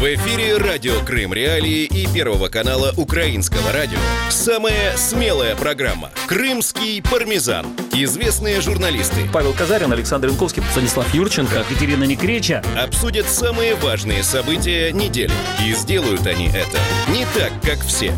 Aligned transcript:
В 0.00 0.04
эфире 0.04 0.56
радио 0.56 0.98
Крым 1.04 1.34
Реалии 1.34 1.84
и 1.84 2.06
Первого 2.06 2.48
канала 2.48 2.94
Украинского 2.96 3.70
радио. 3.70 3.98
Самая 4.30 4.96
смелая 4.96 5.54
программа 5.54 6.10
«Крымский 6.26 7.02
пармезан». 7.02 7.66
Известные 7.92 8.62
журналисты 8.62 9.28
Павел 9.30 9.52
Казарин, 9.52 9.92
Александр 9.92 10.28
Янковский, 10.28 10.62
Станислав 10.70 11.12
Юрченко. 11.12 11.66
Екатерина 11.68 12.04
Некреча. 12.04 12.64
обсудят 12.82 13.26
самые 13.26 13.74
важные 13.74 14.22
события 14.22 14.90
недели. 14.90 15.34
И 15.62 15.74
сделают 15.74 16.26
они 16.26 16.48
это 16.48 16.78
не 17.12 17.26
так, 17.38 17.52
как 17.62 17.80
все. 17.84 18.14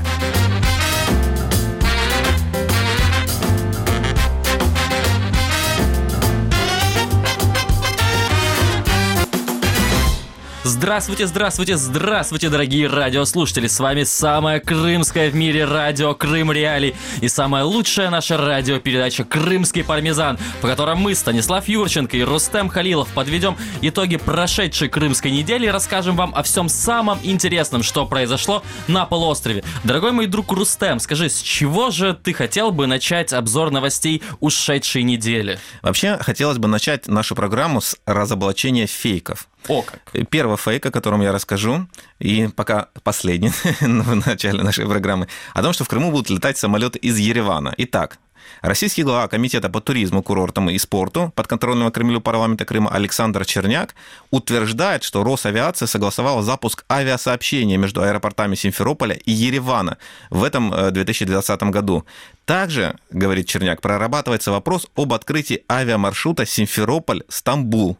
Здравствуйте, 10.64 11.26
здравствуйте, 11.26 11.76
здравствуйте, 11.76 12.48
дорогие 12.48 12.86
радиослушатели! 12.86 13.66
С 13.66 13.80
вами 13.80 14.04
самое 14.04 14.60
крымское 14.60 15.28
в 15.28 15.34
мире 15.34 15.64
радио 15.64 16.14
Крым 16.14 16.52
Реали 16.52 16.94
и 17.20 17.26
самая 17.26 17.64
лучшая 17.64 18.10
наша 18.10 18.36
радиопередача 18.36 19.24
«Крымский 19.24 19.82
пармезан», 19.82 20.38
по 20.60 20.68
котором 20.68 20.98
мы, 20.98 21.16
Станислав 21.16 21.66
Юрченко 21.66 22.16
и 22.16 22.22
Рустем 22.22 22.68
Халилов, 22.68 23.08
подведем 23.08 23.56
итоги 23.80 24.18
прошедшей 24.18 24.88
крымской 24.88 25.32
недели 25.32 25.66
и 25.66 25.68
расскажем 25.68 26.14
вам 26.14 26.32
о 26.32 26.44
всем 26.44 26.68
самом 26.68 27.18
интересном, 27.24 27.82
что 27.82 28.06
произошло 28.06 28.62
на 28.86 29.04
полуострове. 29.04 29.64
Дорогой 29.82 30.12
мой 30.12 30.26
друг 30.28 30.52
Рустем, 30.52 31.00
скажи, 31.00 31.28
с 31.28 31.40
чего 31.42 31.90
же 31.90 32.14
ты 32.14 32.32
хотел 32.32 32.70
бы 32.70 32.86
начать 32.86 33.32
обзор 33.32 33.72
новостей 33.72 34.22
ушедшей 34.38 35.02
недели? 35.02 35.58
Вообще, 35.82 36.18
хотелось 36.18 36.58
бы 36.58 36.68
начать 36.68 37.08
нашу 37.08 37.34
программу 37.34 37.80
с 37.80 37.96
разоблачения 38.06 38.86
фейков. 38.86 39.48
О 39.68 39.82
как! 39.82 40.00
Первого 40.28 40.56
фейка, 40.56 40.88
о 40.88 40.92
котором 40.92 41.22
я 41.22 41.32
расскажу, 41.32 41.86
и 42.18 42.48
пока 42.48 42.88
последний 43.02 43.48
в 43.80 44.14
начале 44.26 44.62
нашей 44.62 44.86
программы, 44.86 45.28
о 45.54 45.62
том, 45.62 45.72
что 45.72 45.84
в 45.84 45.88
Крыму 45.88 46.10
будут 46.10 46.30
летать 46.30 46.58
самолеты 46.58 46.98
из 46.98 47.18
Еревана. 47.18 47.74
Итак, 47.76 48.18
Российский 48.60 49.02
глава 49.02 49.26
Комитета 49.28 49.68
по 49.68 49.80
туризму, 49.80 50.22
курортам 50.22 50.70
и 50.70 50.78
спорту 50.78 51.32
подконтрольного 51.34 51.90
Кремлю 51.90 52.20
парламента 52.20 52.64
Крыма 52.64 52.90
Александр 52.90 53.44
Черняк 53.44 53.94
утверждает, 54.30 55.02
что 55.02 55.24
Росавиация 55.24 55.86
согласовала 55.86 56.42
запуск 56.42 56.84
авиасообщения 56.90 57.76
между 57.76 58.02
аэропортами 58.02 58.54
Симферополя 58.54 59.14
и 59.14 59.32
Еревана 59.32 59.98
в 60.30 60.44
этом 60.44 60.72
э, 60.72 60.90
2020 60.90 61.62
году. 61.64 62.04
Также, 62.44 62.96
говорит 63.10 63.46
Черняк, 63.46 63.80
прорабатывается 63.80 64.52
вопрос 64.52 64.86
об 64.94 65.12
открытии 65.12 65.64
авиамаршрута 65.68 66.44
Симферополь-Стамбул. 66.44 67.96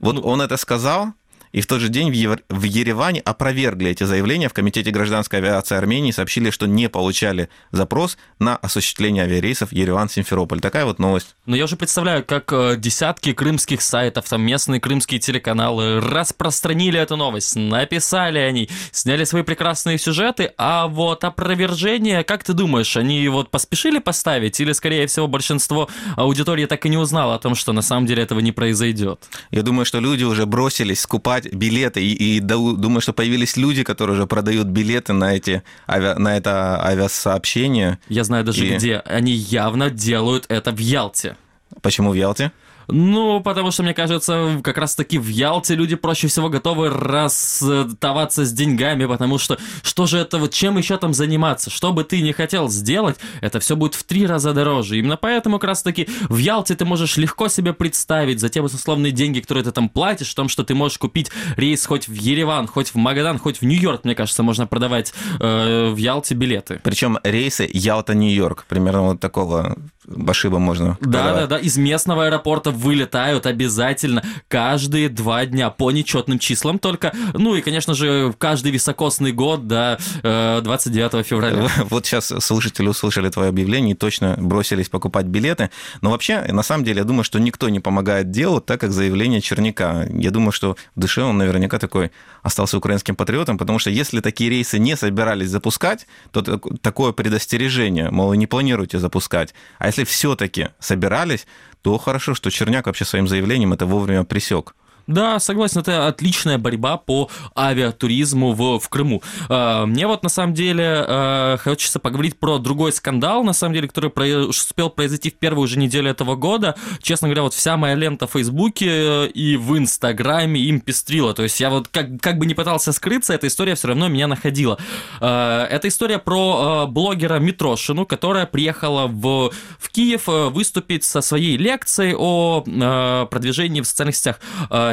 Вот 0.00 0.24
он 0.24 0.40
это 0.40 0.56
сказал, 0.56 1.14
и 1.52 1.60
в 1.60 1.66
тот 1.66 1.80
же 1.80 1.88
день 1.88 2.10
в, 2.10 2.14
Евр- 2.14 2.42
в 2.48 2.62
Ереване 2.64 3.20
опровергли 3.20 3.90
эти 3.90 4.04
заявления. 4.04 4.48
В 4.48 4.52
Комитете 4.52 4.90
гражданской 4.90 5.40
авиации 5.40 5.76
Армении 5.76 6.10
сообщили, 6.10 6.50
что 6.50 6.66
не 6.66 6.88
получали 6.88 7.48
запрос 7.72 8.16
на 8.38 8.56
осуществление 8.56 9.24
авиарейсов 9.24 9.72
Ереван-Симферополь. 9.72 10.60
Такая 10.60 10.84
вот 10.84 10.98
новость. 10.98 11.34
Но 11.46 11.56
я 11.56 11.64
уже 11.64 11.76
представляю, 11.76 12.24
как 12.24 12.52
э, 12.52 12.76
десятки 12.78 13.32
крымских 13.32 13.82
сайтов, 13.82 14.28
там 14.28 14.42
местные 14.42 14.80
крымские 14.80 15.20
телеканалы 15.20 16.00
распространили 16.00 16.98
эту 16.98 17.16
новость, 17.16 17.56
написали 17.56 18.38
они, 18.38 18.68
сняли 18.92 19.24
свои 19.24 19.42
прекрасные 19.42 19.98
сюжеты, 19.98 20.52
а 20.56 20.86
вот 20.86 21.24
опровержение, 21.24 22.24
как 22.24 22.44
ты 22.44 22.52
думаешь, 22.52 22.96
они 22.96 23.26
вот 23.28 23.50
поспешили 23.50 23.98
поставить, 23.98 24.60
или, 24.60 24.72
скорее 24.72 25.06
всего, 25.06 25.26
большинство 25.26 25.88
аудитории 26.16 26.66
так 26.66 26.84
и 26.86 26.88
не 26.88 26.96
узнало 26.96 27.34
о 27.34 27.38
том, 27.38 27.54
что 27.54 27.72
на 27.72 27.82
самом 27.82 28.06
деле 28.06 28.22
этого 28.22 28.40
не 28.40 28.52
произойдет? 28.52 29.20
Я 29.50 29.62
думаю, 29.62 29.84
что 29.84 30.00
люди 30.00 30.24
уже 30.24 30.46
бросились 30.46 31.00
скупать 31.00 31.39
билеты, 31.46 32.02
и, 32.04 32.36
и 32.36 32.40
думаю, 32.40 33.00
что 33.00 33.12
появились 33.12 33.56
люди, 33.56 33.82
которые 33.82 34.14
уже 34.16 34.26
продают 34.26 34.66
билеты 34.68 35.12
на, 35.12 35.34
эти 35.34 35.62
авиа- 35.88 36.18
на 36.18 36.36
это 36.36 36.84
авиасообщение. 36.84 37.98
Я 38.08 38.24
знаю 38.24 38.44
даже 38.44 38.66
И- 38.66 38.74
где. 38.76 38.96
Они 38.98 39.32
явно 39.32 39.90
делают 39.90 40.46
это 40.48 40.72
в 40.72 40.78
Ялте. 40.78 41.36
Почему 41.82 42.10
в 42.10 42.14
Ялте? 42.14 42.50
Ну, 42.90 43.40
потому 43.40 43.70
что, 43.70 43.82
мне 43.82 43.94
кажется, 43.94 44.60
как 44.62 44.78
раз-таки 44.78 45.18
в 45.18 45.28
Ялте 45.28 45.74
люди 45.74 45.96
проще 45.96 46.28
всего 46.28 46.48
готовы 46.48 46.90
расставаться 46.90 48.44
с 48.44 48.52
деньгами, 48.52 49.06
потому 49.06 49.38
что 49.38 49.58
что 49.82 50.06
же 50.06 50.18
это, 50.18 50.38
вот 50.38 50.52
чем 50.52 50.78
еще 50.78 50.96
там 50.96 51.14
заниматься? 51.14 51.70
Что 51.70 51.92
бы 51.92 52.04
ты 52.04 52.20
не 52.20 52.32
хотел 52.32 52.68
сделать, 52.68 53.16
это 53.40 53.60
все 53.60 53.76
будет 53.76 53.94
в 53.94 54.04
три 54.04 54.26
раза 54.26 54.52
дороже. 54.52 54.98
Именно 54.98 55.16
поэтому 55.16 55.58
как 55.58 55.68
раз-таки 55.68 56.08
в 56.28 56.36
Ялте 56.38 56.74
ты 56.74 56.84
можешь 56.84 57.16
легко 57.16 57.48
себе 57.48 57.72
представить 57.72 58.40
за 58.40 58.48
те 58.48 58.60
условные 58.60 59.12
деньги, 59.12 59.40
которые 59.40 59.64
ты 59.64 59.72
там 59.72 59.88
платишь, 59.88 60.30
в 60.30 60.34
том, 60.34 60.48
что 60.48 60.64
ты 60.64 60.74
можешь 60.74 60.98
купить 60.98 61.30
рейс 61.56 61.86
хоть 61.86 62.08
в 62.08 62.12
Ереван, 62.12 62.66
хоть 62.66 62.88
в 62.88 62.96
Магадан, 62.96 63.38
хоть 63.38 63.60
в 63.60 63.64
Нью-Йорк, 63.64 64.04
мне 64.04 64.14
кажется, 64.14 64.42
можно 64.42 64.66
продавать 64.66 65.12
э, 65.38 65.90
в 65.90 65.96
Ялте 65.96 66.34
билеты. 66.34 66.80
Причем 66.82 67.18
рейсы 67.22 67.68
Ялта-Нью-Йорк. 67.72 68.64
Примерно 68.68 69.02
вот 69.02 69.20
такого 69.20 69.76
башиба 70.10 70.58
можно 70.58 70.98
Да, 71.00 71.06
да, 71.10 71.22
продавать. 71.22 71.48
да, 71.48 71.58
из 71.58 71.76
местного 71.76 72.26
аэропорта 72.26 72.70
вылетают 72.70 73.46
обязательно 73.46 74.22
каждые 74.48 75.08
два 75.08 75.46
дня 75.46 75.70
по 75.70 75.90
нечетным 75.90 76.38
числам 76.38 76.78
только. 76.78 77.12
Ну 77.34 77.54
и, 77.54 77.60
конечно 77.62 77.94
же, 77.94 78.34
каждый 78.38 78.72
високосный 78.72 79.32
год 79.32 79.66
до 79.66 79.98
э, 80.22 80.60
29 80.62 81.26
февраля. 81.26 81.68
Вот 81.90 82.06
сейчас 82.06 82.32
слушатели 82.40 82.88
услышали 82.88 83.28
твое 83.30 83.48
объявление 83.48 83.92
и 83.92 83.96
точно 83.96 84.36
бросились 84.38 84.88
покупать 84.88 85.26
билеты. 85.26 85.70
Но 86.02 86.10
вообще, 86.10 86.40
на 86.52 86.62
самом 86.62 86.84
деле, 86.84 86.98
я 86.98 87.04
думаю, 87.04 87.24
что 87.24 87.38
никто 87.38 87.68
не 87.68 87.80
помогает 87.80 88.30
делу, 88.30 88.60
так 88.60 88.80
как 88.80 88.92
заявление 88.92 89.40
Черняка. 89.40 90.04
Я 90.12 90.30
думаю, 90.30 90.52
что 90.52 90.76
в 90.96 91.00
душе 91.00 91.22
он 91.22 91.38
наверняка 91.38 91.78
такой 91.78 92.10
остался 92.42 92.76
украинским 92.78 93.14
патриотом, 93.16 93.58
потому 93.58 93.78
что 93.78 93.90
если 93.90 94.20
такие 94.20 94.50
рейсы 94.50 94.78
не 94.78 94.96
собирались 94.96 95.50
запускать, 95.50 96.06
то 96.32 96.42
так- 96.42 96.62
такое 96.82 97.12
предостережение, 97.12 98.10
мол, 98.10 98.32
не 98.34 98.46
планируйте 98.46 98.98
запускать. 98.98 99.54
А 99.78 99.86
если 99.86 99.99
все-таки 100.04 100.68
собирались, 100.78 101.46
то 101.82 101.96
хорошо, 101.98 102.34
что 102.34 102.50
Черняк 102.50 102.86
вообще 102.86 103.04
своим 103.04 103.28
заявлением 103.28 103.72
это 103.72 103.86
вовремя 103.86 104.24
присек. 104.24 104.74
Да, 105.10 105.40
согласен, 105.40 105.80
это 105.80 106.06
отличная 106.06 106.56
борьба 106.56 106.96
по 106.96 107.28
авиатуризму 107.56 108.52
в, 108.52 108.78
в 108.78 108.88
Крыму. 108.88 109.22
А, 109.48 109.84
Мне 109.84 110.06
вот 110.06 110.22
на 110.22 110.28
самом 110.28 110.54
деле 110.54 111.04
э, 111.06 111.56
хочется 111.64 111.98
поговорить 111.98 112.38
про 112.38 112.58
другой 112.58 112.92
скандал, 112.92 113.42
на 113.42 113.52
самом 113.52 113.74
деле, 113.74 113.88
который 113.88 114.10
про- 114.10 114.46
успел 114.46 114.88
произойти 114.88 115.30
в 115.30 115.34
первую 115.34 115.66
же 115.66 115.80
неделю 115.80 116.08
этого 116.10 116.36
года. 116.36 116.76
Честно 117.02 117.26
говоря, 117.26 117.42
вот 117.42 117.54
вся 117.54 117.76
моя 117.76 117.96
лента 117.96 118.28
в 118.28 118.30
Фейсбуке 118.32 118.86
э, 118.88 119.26
и 119.34 119.56
в 119.56 119.76
Инстаграме 119.76 120.60
им 120.60 120.80
пестрила. 120.80 121.34
То 121.34 121.42
есть 121.42 121.58
я 121.58 121.70
вот 121.70 121.88
как, 121.88 122.06
как 122.20 122.38
бы 122.38 122.46
не 122.46 122.54
пытался 122.54 122.92
скрыться, 122.92 123.34
эта 123.34 123.48
история 123.48 123.74
все 123.74 123.88
равно 123.88 124.06
меня 124.06 124.28
находила. 124.28 124.78
Э, 125.20 125.66
Это 125.68 125.88
история 125.88 126.20
про 126.20 126.84
э, 126.86 126.90
блогера 126.90 127.40
Митрошину, 127.40 128.06
которая 128.06 128.46
приехала 128.46 129.08
в, 129.08 129.50
в 129.76 129.90
Киев 129.90 130.28
э, 130.28 130.50
выступить 130.50 131.02
со 131.02 131.20
своей 131.20 131.56
лекцией 131.56 132.14
о 132.16 132.62
э, 132.64 133.26
продвижении 133.28 133.80
в 133.80 133.86
социальных 133.88 134.14
сетях. 134.14 134.38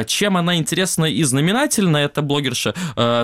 Чем 0.08 0.36
она 0.36 0.56
интересна 0.56 1.04
и 1.04 1.22
знаменательна, 1.22 1.98
эта 1.98 2.22
блогерша? 2.22 2.74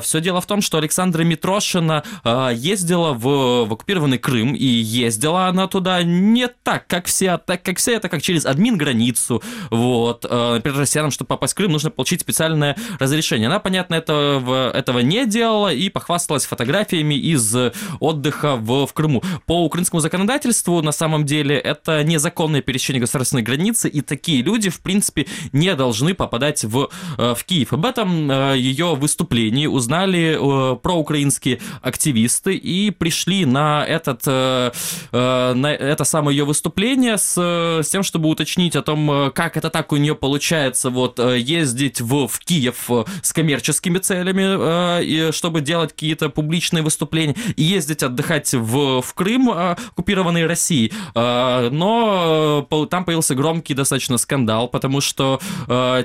Все 0.03 0.21
дело 0.21 0.41
в 0.41 0.47
том, 0.47 0.61
что 0.61 0.79
Александра 0.79 1.23
Митрошина 1.25 2.05
э, 2.23 2.51
ездила 2.55 3.13
в, 3.13 3.65
в 3.65 3.73
оккупированный 3.73 4.19
Крым, 4.19 4.55
и 4.55 4.65
ездила 4.65 5.49
она 5.49 5.67
туда 5.67 6.03
не 6.03 6.49
так, 6.49 6.87
как 6.87 7.07
все, 7.07 7.33
а 7.33 7.39
так 7.39 7.63
как 7.63 7.79
все, 7.79 7.95
это 7.95 8.09
как 8.09 8.23
через 8.23 8.47
админ 8.47 8.77
границу. 8.77 9.43
Вот. 9.71 10.27
Э, 10.29 10.55
Например, 10.55 10.79
россиянам, 10.81 11.11
чтобы 11.11 11.29
попасть 11.29 11.55
в 11.55 11.57
Крым, 11.57 11.73
нужно 11.73 11.91
получить 11.91 12.21
специальное 12.21 12.77
разрешение. 12.99 13.49
Она, 13.49 13.59
понятно, 13.59 13.95
этого, 13.95 14.71
этого 14.71 15.01
не 15.01 15.27
делала 15.27 15.73
и 15.73 15.89
похвасталась 15.89 16.45
фотографиями 16.45 17.15
из 17.15 17.55
отдыха 18.01 18.57
в, 18.57 18.87
в 18.87 18.93
Крыму. 18.93 19.23
По 19.47 19.65
украинскому 19.65 20.01
законодательству, 20.01 20.83
на 20.83 20.93
самом 20.93 21.25
деле, 21.25 21.57
это 21.57 22.05
незаконное 22.05 22.61
пересечение 22.63 23.01
государственной 23.01 23.43
границы, 23.43 23.89
и 23.89 24.01
такие 24.01 24.43
люди, 24.43 24.71
в 24.71 24.81
принципе, 24.81 25.27
не 25.53 25.75
должны 25.75 26.15
попадать 26.15 26.65
в, 26.65 26.74
э, 26.77 27.35
в 27.35 27.45
Киев. 27.45 27.73
Об 27.73 27.87
этом 27.87 28.31
э, 28.31 28.59
ее 28.59 28.95
выступлении 28.95 29.67
узнали 29.67 30.37
э, 30.39 30.77
проукраинские 30.77 31.61
активисты 31.83 32.55
и 32.55 32.91
пришли 32.91 33.45
на, 33.45 33.85
этот, 33.85 34.27
на 34.27 35.73
это 35.73 36.05
самое 36.05 36.37
ее 36.39 36.45
выступление 36.45 37.19
с, 37.19 37.37
с 37.37 37.89
тем, 37.89 38.03
чтобы 38.03 38.29
уточнить 38.29 38.77
о 38.77 38.83
том, 38.83 39.31
как 39.35 39.57
это 39.57 39.71
так 39.71 39.93
у 39.93 39.97
нее 39.97 40.15
получается 40.15 40.91
вот 40.91 41.19
ездить 41.19 42.01
в, 42.01 42.27
в 42.27 42.39
Киев 42.41 42.91
с 43.23 43.33
коммерческими 43.33 43.99
целями, 43.99 45.31
чтобы 45.33 45.61
делать 45.61 45.93
какие-то 45.93 46.29
публичные 46.29 46.83
выступления, 46.83 47.37
и 47.57 47.63
ездить 47.63 48.03
отдыхать 48.03 48.53
в, 48.55 49.01
в 49.03 49.15
Крым, 49.15 49.51
оккупированный 49.51 50.47
Россией. 50.47 50.93
Э, 51.15 51.69
Но 51.71 52.67
там 52.91 53.05
появился 53.05 53.35
громкий 53.35 53.75
достаточно 53.75 54.19
скандал, 54.19 54.69
потому 54.69 55.01
что 55.01 55.41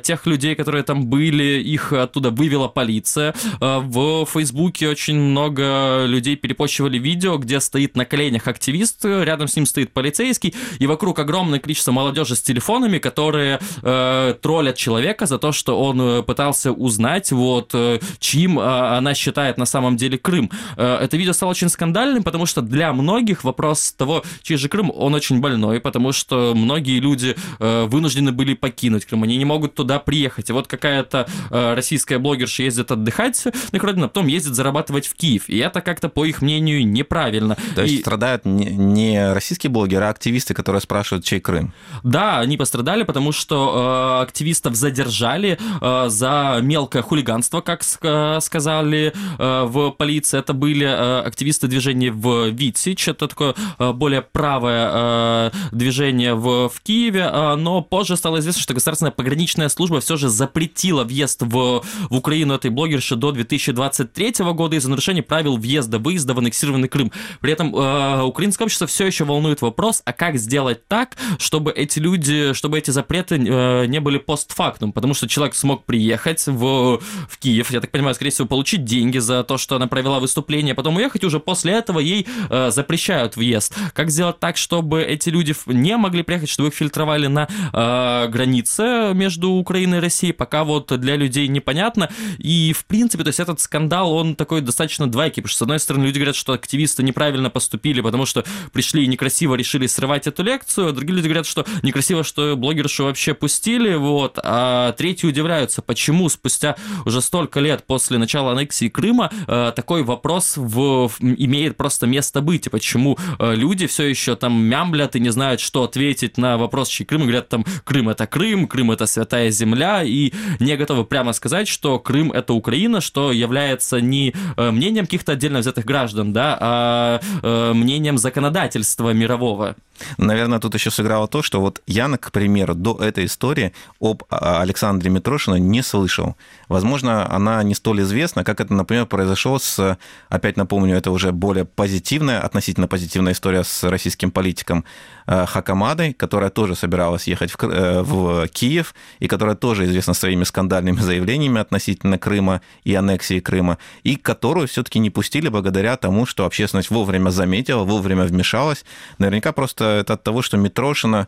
тех 0.04 0.26
людей, 0.26 0.49
людей, 0.50 0.56
которые 0.56 0.84
там 0.84 1.06
были, 1.06 1.62
их 1.62 1.94
оттуда 1.94 2.32
вывела 2.32 2.68
полиция. 2.68 3.34
В 3.60 4.26
Фейсбуке 4.26 4.90
очень 4.90 5.20
много 5.20 6.06
людей 6.06 6.36
перепощивали 6.36 6.98
видео, 6.98 7.38
где 7.38 7.60
стоит 7.60 7.96
на 7.96 8.06
коленях 8.06 8.48
активист, 8.48 9.06
рядом 9.06 9.48
с 9.48 9.56
ним 9.56 9.66
стоит 9.66 9.94
полицейский, 9.94 10.54
и 10.80 10.88
вокруг 10.88 11.20
огромное 11.20 11.60
количество 11.60 11.92
молодежи 11.92 12.36
с 12.36 12.42
телефонами, 12.42 12.98
которые 13.00 13.60
э, 13.82 14.36
троллят 14.42 14.76
человека 14.76 15.26
за 15.26 15.38
то, 15.38 15.52
что 15.52 15.80
он 15.80 16.24
пытался 16.24 16.72
узнать, 16.72 17.32
вот, 17.32 17.76
чьим 18.20 18.60
она 18.60 19.14
считает 19.14 19.58
на 19.58 19.66
самом 19.66 19.98
деле 19.98 20.18
Крым. 20.18 20.50
Это 20.78 21.18
видео 21.18 21.34
стало 21.34 21.52
очень 21.52 21.70
скандальным, 21.70 22.24
потому 22.24 22.46
что 22.46 22.62
для 22.62 22.94
многих 22.94 23.44
вопрос 23.44 23.92
того, 23.92 24.24
чей 24.42 24.58
же 24.58 24.70
Крым, 24.70 24.92
он 24.96 25.14
очень 25.14 25.40
больной, 25.40 25.80
потому 25.80 26.12
что 26.12 26.54
многие 26.56 27.00
люди 27.00 27.36
э, 27.60 27.86
вынуждены 27.86 28.32
были 28.32 28.54
покинуть 28.54 29.06
Крым, 29.06 29.24
они 29.24 29.38
не 29.38 29.46
могут 29.46 29.76
туда 29.76 30.00
приехать. 30.00 30.39
И 30.48 30.54
вот 30.54 30.68
какая-то 30.68 31.28
э, 31.50 31.74
российская 31.74 32.20
блогерша 32.20 32.64
ездит 32.64 32.92
отдыхать 32.92 33.44
на 33.72 33.76
их 33.76 33.84
родину, 33.84 34.06
а 34.06 34.08
потом 34.10 34.28
ездит 34.28 34.54
зарабатывать 34.54 35.08
в 35.08 35.16
Киев. 35.16 35.50
И 35.50 35.58
это 35.58 35.82
как-то, 35.82 36.10
по 36.10 36.26
их 36.26 36.44
мнению, 36.44 36.88
неправильно. 36.88 37.58
То 37.76 37.82
есть 37.82 37.96
и... 37.96 38.02
страдают 38.02 38.46
не 38.46 39.34
российские 39.34 39.72
блогеры, 39.72 40.06
а 40.06 40.10
активисты, 40.10 40.54
которые 40.54 40.82
спрашивают, 40.82 41.26
чей 41.26 41.40
Крым? 41.40 41.74
Да, 42.04 42.40
они 42.40 42.58
пострадали, 42.58 43.04
потому 43.04 43.32
что 43.32 44.20
э, 44.20 44.24
активистов 44.24 44.76
задержали 44.76 45.58
э, 45.82 46.06
за 46.10 46.60
мелкое 46.62 47.02
хулиганство, 47.02 47.62
как 47.62 47.84
сказали 47.84 49.14
э, 49.38 49.64
в 49.66 49.92
полиции. 49.92 50.40
Это 50.40 50.54
были 50.54 50.86
э, 50.86 51.22
активисты 51.22 51.68
движения 51.68 52.12
в 52.12 52.50
Витсич, 52.50 53.08
это 53.08 53.28
такое 53.28 53.56
э, 53.78 53.92
более 53.94 54.22
правое 54.22 54.90
э, 54.92 55.52
движение 55.72 56.36
в, 56.36 56.70
в 56.70 56.82
Киеве, 56.82 57.30
э, 57.32 57.56
но 57.56 57.82
позже 57.82 58.18
стало 58.18 58.40
известно, 58.40 58.62
что 58.62 58.74
государственная 58.74 59.12
пограничная 59.12 59.70
служба 59.70 60.00
все 60.00 60.18
же 60.18 60.29
запретила 60.30 61.04
въезд 61.04 61.42
в, 61.42 61.84
в 62.10 62.16
Украину 62.16 62.54
этой 62.54 62.72
блогерши 62.72 63.16
до 63.16 63.32
2023 63.32 64.34
года 64.54 64.76
из-за 64.76 64.90
нарушения 64.90 65.24
правил 65.24 65.58
въезда-выезда 65.58 66.34
в 66.34 66.40
аннексированный 66.40 66.88
Крым. 66.88 67.12
При 67.42 67.52
этом 67.52 67.76
э, 67.76 68.22
украинское 68.24 68.66
общество 68.66 68.88
все 68.88 69.06
еще 69.06 69.26
волнует 69.26 69.62
вопрос, 69.62 70.02
а 70.06 70.14
как 70.14 70.38
сделать 70.38 70.88
так, 70.88 71.18
чтобы 71.38 71.72
эти 71.72 72.00
люди, 72.00 72.54
чтобы 72.54 72.78
эти 72.78 72.92
запреты 72.92 73.36
э, 73.36 73.86
не 73.86 74.00
были 74.00 74.18
постфактум, 74.18 74.92
потому 74.92 75.14
что 75.14 75.28
человек 75.28 75.56
смог 75.56 75.86
приехать 75.86 76.46
в, 76.48 77.00
в 77.30 77.38
Киев, 77.40 77.72
я 77.72 77.82
так 77.82 77.92
понимаю, 77.92 78.16
скорее 78.16 78.32
всего, 78.32 78.48
получить 78.48 78.84
деньги 78.86 79.18
за 79.18 79.44
то, 79.44 79.58
что 79.58 79.76
она 79.76 79.88
провела 79.88 80.20
выступление, 80.20 80.76
потом 80.76 80.98
уехать, 80.98 81.24
и 81.24 81.26
уже 81.26 81.40
после 81.40 81.74
этого 81.74 82.00
ей 82.00 82.28
э, 82.50 82.72
запрещают 82.72 83.36
въезд. 83.36 83.76
Как 83.94 84.10
сделать 84.10 84.40
так, 84.40 84.58
чтобы 84.58 85.02
эти 85.02 85.30
люди 85.30 85.56
не 85.66 85.98
могли 85.98 86.24
приехать, 86.24 86.50
чтобы 86.50 86.70
их 86.70 86.76
фильтровали 86.76 87.28
на 87.28 87.48
э, 87.74 88.28
границе 88.30 89.14
между 89.14 89.52
Украиной 89.52 89.98
и 89.98 90.02
Россией, 90.02 90.19
пока 90.28 90.64
вот 90.64 90.98
для 91.00 91.16
людей 91.16 91.48
непонятно. 91.48 92.10
И, 92.38 92.74
в 92.74 92.86
принципе, 92.86 93.24
то 93.24 93.30
есть 93.30 93.40
этот 93.40 93.60
скандал, 93.60 94.14
он 94.14 94.36
такой 94.36 94.62
достаточно 94.62 95.08
двойкий, 95.08 95.42
потому 95.42 95.50
что, 95.50 95.60
с 95.60 95.62
одной 95.64 95.80
стороны, 95.80 96.06
люди 96.06 96.18
говорят, 96.18 96.36
что 96.36 96.54
активисты 96.54 97.04
неправильно 97.04 97.50
поступили, 97.50 98.02
потому 98.02 98.26
что 98.26 98.44
пришли 98.72 99.04
и 99.04 99.08
некрасиво 99.08 99.56
решили 99.56 99.88
срывать 99.88 100.28
эту 100.28 100.44
лекцию, 100.44 100.90
а 100.90 100.92
другие 100.92 101.18
люди 101.18 101.28
говорят, 101.28 101.46
что 101.46 101.66
некрасиво, 101.82 102.24
что 102.24 102.56
блогершу 102.56 103.06
вообще 103.06 103.34
пустили, 103.34 103.96
вот, 103.96 104.40
а 104.44 104.92
третьи 104.94 105.28
удивляются, 105.28 105.82
почему 105.82 106.30
спустя 106.30 106.76
уже 107.06 107.22
столько 107.22 107.60
лет 107.60 107.86
после 107.86 108.18
начала 108.18 108.52
аннексии 108.52 108.90
Крыма 108.90 109.32
э, 109.48 109.72
такой 109.76 110.04
вопрос 110.04 110.58
в, 110.58 111.08
в, 111.08 111.22
имеет 111.22 111.78
просто 111.78 112.08
место 112.08 112.42
быть, 112.42 112.68
и 112.68 112.70
почему 112.70 113.18
э, 113.40 113.56
люди 113.56 113.88
все 113.88 114.04
еще 114.04 114.36
там 114.36 114.62
мямлят 114.62 115.16
и 115.16 115.20
не 115.20 115.30
знают, 115.30 115.62
что 115.62 115.84
ответить 115.84 116.38
на 116.38 116.58
вопрос, 116.58 116.90
чей 116.90 117.06
Крым, 117.06 117.22
и 117.22 117.26
говорят 117.26 117.50
там, 117.50 117.66
Крым 117.84 118.10
это 118.10 118.28
Крым, 118.28 118.68
Крым 118.68 118.92
это 118.92 119.06
святая 119.06 119.50
земля, 119.50 120.04
и 120.10 120.34
не 120.60 120.76
готовы 120.76 121.06
прямо 121.06 121.34
сказать, 121.34 121.68
что 121.68 122.00
Крым 122.00 122.32
это 122.32 122.54
Украина, 122.54 123.02
что 123.02 123.32
является 123.32 124.02
не 124.02 124.34
э, 124.58 124.72
мнением 124.72 125.06
каких-то 125.06 125.34
отдельно 125.34 125.60
взятых 125.60 125.86
граждан, 125.86 126.34
да, 126.34 126.58
а 126.60 127.22
э, 127.42 127.74
мнением 127.74 128.18
законодательства 128.18 129.14
мирового. 129.14 129.76
Наверное, 130.18 130.60
тут 130.60 130.74
еще 130.74 130.92
сыграло 130.92 131.28
то, 131.28 131.42
что 131.42 131.62
вот 131.62 131.82
я, 131.88 132.08
к 132.18 132.32
примеру, 132.32 132.76
до 132.76 132.98
этой 132.98 133.26
истории 133.26 133.74
об 134.00 134.24
а, 134.30 134.62
Александре 134.62 135.10
Митрошино 135.10 135.56
не 135.56 135.82
слышал. 135.82 136.36
Возможно, 136.68 137.30
она 137.32 137.62
не 137.64 137.76
столь 137.76 138.02
известна, 138.02 138.44
как 138.44 138.62
это, 138.62 138.74
например, 138.74 139.06
произошло 139.06 139.60
с, 139.60 139.98
опять 140.30 140.58
напомню, 140.58 140.96
это 140.96 141.12
уже 141.12 141.32
более 141.32 141.66
позитивная, 141.66 142.42
относительно 142.42 142.88
позитивная 142.88 143.34
история 143.34 143.64
с 143.64 143.84
российским 143.84 144.32
политиком 144.32 144.86
э, 145.28 145.46
Хакамадой, 145.46 146.14
которая 146.14 146.50
тоже 146.50 146.76
собиралась 146.76 147.28
ехать 147.28 147.52
в, 147.52 147.64
э, 147.64 148.02
в 148.02 148.48
Киев, 148.48 148.94
и 149.20 149.28
которая 149.28 149.56
тоже 149.56 149.86
известна 149.86 150.14
своими 150.14 150.44
скандальными 150.44 151.00
заявлениями 151.02 151.60
относительно 151.60 152.18
Крыма 152.18 152.62
и 152.84 152.94
аннексии 152.96 153.40
Крыма, 153.40 153.78
и 154.04 154.16
которую 154.16 154.68
все-таки 154.68 155.00
не 155.00 155.10
пустили 155.10 155.50
благодаря 155.50 155.98
тому, 155.98 156.26
что 156.26 156.46
общественность 156.46 156.90
вовремя 156.90 157.30
заметила, 157.30 157.84
вовремя 157.84 158.24
вмешалась. 158.24 158.86
Наверняка 159.18 159.52
просто 159.52 159.89
это 159.90 160.14
от 160.14 160.24
того, 160.24 160.42
что 160.42 160.58
Митрошина, 160.58 161.28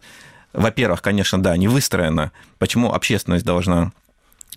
во-первых, 0.54 1.02
конечно, 1.02 1.42
да, 1.42 1.58
не 1.58 1.68
выстроена. 1.68 2.31
Почему 2.58 2.94
общественность 2.94 3.46
должна 3.46 3.92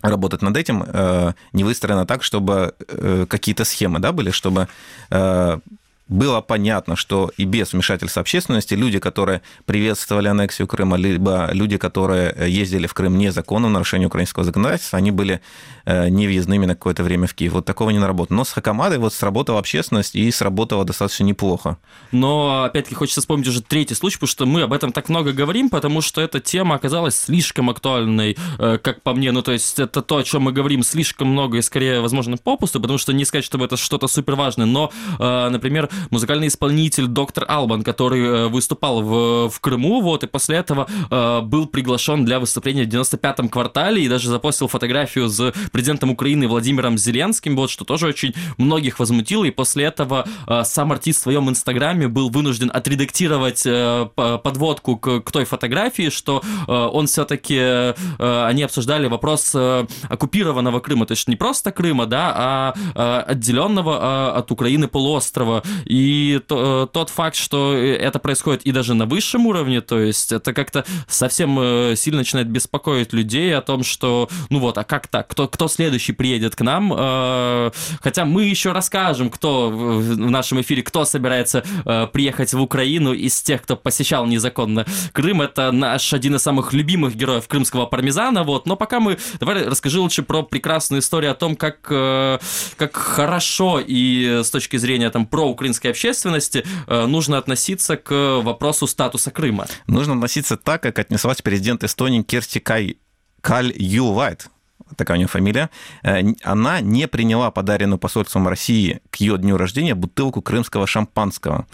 работать 0.01 0.41
над 0.41 0.57
этим, 0.57 0.83
э, 0.85 1.33
не 1.53 1.63
выстроена 1.63 2.05
так, 2.05 2.23
чтобы 2.23 2.73
э, 2.87 3.25
какие-то 3.27 3.65
схемы 3.65 3.99
да, 3.99 4.11
были, 4.11 4.31
чтобы 4.31 4.67
э, 5.09 5.59
было 6.07 6.41
понятно, 6.41 6.95
что 6.95 7.31
и 7.37 7.45
без 7.45 7.73
вмешательства 7.73 8.21
общественности 8.21 8.75
люди, 8.75 8.99
которые 8.99 9.41
приветствовали 9.65 10.27
аннексию 10.27 10.67
Крыма, 10.67 10.97
либо 10.97 11.49
люди, 11.51 11.77
которые 11.77 12.35
ездили 12.47 12.85
в 12.85 12.93
Крым 12.93 13.17
незаконно 13.17 13.67
в 13.67 13.71
нарушении 13.71 14.05
украинского 14.05 14.45
законодательства, 14.45 14.97
они 14.97 15.11
были 15.11 15.41
э, 15.85 16.09
невъездными 16.09 16.67
на 16.67 16.75
какое-то 16.75 17.03
время 17.03 17.25
в 17.27 17.33
Киев. 17.33 17.53
Вот 17.53 17.65
такого 17.65 17.89
не 17.89 17.99
наработано. 17.99 18.37
Но 18.37 18.43
с 18.43 18.51
Хакамадой 18.51 18.99
вот 18.99 19.13
сработала 19.13 19.59
общественность 19.59 20.15
и 20.15 20.29
сработала 20.29 20.85
достаточно 20.85 21.23
неплохо. 21.23 21.77
Но, 22.11 22.63
опять-таки, 22.63 22.95
хочется 22.95 23.21
вспомнить 23.21 23.47
уже 23.47 23.61
третий 23.61 23.95
случай, 23.95 24.17
потому 24.17 24.29
что 24.29 24.45
мы 24.45 24.61
об 24.61 24.73
этом 24.73 24.91
так 24.91 25.09
много 25.09 25.33
говорим, 25.33 25.69
потому 25.69 26.01
что 26.01 26.21
эта 26.21 26.39
тема 26.39 26.75
оказалась 26.75 27.15
слишком 27.15 27.69
актуальной, 27.69 28.37
э, 28.59 28.77
как 28.77 29.01
по 29.01 29.13
мне. 29.13 29.31
Ну, 29.31 29.41
то 29.41 29.51
есть 29.51 29.79
это 29.79 30.03
то, 30.03 30.17
о 30.17 30.23
чем 30.23 30.43
мы 30.43 30.51
говорим 30.51 30.83
слишком 30.83 31.29
много 31.29 31.57
и, 31.57 31.61
скорее, 31.61 32.01
возможно, 32.01 32.37
попусту, 32.37 32.79
потому 32.79 32.99
что 32.99 33.11
не 33.11 33.25
сказать, 33.25 33.45
чтобы 33.45 33.65
это 33.65 33.75
что-то 33.75 34.07
супер 34.07 34.35
важное, 34.35 34.67
но, 34.67 34.91
э, 35.17 35.49
например, 35.49 35.89
музыкальный 36.09 36.47
исполнитель 36.47 37.07
доктор 37.07 37.45
Албан, 37.47 37.83
который 37.83 38.21
э, 38.21 38.47
выступал 38.47 39.01
в, 39.01 39.49
в 39.49 39.59
Крыму, 39.59 40.01
вот, 40.01 40.23
и 40.23 40.27
после 40.27 40.57
этого 40.57 40.87
э, 41.09 41.41
был 41.41 41.67
приглашен 41.67 42.25
для 42.25 42.39
выступления 42.39 42.83
в 42.83 42.87
95-м 42.87 43.49
квартале 43.49 44.03
и 44.03 44.09
даже 44.09 44.29
запостил 44.29 44.67
фотографию 44.67 45.27
с 45.29 45.53
президентом 45.71 46.11
Украины 46.11 46.47
Владимиром 46.47 46.97
Зеленским, 46.97 47.55
вот, 47.55 47.69
что 47.69 47.85
тоже 47.85 48.07
очень 48.07 48.33
многих 48.57 48.99
возмутило, 48.99 49.45
и 49.45 49.51
после 49.51 49.85
этого 49.85 50.27
э, 50.47 50.63
сам 50.63 50.91
артист 50.91 51.19
в 51.19 51.23
своем 51.23 51.49
инстаграме 51.49 52.07
был 52.07 52.29
вынужден 52.29 52.71
отредактировать 52.73 53.63
э, 53.65 54.07
подводку 54.15 54.97
к, 54.97 55.21
к 55.21 55.31
той 55.31 55.45
фотографии, 55.45 56.09
что 56.09 56.41
э, 56.67 56.71
он 56.71 57.07
все-таки, 57.07 57.57
э, 57.57 57.93
они 58.19 58.63
обсуждали 58.63 59.07
вопрос 59.07 59.51
э, 59.53 59.85
оккупированного 60.09 60.79
Крыма, 60.79 61.05
то 61.05 61.13
есть 61.13 61.27
не 61.27 61.35
просто 61.35 61.71
Крыма, 61.71 62.05
да, 62.05 62.33
а 62.35 62.73
э, 62.95 63.31
отделенного 63.31 64.31
э, 64.33 64.37
от 64.39 64.51
Украины 64.51 64.87
полуострова, 64.87 65.63
и 65.85 66.41
то, 66.47 66.89
тот 66.91 67.09
факт, 67.09 67.35
что 67.35 67.73
это 67.73 68.19
происходит 68.19 68.63
и 68.63 68.71
даже 68.71 68.93
на 68.93 69.05
высшем 69.05 69.45
уровне, 69.47 69.81
то 69.81 69.99
есть 69.99 70.31
это 70.31 70.53
как-то 70.53 70.85
совсем 71.07 71.57
э, 71.59 71.95
сильно 71.95 72.19
начинает 72.19 72.49
беспокоить 72.49 73.13
людей 73.13 73.55
о 73.55 73.61
том, 73.61 73.83
что, 73.83 74.29
ну 74.49 74.59
вот, 74.59 74.77
а 74.77 74.83
как 74.83 75.07
так, 75.07 75.27
кто, 75.27 75.47
кто 75.47 75.67
следующий 75.67 76.13
приедет 76.13 76.55
к 76.55 76.61
нам? 76.61 76.93
Э, 76.95 77.71
хотя 78.01 78.25
мы 78.25 78.43
еще 78.43 78.71
расскажем, 78.71 79.29
кто 79.29 79.69
в 79.69 80.17
нашем 80.17 80.61
эфире, 80.61 80.81
кто 80.83 81.05
собирается 81.05 81.63
э, 81.85 82.07
приехать 82.11 82.53
в 82.53 82.61
Украину 82.61 83.13
из 83.13 83.41
тех, 83.41 83.61
кто 83.61 83.75
посещал 83.75 84.25
незаконно 84.25 84.85
Крым. 85.13 85.41
Это 85.41 85.71
наш 85.71 86.13
один 86.13 86.35
из 86.35 86.41
самых 86.41 86.73
любимых 86.73 87.15
героев 87.15 87.47
крымского 87.47 87.85
пармезана, 87.85 88.43
вот. 88.43 88.65
Но 88.65 88.75
пока 88.75 88.99
мы... 88.99 89.17
Давай 89.39 89.63
расскажи 89.63 89.99
лучше 89.99 90.23
про 90.23 90.43
прекрасную 90.43 91.01
историю 91.01 91.31
о 91.31 91.35
том, 91.35 91.55
как, 91.55 91.81
как 91.81 92.95
хорошо 92.95 93.81
и 93.85 94.41
с 94.43 94.49
точки 94.49 94.77
зрения 94.77 95.09
там 95.09 95.25
про 95.25 95.47
украинской 95.47 95.74
украинской 95.75 95.87
общественности 95.87 96.65
э, 96.87 97.05
нужно 97.05 97.37
относиться 97.37 97.97
к 97.97 98.41
вопросу 98.41 98.87
статуса 98.87 99.31
Крыма? 99.31 99.67
Нужно 99.87 100.13
относиться 100.13 100.57
так, 100.57 100.81
как 100.81 100.99
отнеслась 100.99 101.41
президент 101.41 101.83
Эстонии 101.83 102.21
Керсти 102.21 102.59
Кай... 102.59 102.97
Каль 103.41 103.73
Ювайт. 103.75 104.47
Такая 104.95 105.17
у 105.17 105.19
нее 105.19 105.27
фамилия, 105.27 105.69
э, 106.03 106.21
она 106.43 106.81
не 106.81 107.07
приняла 107.07 107.51
подаренную 107.51 107.99
посольством 107.99 108.47
России 108.47 109.01
к 109.09 109.17
ее 109.17 109.37
дню 109.37 109.57
рождения 109.57 109.95
бутылку 109.95 110.41
крымского 110.41 110.87
шампанского. 110.87 111.67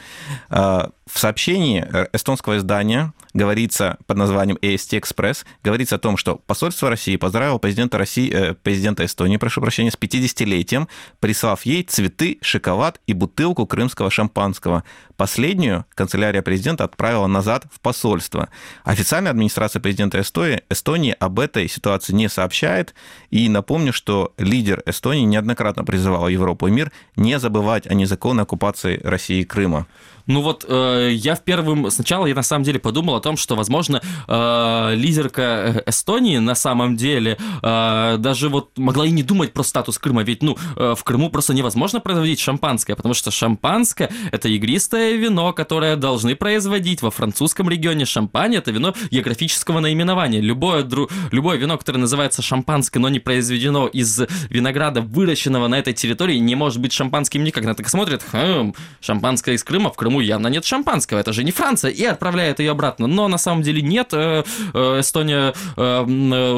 Э, 0.50 0.90
в 1.12 1.20
сообщении 1.20 1.86
эстонского 2.14 2.58
издания 2.58 3.14
говорится 3.34 3.98
под 4.08 4.18
названием 4.18 4.58
AST 4.62 5.00
Express, 5.00 5.46
говорится 5.64 5.96
о 5.96 6.00
том, 6.00 6.18
что 6.18 6.36
посольство 6.36 6.90
России 6.90 7.16
поздравило 7.16 7.58
президента, 7.58 7.98
России, 7.98 8.32
э, 8.32 8.54
президента 8.54 9.06
Эстонии, 9.06 9.38
прошу 9.38 9.62
прощения, 9.62 9.92
с 9.92 9.98
50-летием, 9.98 10.88
прислав 11.20 11.66
ей 11.66 11.84
цветы, 11.84 12.40
шоколад 12.42 13.00
и 13.08 13.14
бутылку 13.14 13.66
крымского 13.66 14.10
шампанского. 14.10 14.84
Последнюю 15.16 15.86
канцелярия 15.94 16.42
президента 16.42 16.84
отправила 16.84 17.28
назад 17.28 17.66
в 17.72 17.80
посольство. 17.80 18.50
Официальная 18.84 19.32
администрация 19.32 19.80
президента 19.80 20.20
Эстонии, 20.20 20.64
Эстонии 20.70 21.16
об 21.20 21.40
этой 21.40 21.68
ситуации 21.68 22.14
не 22.14 22.28
сообщает. 22.28 22.94
И 23.30 23.48
напомню, 23.50 23.94
что 23.94 24.34
лидер 24.38 24.84
Эстонии 24.86 25.24
неоднократно 25.24 25.84
призывал 25.84 26.28
Европу 26.28 26.68
и 26.68 26.72
мир 26.72 26.92
не 27.16 27.40
забывать 27.40 27.88
о 27.88 27.94
незаконной 27.94 28.44
оккупации 28.44 29.00
России 29.04 29.44
Крыма. 29.44 29.88
Ну 30.28 30.42
вот 30.42 30.66
э, 30.68 31.10
я 31.14 31.36
в 31.36 31.42
первом... 31.42 31.90
Сначала 31.90 32.26
я 32.26 32.36
на 32.36 32.44
самом 32.44 32.64
деле 32.64 32.80
подумал 32.80 33.16
о 33.16 33.22
том, 33.22 33.38
что, 33.38 33.56
возможно, 33.56 34.02
э, 34.28 34.96
лидерка 34.96 35.84
Эстонии 35.86 36.38
на 36.38 36.56
самом 36.56 36.96
деле 36.96 37.38
э, 37.62 38.16
даже 38.20 38.50
вот 38.50 38.78
могла 38.78 39.06
и 39.06 39.12
не 39.12 39.24
думать 39.24 39.54
про 39.54 39.64
статус 39.64 39.98
Крыма, 39.98 40.24
ведь, 40.24 40.44
ну, 40.44 40.58
э, 40.76 40.94
в 40.96 41.04
Крыму 41.04 41.30
просто 41.30 41.54
невозможно 41.54 42.00
производить 42.00 42.40
шампанское, 42.40 42.96
потому 42.96 43.14
что 43.14 43.32
шампанское– 43.32 44.12
это 44.32 44.48
игристое 44.50 45.16
вино, 45.16 45.54
которое 45.54 45.96
должны 45.96 46.36
производить 46.36 47.02
во 47.02 47.12
французском 47.12 47.70
регионе. 47.70 48.06
Шампань– 48.06 48.56
это 48.58 48.72
вино 48.72 48.94
географического 49.10 49.80
наименования. 49.80 50.40
Любое, 50.40 50.84
дру... 50.84 51.10
Любое 51.32 51.58
вино, 51.58 51.78
которое 51.78 52.00
называется 52.00 52.42
шампанское, 52.42 52.91
но 53.00 53.10
не 53.10 53.20
произведено 53.20 53.88
из 53.88 54.22
винограда, 54.50 55.02
выращенного 55.02 55.68
на 55.68 55.80
этой 55.80 55.94
территории, 55.94 56.38
не 56.38 56.56
может 56.56 56.80
быть 56.80 56.94
шампанским 56.94 57.44
никак. 57.44 57.64
На 57.64 57.76
так 57.76 57.90
смотрит, 57.90 58.24
хм, 58.32 58.74
шампанское 59.00 59.56
из 59.56 59.64
Крыма, 59.64 59.92
в 59.92 59.96
Крыму 59.96 60.20
явно 60.20 60.48
нет 60.48 60.66
шампанского, 60.66 61.20
это 61.20 61.34
же 61.34 61.44
не 61.44 61.52
Франция, 61.52 61.92
и 61.92 62.04
отправляет 62.04 62.60
ее 62.60 62.72
обратно. 62.72 63.08
Но 63.08 63.28
на 63.28 63.38
самом 63.38 63.62
деле 63.62 63.82
нет. 63.82 64.10
Э, 64.14 64.44
э, 64.74 65.00
Эстония 65.00 65.54
э, 65.76 66.04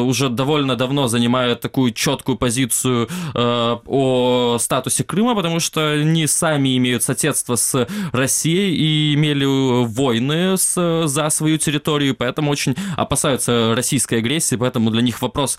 уже 0.04 0.30
довольно 0.30 0.76
давно 0.76 1.08
занимает 1.08 1.62
такую 1.62 1.92
четкую 1.92 2.38
позицию 2.38 3.10
о 3.36 4.58
статусе 4.60 5.04
Крыма, 5.04 5.36
потому 5.36 5.60
что 5.60 5.92
они 5.92 6.28
сами 6.28 6.78
имеют 6.78 7.04
соседство 7.04 7.56
с 7.56 7.88
Россией 8.12 8.76
и 8.76 9.14
имели 9.16 9.46
войны 9.86 10.58
с, 10.58 11.08
за 11.08 11.30
свою 11.30 11.58
территорию, 11.58 12.16
поэтому 12.16 12.52
очень 12.52 12.76
опасаются 12.96 13.74
российской 13.76 14.20
агрессии, 14.20 14.56
поэтому 14.56 14.90
для 14.90 15.02
них 15.02 15.22
вопрос 15.22 15.58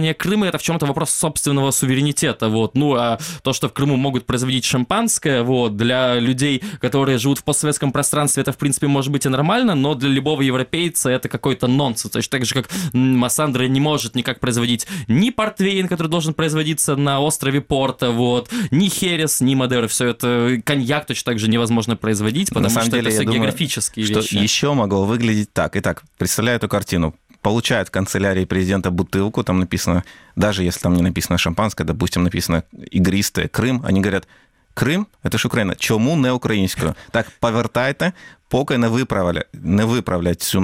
непризнания 0.00 0.14
Крыма 0.14 0.46
это 0.46 0.58
в 0.58 0.62
чем-то 0.62 0.86
вопрос 0.86 1.10
собственного 1.10 1.70
суверенитета. 1.70 2.48
Вот. 2.48 2.74
Ну 2.74 2.94
а 2.94 3.18
то, 3.42 3.52
что 3.52 3.68
в 3.68 3.72
Крыму 3.72 3.96
могут 3.96 4.26
производить 4.26 4.64
шампанское, 4.64 5.42
вот, 5.42 5.76
для 5.76 6.18
людей, 6.18 6.62
которые 6.80 7.18
живут 7.18 7.38
в 7.38 7.44
постсоветском 7.44 7.92
пространстве, 7.92 8.42
это, 8.42 8.52
в 8.52 8.56
принципе, 8.56 8.86
может 8.86 9.12
быть 9.12 9.26
и 9.26 9.28
нормально, 9.28 9.74
но 9.74 9.94
для 9.94 10.08
любого 10.08 10.42
европейца 10.42 11.10
это 11.10 11.28
какой-то 11.28 11.66
нонсенс. 11.66 12.12
Точно 12.12 12.38
так 12.38 12.46
же, 12.46 12.54
как 12.54 12.68
Массандра 12.92 13.64
не 13.64 13.80
может 13.80 14.14
никак 14.14 14.40
производить 14.40 14.86
ни 15.08 15.30
портвейн, 15.30 15.88
который 15.88 16.08
должен 16.08 16.34
производиться 16.34 16.96
на 16.96 17.20
острове 17.20 17.60
Порта, 17.60 18.10
вот, 18.10 18.50
ни 18.70 18.88
Херес, 18.88 19.40
ни 19.40 19.54
Мадера, 19.54 19.86
все 19.88 20.08
это, 20.08 20.60
коньяк 20.64 21.06
точно 21.06 21.32
так 21.32 21.38
же 21.38 21.48
невозможно 21.48 21.96
производить, 21.96 22.48
потому 22.48 22.74
на 22.74 22.82
что 22.82 22.90
деле, 22.90 23.02
это 23.02 23.10
все 23.10 23.24
думаю, 23.24 23.40
географические 23.40 24.06
что 24.06 24.20
вещи. 24.20 24.34
еще 24.34 24.74
могло 24.74 25.04
выглядеть 25.04 25.52
так. 25.52 25.76
Итак, 25.76 26.02
представляю 26.18 26.56
эту 26.56 26.68
картину 26.68 27.14
получают 27.42 27.88
в 27.88 27.90
канцелярии 27.90 28.44
президента 28.44 28.90
бутылку, 28.90 29.44
там 29.44 29.60
написано, 29.60 30.04
даже 30.36 30.62
если 30.62 30.80
там 30.80 30.94
не 30.94 31.02
написано 31.02 31.38
шампанское, 31.38 31.84
допустим, 31.84 32.22
написано 32.22 32.64
игристое 32.90 33.48
Крым, 33.48 33.82
они 33.84 34.00
говорят, 34.00 34.26
Крим 34.74 35.06
це 35.30 35.38
ж 35.38 35.48
Україна. 35.48 35.74
Чому 35.74 36.16
не 36.16 36.32
українською? 36.32 36.94
Так, 37.10 37.26
повертайте, 37.40 38.12
поки 38.48 38.78
не 38.78 38.88
виправлять, 38.88 39.46
не 39.52 39.84
виправлять 39.84 40.42
цю, 40.42 40.62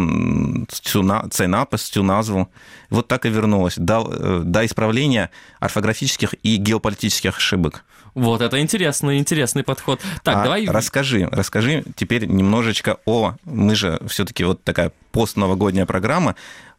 цю, 0.68 1.22
цей 1.30 1.46
напис, 1.46 1.90
цю 1.90 2.02
назву. 2.02 2.46
Вот 2.90 3.08
так 3.08 3.26
и 3.26 3.30
вернулось. 3.30 3.76
До, 3.76 3.94
э, 3.94 4.42
до 4.44 4.64
исправления 4.64 5.28
орфографических 5.60 6.34
и 6.42 6.56
геополитических 6.56 7.36
ошибок. 7.36 7.84
Вот, 8.14 8.40
это 8.40 8.58
интересный, 8.58 9.18
интересный 9.18 9.62
подход. 9.62 10.00
Так, 10.22 10.36
а 10.36 10.42
давай... 10.42 10.66
Расскажи, 10.66 11.28
расскажи 11.32 11.84
теперь 11.96 12.26
немножечко 12.26 12.96
о... 13.04 13.34
Мы 13.44 13.74
же 13.74 13.98
все-таки 14.06 14.44
вот 14.44 14.64
такая 14.64 14.90
постновогодняя 15.12 15.84
программа. 15.86 16.34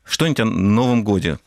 Что-нибудь 0.07 0.39
о 0.39 0.45
Новом 0.45 1.03
годе. 1.03 1.37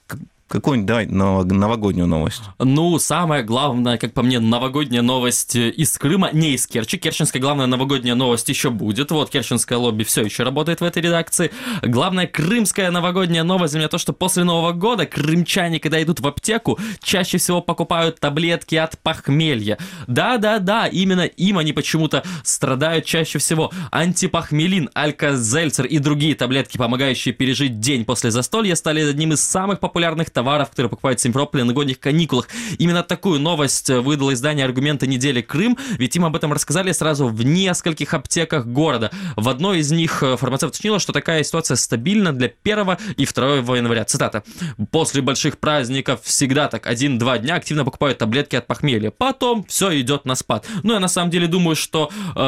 Какую-нибудь, 0.51 0.87
давай, 0.89 1.07
новогоднюю 1.07 2.09
новость. 2.09 2.43
Ну, 2.59 2.99
самая 2.99 3.45
главная, 3.45 3.99
как 3.99 4.13
по 4.13 4.23
мне, 4.23 4.41
новогодняя 4.41 5.01
новость 5.01 5.55
из 5.55 5.97
Крыма, 5.97 6.31
не 6.33 6.55
из 6.55 6.67
Керчи. 6.67 6.99
Керченская 6.99 7.41
главная 7.41 7.67
новогодняя 7.67 8.17
новость 8.17 8.49
еще 8.49 8.71
будет. 8.71 9.13
Вот, 9.13 9.31
керченское 9.31 9.79
лобби 9.79 10.03
все 10.03 10.25
еще 10.25 10.43
работает 10.43 10.81
в 10.81 10.85
этой 10.85 11.03
редакции. 11.03 11.53
Главная 11.83 12.27
крымская 12.27 12.91
новогодняя 12.91 13.45
новость 13.45 13.75
для 13.75 13.83
меня 13.83 13.89
то, 13.89 13.99
что 13.99 14.13
после 14.13 14.43
Нового 14.43 14.73
года 14.73 15.07
крымчане, 15.07 15.79
когда 15.79 16.03
идут 16.03 16.19
в 16.19 16.27
аптеку, 16.27 16.81
чаще 17.01 17.39
всего 17.39 17.63
покупают 17.63 18.19
таблетки 18.19 18.75
от 18.75 18.99
похмелья. 18.99 19.79
Да-да-да, 20.09 20.89
именно 20.89 21.27
им 21.27 21.59
они 21.59 21.73
почему-то 21.73 22.25
страдают 22.43 23.05
чаще 23.05 23.39
всего. 23.39 23.71
Антипохмелин, 23.93 24.91
алька-зельцер 24.97 25.87
и 25.87 26.01
другие 26.01 26.35
таблетки, 26.35 26.77
помогающие 26.77 27.33
пережить 27.33 27.79
день 27.79 28.05
после 28.05 28.33
застолья, 28.33 28.75
стали 28.75 29.09
одним 29.09 29.35
из 29.35 29.43
самых 29.43 29.79
популярных 29.79 30.31
товаров, 30.41 30.71
которые 30.71 30.89
покупают 30.89 31.21
в 31.21 31.23
Симферополе 31.23 31.65
на 31.65 31.69
новогодних 31.69 32.01
каникулах. 32.01 32.49
Именно 32.79 33.03
такую 33.03 33.41
новость 33.41 33.91
э, 33.91 34.01
выдало 34.01 34.33
издание 34.33 34.65
«Аргументы 34.65 35.07
недели 35.07 35.43
Крым», 35.43 35.77
ведь 35.99 36.17
им 36.17 36.25
об 36.25 36.35
этом 36.35 36.51
рассказали 36.55 36.93
сразу 36.93 37.29
в 37.29 37.45
нескольких 37.45 38.15
аптеках 38.15 38.67
города. 38.67 39.11
В 39.37 39.51
одной 39.51 39.81
из 39.81 39.93
них 39.93 40.23
э, 40.23 40.39
фармацевт 40.39 40.73
уточнила, 40.73 40.99
что 40.99 41.13
такая 41.13 41.45
ситуация 41.45 41.77
стабильна 41.77 42.33
для 42.33 42.51
1 42.65 42.97
и 43.19 43.27
2 43.27 43.77
января. 43.77 44.05
Цитата. 44.05 44.43
«После 44.91 45.21
больших 45.21 45.59
праздников 45.59 46.21
всегда 46.23 46.69
так 46.69 46.87
один-два 46.87 47.37
дня 47.37 47.57
активно 47.57 47.85
покупают 47.85 48.17
таблетки 48.17 48.57
от 48.57 48.67
похмелья. 48.67 49.11
Потом 49.11 49.65
все 49.65 50.01
идет 50.01 50.25
на 50.25 50.37
спад». 50.37 50.67
Ну, 50.83 50.95
я 50.95 51.01
на 51.01 51.09
самом 51.09 51.31
деле 51.31 51.49
думаю, 51.49 51.77
что 51.77 52.09
э, 52.35 52.41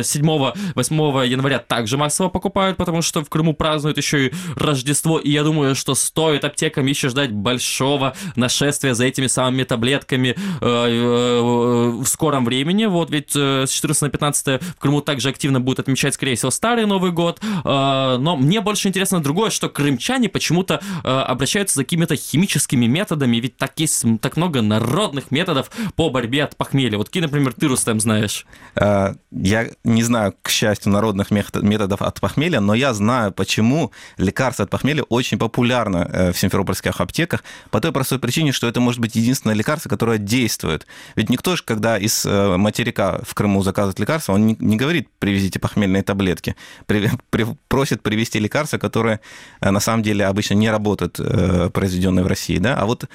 7-8 0.00 1.24
э, 1.24 1.28
января 1.28 1.58
также 1.58 1.98
массово 1.98 2.30
покупают, 2.30 2.78
потому 2.78 3.02
что 3.02 3.22
в 3.22 3.28
Крыму 3.28 3.52
празднуют 3.52 3.98
еще 3.98 4.28
и 4.28 4.32
Рождество, 4.56 5.18
и 5.18 5.30
я 5.30 5.42
думаю, 5.42 5.74
что 5.74 5.94
стоит 5.94 6.44
аптекам 6.46 6.85
еще 6.90 7.08
ждать 7.08 7.32
большого 7.32 8.14
нашествия 8.36 8.94
за 8.94 9.04
этими 9.04 9.26
самыми 9.26 9.64
таблетками 9.64 10.28
э, 10.28 10.34
э, 10.60 11.40
в 11.40 12.06
скором 12.06 12.44
времени. 12.44 12.86
Вот 12.86 13.10
ведь 13.10 13.34
э, 13.34 13.66
с 13.66 13.70
14 13.70 14.02
на 14.02 14.08
15 14.08 14.62
в 14.62 14.74
Крыму 14.78 15.00
также 15.00 15.28
активно 15.28 15.60
будут 15.60 15.80
отмечать, 15.80 16.14
скорее 16.14 16.36
всего, 16.36 16.50
Старый 16.50 16.86
Новый 16.86 17.12
год. 17.12 17.40
Но 17.64 18.36
мне 18.36 18.60
больше 18.60 18.88
интересно 18.88 19.22
другое, 19.22 19.50
что 19.50 19.68
крымчане 19.68 20.28
почему-то 20.28 20.80
обращаются 21.02 21.76
за 21.76 21.84
какими-то 21.84 22.16
химическими 22.16 22.86
методами, 22.86 23.36
ведь 23.36 23.56
так 23.56 23.72
есть 23.78 24.04
так 24.20 24.36
много 24.36 24.62
народных 24.62 25.30
методов 25.30 25.70
по 25.96 26.10
борьбе 26.10 26.44
от 26.44 26.56
похмелья. 26.56 26.98
Вот 26.98 27.08
какие, 27.08 27.22
например, 27.22 27.52
ты, 27.52 27.68
Рустем, 27.68 28.00
знаешь? 28.00 28.46
Я 28.76 29.68
не 29.84 30.02
знаю, 30.02 30.34
к 30.42 30.48
счастью, 30.48 30.92
народных 30.92 31.30
методов 31.30 32.02
от 32.02 32.20
похмелья, 32.20 32.60
но 32.60 32.74
я 32.74 32.94
знаю, 32.94 33.32
почему 33.32 33.92
лекарство 34.16 34.64
от 34.64 34.70
похмелья 34.70 35.02
очень 35.08 35.38
популярно 35.38 36.32
в 36.32 36.38
Симферополе 36.38 36.75
симферопольских 36.76 37.00
аптеках 37.00 37.44
по 37.70 37.80
той 37.80 37.92
простой 37.92 38.18
причине, 38.18 38.52
что 38.52 38.68
это 38.68 38.80
может 38.80 39.00
быть 39.00 39.16
единственное 39.16 39.54
лекарство, 39.54 39.88
которое 39.88 40.18
действует. 40.18 40.86
Ведь 41.16 41.30
никто 41.30 41.56
же, 41.56 41.62
когда 41.64 41.98
из 41.98 42.24
э, 42.26 42.56
материка 42.56 43.20
в 43.26 43.34
Крыму 43.34 43.62
заказывает 43.62 43.98
лекарство, 43.98 44.34
он 44.34 44.46
не, 44.46 44.56
не 44.60 44.76
говорит, 44.76 45.08
привезите 45.18 45.58
похмельные 45.58 46.02
таблетки, 46.02 46.56
при, 46.86 47.10
при, 47.30 47.46
просит 47.68 48.02
привезти 48.02 48.38
лекарства, 48.38 48.78
которые 48.78 49.20
э, 49.60 49.70
на 49.70 49.80
самом 49.80 50.02
деле 50.02 50.26
обычно 50.26 50.54
не 50.54 50.70
работают, 50.70 51.18
э, 51.18 51.70
произведенные 51.72 52.24
в 52.24 52.28
России. 52.28 52.58
Да? 52.58 52.76
А 52.76 52.86
вот 52.86 53.06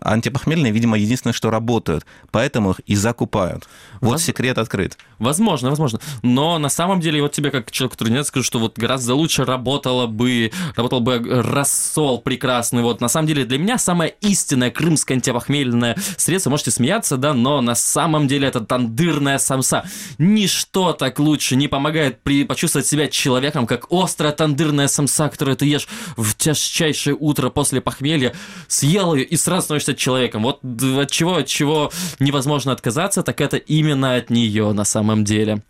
антипохмельные, 0.00 0.72
видимо, 0.72 0.96
единственное, 0.96 1.34
что 1.34 1.50
работают, 1.50 2.06
поэтому 2.30 2.72
их 2.72 2.80
и 2.86 2.96
закупают. 2.96 3.68
Вот 4.00 4.12
Воз... 4.12 4.22
секрет 4.22 4.58
открыт. 4.58 4.96
Возможно, 5.18 5.70
возможно. 5.70 6.00
Но 6.22 6.58
на 6.58 6.68
самом 6.68 7.00
деле, 7.00 7.22
вот 7.22 7.32
тебе, 7.32 7.50
как 7.50 7.70
человек, 7.70 7.92
который 7.92 8.10
не 8.10 8.24
скажу, 8.24 8.44
что 8.44 8.58
вот 8.58 8.78
гораздо 8.78 9.14
лучше 9.14 9.44
работало 9.44 10.06
бы, 10.06 10.52
работал 10.76 11.00
бы 11.00 11.18
рассол 11.42 12.20
прекрасный, 12.20 12.82
вот 12.82 13.00
на 13.00 13.08
самом 13.08 13.28
деле 13.28 13.44
для 13.44 13.58
меня 13.58 13.78
самое 13.78 14.14
истинное 14.20 14.70
крымское 14.70 15.16
антипохмельное 15.16 15.96
средство, 16.16 16.50
можете 16.50 16.70
смеяться, 16.70 17.16
да, 17.16 17.34
но 17.34 17.60
на 17.60 17.74
самом 17.74 18.28
деле 18.28 18.48
это 18.48 18.60
тандырная 18.60 19.38
самса. 19.38 19.84
Ничто 20.18 20.92
так 20.92 21.18
лучше 21.18 21.56
не 21.56 21.68
помогает 21.68 22.22
при... 22.22 22.44
почувствовать 22.44 22.86
себя 22.86 23.08
человеком, 23.08 23.66
как 23.66 23.86
острая 23.90 24.32
тандырная 24.32 24.88
самса, 24.88 25.28
которую 25.28 25.56
ты 25.56 25.66
ешь 25.66 25.88
в 26.16 26.34
тяжчайшее 26.34 27.16
утро 27.18 27.50
после 27.50 27.80
похмелья, 27.80 28.34
съел 28.68 29.14
ее 29.14 29.24
и 29.24 29.36
сразу 29.36 29.65
становишься 29.66 29.94
человеком. 29.94 30.42
Вот 30.42 30.60
от 30.64 31.10
чего, 31.10 31.36
от 31.36 31.46
чего 31.46 31.90
невозможно 32.18 32.72
отказаться, 32.72 33.22
так 33.22 33.40
это 33.40 33.56
именно 33.58 34.16
от 34.16 34.30
нее 34.30 34.72
на 34.72 34.84
самом 34.84 35.24
деле. 35.24 35.62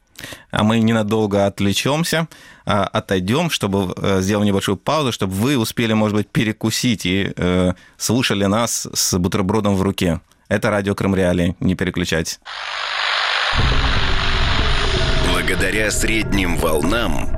А 0.50 0.62
мы 0.62 0.78
ненадолго 0.78 1.46
отвлечемся, 1.46 2.28
а, 2.64 2.84
отойдем, 2.84 3.50
чтобы 3.50 3.92
э, 3.96 4.20
сделать 4.22 4.46
небольшую 4.46 4.76
паузу, 4.76 5.12
чтобы 5.12 5.34
вы 5.34 5.58
успели, 5.58 5.92
может 5.92 6.16
быть, 6.16 6.28
перекусить 6.28 7.04
и 7.04 7.32
э, 7.36 7.72
слушали 7.98 8.46
нас 8.46 8.88
с 8.94 9.18
бутербродом 9.18 9.74
в 9.76 9.82
руке. 9.82 10.20
Это 10.48 10.70
радио 10.70 10.94
Крым 10.94 11.14
Реалии. 11.14 11.56
Не 11.60 11.74
переключайтесь. 11.74 12.40
Благодаря 15.30 15.90
средним 15.90 16.56
волнам 16.56 17.28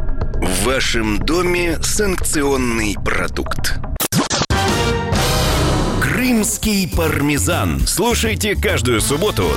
в 0.40 0.64
вашем 0.64 1.18
доме 1.18 1.78
санкционный 1.82 2.96
продукт. 3.04 3.80
Крымский 6.28 6.86
пармезан. 6.86 7.80
Слушайте 7.86 8.54
каждую 8.54 9.00
субботу 9.00 9.48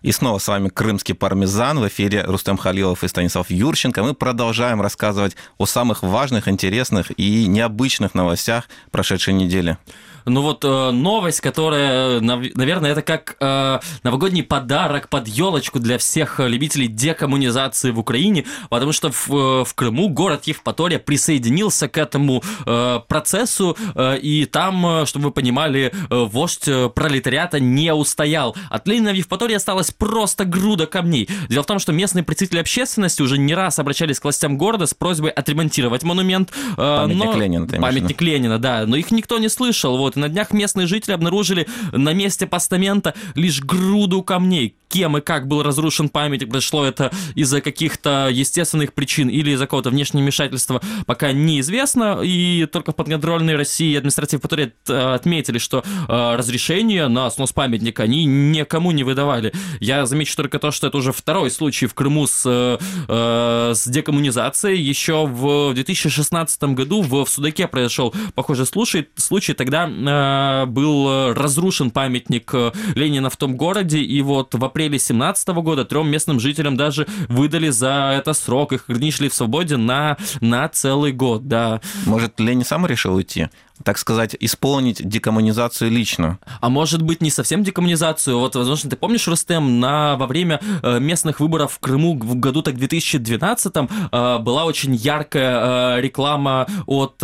и 0.00 0.12
снова 0.12 0.38
с 0.38 0.48
вами 0.48 0.70
«Крымский 0.70 1.14
пармезан». 1.14 1.78
В 1.78 1.86
эфире 1.88 2.22
Рустем 2.22 2.56
Халилов 2.56 3.04
и 3.04 3.08
Станислав 3.08 3.50
Юрченко. 3.50 4.02
Мы 4.02 4.14
продолжаем 4.14 4.80
рассказывать 4.80 5.36
о 5.58 5.66
самых 5.66 6.02
важных, 6.02 6.48
интересных 6.48 7.12
и 7.18 7.46
необычных 7.46 8.14
новостях 8.14 8.70
прошедшей 8.90 9.34
недели. 9.34 9.76
Ну 10.24 10.42
вот 10.42 10.64
э, 10.64 10.90
новость, 10.90 11.40
которая, 11.40 12.20
наверное, 12.20 12.92
это 12.92 13.02
как 13.02 13.36
э, 13.40 13.80
новогодний 14.02 14.42
подарок 14.42 15.08
под 15.08 15.28
елочку 15.28 15.78
для 15.78 15.98
всех 15.98 16.40
любителей 16.40 16.88
декоммунизации 16.88 17.90
в 17.90 17.98
Украине, 17.98 18.44
потому 18.68 18.92
что 18.92 19.10
в, 19.10 19.30
э, 19.30 19.64
в 19.64 19.74
Крыму 19.74 20.08
город 20.08 20.44
Евпатория 20.44 20.98
присоединился 20.98 21.88
к 21.88 21.98
этому 21.98 22.42
э, 22.66 23.00
процессу, 23.08 23.76
э, 23.94 24.18
и 24.18 24.44
там, 24.44 24.86
э, 24.86 25.06
чтобы 25.06 25.26
вы 25.26 25.30
понимали, 25.32 25.92
э, 25.92 26.24
вождь 26.24 26.68
пролетариата 26.94 27.60
не 27.60 27.92
устоял. 27.92 28.56
От 28.70 28.86
Ленина 28.86 29.12
в 29.12 29.16
Евпатории 29.16 29.54
осталась 29.54 29.90
просто 29.90 30.44
груда 30.44 30.86
камней. 30.86 31.28
Дело 31.48 31.62
в 31.62 31.66
том, 31.66 31.78
что 31.78 31.92
местные 31.92 32.22
представители 32.22 32.60
общественности 32.60 33.22
уже 33.22 33.38
не 33.38 33.54
раз 33.54 33.78
обращались 33.78 34.20
к 34.20 34.24
властям 34.24 34.56
города 34.58 34.86
с 34.86 34.94
просьбой 34.94 35.30
отремонтировать 35.30 36.02
монумент. 36.02 36.50
Э, 36.72 36.76
памятник 36.76 37.24
но... 37.24 37.40
Ленина. 37.40 37.66
Памятник 37.66 38.20
Ленина, 38.20 38.58
да, 38.58 38.84
но 38.86 38.96
их 38.96 39.10
никто 39.10 39.38
не 39.38 39.48
слышал. 39.48 39.96
Вот 39.98 40.11
и 40.16 40.20
на 40.20 40.28
днях 40.28 40.52
местные 40.52 40.86
жители 40.86 41.12
обнаружили 41.12 41.66
на 41.92 42.12
месте 42.12 42.46
постамента 42.46 43.14
лишь 43.34 43.60
груду 43.60 44.22
камней. 44.22 44.76
Кем 44.88 45.16
и 45.16 45.22
как 45.22 45.48
был 45.48 45.62
разрушен 45.62 46.10
памятник, 46.10 46.50
произошло 46.50 46.84
это 46.84 47.10
из-за 47.34 47.62
каких-то 47.62 48.28
естественных 48.30 48.92
причин 48.92 49.28
или 49.28 49.52
из-за 49.52 49.64
какого-то 49.64 49.88
внешнего 49.88 50.22
вмешательства, 50.22 50.82
пока 51.06 51.32
неизвестно. 51.32 52.20
И 52.22 52.66
только 52.66 52.92
в 52.92 52.96
подконтрольной 52.96 53.56
России 53.56 53.96
административной 53.96 54.42
патрули 54.42 54.72
отметили, 54.86 55.56
что 55.56 55.82
э, 55.82 56.36
разрешение 56.36 57.08
на 57.08 57.30
снос 57.30 57.54
памятника 57.54 58.02
они 58.02 58.26
никому 58.26 58.90
не 58.90 59.02
выдавали. 59.02 59.54
Я 59.80 60.04
замечу 60.04 60.36
только 60.36 60.58
то, 60.58 60.70
что 60.70 60.88
это 60.88 60.98
уже 60.98 61.12
второй 61.12 61.50
случай 61.50 61.86
в 61.86 61.94
Крыму 61.94 62.26
с, 62.26 62.42
э, 62.44 63.72
с 63.74 63.88
декоммунизацией. 63.88 64.78
Еще 64.78 65.26
в 65.26 65.72
2016 65.72 66.62
году 66.74 67.00
в 67.00 67.24
Судаке 67.26 67.66
произошел 67.66 68.14
похожий 68.34 68.66
случай. 68.66 69.08
случай 69.16 69.54
тогда 69.54 69.86
Э, 70.08 70.66
был 70.66 71.32
разрушен 71.34 71.90
памятник 71.90 72.50
э, 72.54 72.72
Ленина 72.94 73.30
в 73.30 73.36
том 73.36 73.56
городе, 73.56 73.98
и 73.98 74.22
вот 74.22 74.54
в 74.54 74.64
апреле 74.64 74.98
17 74.98 75.48
года 75.48 75.84
трем 75.84 76.08
местным 76.10 76.40
жителям 76.40 76.76
даже 76.76 77.06
выдали 77.28 77.68
за 77.70 78.14
это 78.16 78.32
срок, 78.32 78.72
их 78.72 78.84
ограничили 78.88 79.28
в 79.28 79.34
свободе 79.34 79.76
на, 79.76 80.16
на 80.40 80.68
целый 80.68 81.12
год, 81.12 81.48
да. 81.48 81.80
Может, 82.06 82.38
Ленин 82.40 82.64
сам 82.64 82.86
решил 82.86 83.14
уйти? 83.14 83.48
Так 83.84 83.98
сказать, 83.98 84.36
исполнить 84.38 85.06
декоммунизацию 85.06 85.90
лично. 85.90 86.38
А 86.60 86.68
может 86.68 87.02
быть, 87.02 87.20
не 87.20 87.30
совсем 87.30 87.62
декоммунизацию. 87.62 88.38
Вот, 88.38 88.54
возможно, 88.54 88.90
ты 88.90 88.96
помнишь, 88.96 89.26
Рустем, 89.26 89.80
на, 89.80 90.16
во 90.16 90.26
время 90.26 90.60
э, 90.82 91.00
местных 91.00 91.40
выборов 91.40 91.72
в 91.72 91.78
Крыму 91.80 92.18
в 92.18 92.36
году 92.36 92.62
так 92.62 92.76
2012 92.76 93.74
э, 93.76 94.38
была 94.38 94.64
очень 94.64 94.94
яркая 94.94 95.96
э, 95.96 96.00
реклама 96.00 96.66
от 96.86 97.16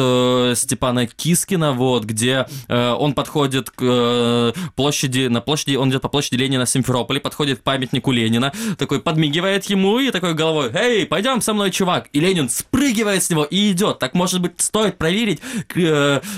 Степана 0.56 1.06
Кискина, 1.06 1.72
вот, 1.72 2.04
где 2.04 2.46
он 2.68 3.14
подходит 3.14 3.70
к 3.70 4.54
площади, 4.74 5.26
на 5.28 5.40
площади, 5.40 5.76
он 5.76 5.90
идет 5.90 6.02
по 6.02 6.08
площади 6.08 6.36
Ленина 6.36 6.64
в 6.64 6.70
Симферополе, 6.70 7.20
подходит 7.20 7.60
к 7.60 7.62
памятнику 7.62 8.12
Ленина, 8.12 8.52
такой 8.76 9.00
подмигивает 9.00 9.64
ему 9.66 9.98
и 9.98 10.10
такой 10.10 10.34
головой, 10.34 10.70
«Эй, 10.74 11.06
пойдем 11.06 11.40
со 11.40 11.54
мной, 11.54 11.70
чувак!» 11.70 12.08
И 12.12 12.20
Ленин 12.20 12.48
спрыгивает 12.48 13.22
с 13.22 13.30
него 13.30 13.44
и 13.44 13.72
идет. 13.72 13.98
Так, 13.98 14.14
может 14.14 14.40
быть, 14.40 14.60
стоит 14.60 14.98
проверить, 14.98 15.40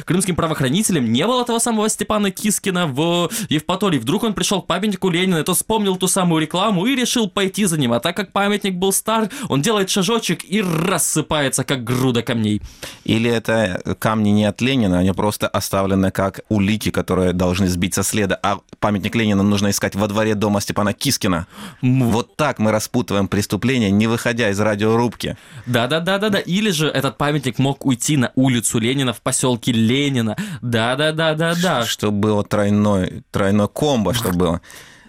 крымским 0.04 0.36
правоохранителям 0.36 1.12
не 1.12 1.26
было 1.26 1.44
того 1.44 1.58
самого 1.58 1.88
Степана 1.88 2.30
Кискина 2.30 2.86
в 2.86 3.30
Евпатории. 3.48 3.98
Вдруг 3.98 4.24
он 4.24 4.34
пришел 4.34 4.62
к 4.62 4.66
памятнику 4.66 5.10
Ленина, 5.10 5.42
то 5.44 5.54
вспомнил 5.54 5.96
ту 5.96 6.06
самую 6.06 6.42
рекламу 6.42 6.86
и 6.86 6.94
решил 6.94 7.28
пойти 7.28 7.64
за 7.64 7.78
ним. 7.78 7.92
А 7.92 8.00
так 8.00 8.16
как 8.16 8.32
памятник 8.32 8.74
был 8.74 8.92
стар, 8.92 9.30
он 9.48 9.62
делает 9.62 9.90
шажочек 9.90 10.44
и 10.44 10.62
рассыпается, 10.62 11.64
как 11.64 11.84
груда 11.84 12.22
камней. 12.22 12.62
Или 13.04 13.30
это 13.30 13.82
камни 13.98 14.30
не 14.30 14.44
от 14.44 14.60
Ленина, 14.60 14.98
они 14.98 15.12
просто 15.12 15.48
оставлены 15.48 16.10
как 16.10 16.40
улики, 16.48 16.90
которые 16.90 17.32
должны 17.32 17.68
сбить 17.68 17.94
со 17.94 18.02
следа, 18.02 18.38
а 18.42 18.60
памятник 18.78 19.14
Ленина 19.14 19.42
нужно 19.42 19.70
искать 19.70 19.94
во 19.94 20.06
дворе 20.06 20.34
дома 20.34 20.60
Степана 20.60 20.92
Кискина. 20.92 21.46
Вот 21.82 22.36
так 22.36 22.58
мы 22.58 22.70
распутываем 22.70 23.28
преступление, 23.28 23.90
не 23.90 24.06
выходя 24.06 24.50
из 24.50 24.60
радиорубки. 24.60 25.36
Да-да-да-да-да. 25.66 26.38
Или 26.38 26.70
же 26.70 26.88
этот 26.88 27.18
памятник 27.18 27.58
мог 27.58 27.84
уйти 27.86 28.16
на 28.16 28.32
улицу 28.34 28.78
Ленина 28.78 29.12
в 29.12 29.20
поселке 29.20 29.72
Ленин 29.72 29.89
Ленина. 29.90 30.36
Да-да-да-да-да. 30.62 31.84
Что 31.84 32.10
было 32.10 32.44
тройной, 32.44 33.24
тройной 33.30 33.68
комбо, 33.68 34.14
что 34.14 34.30
было. 34.32 34.60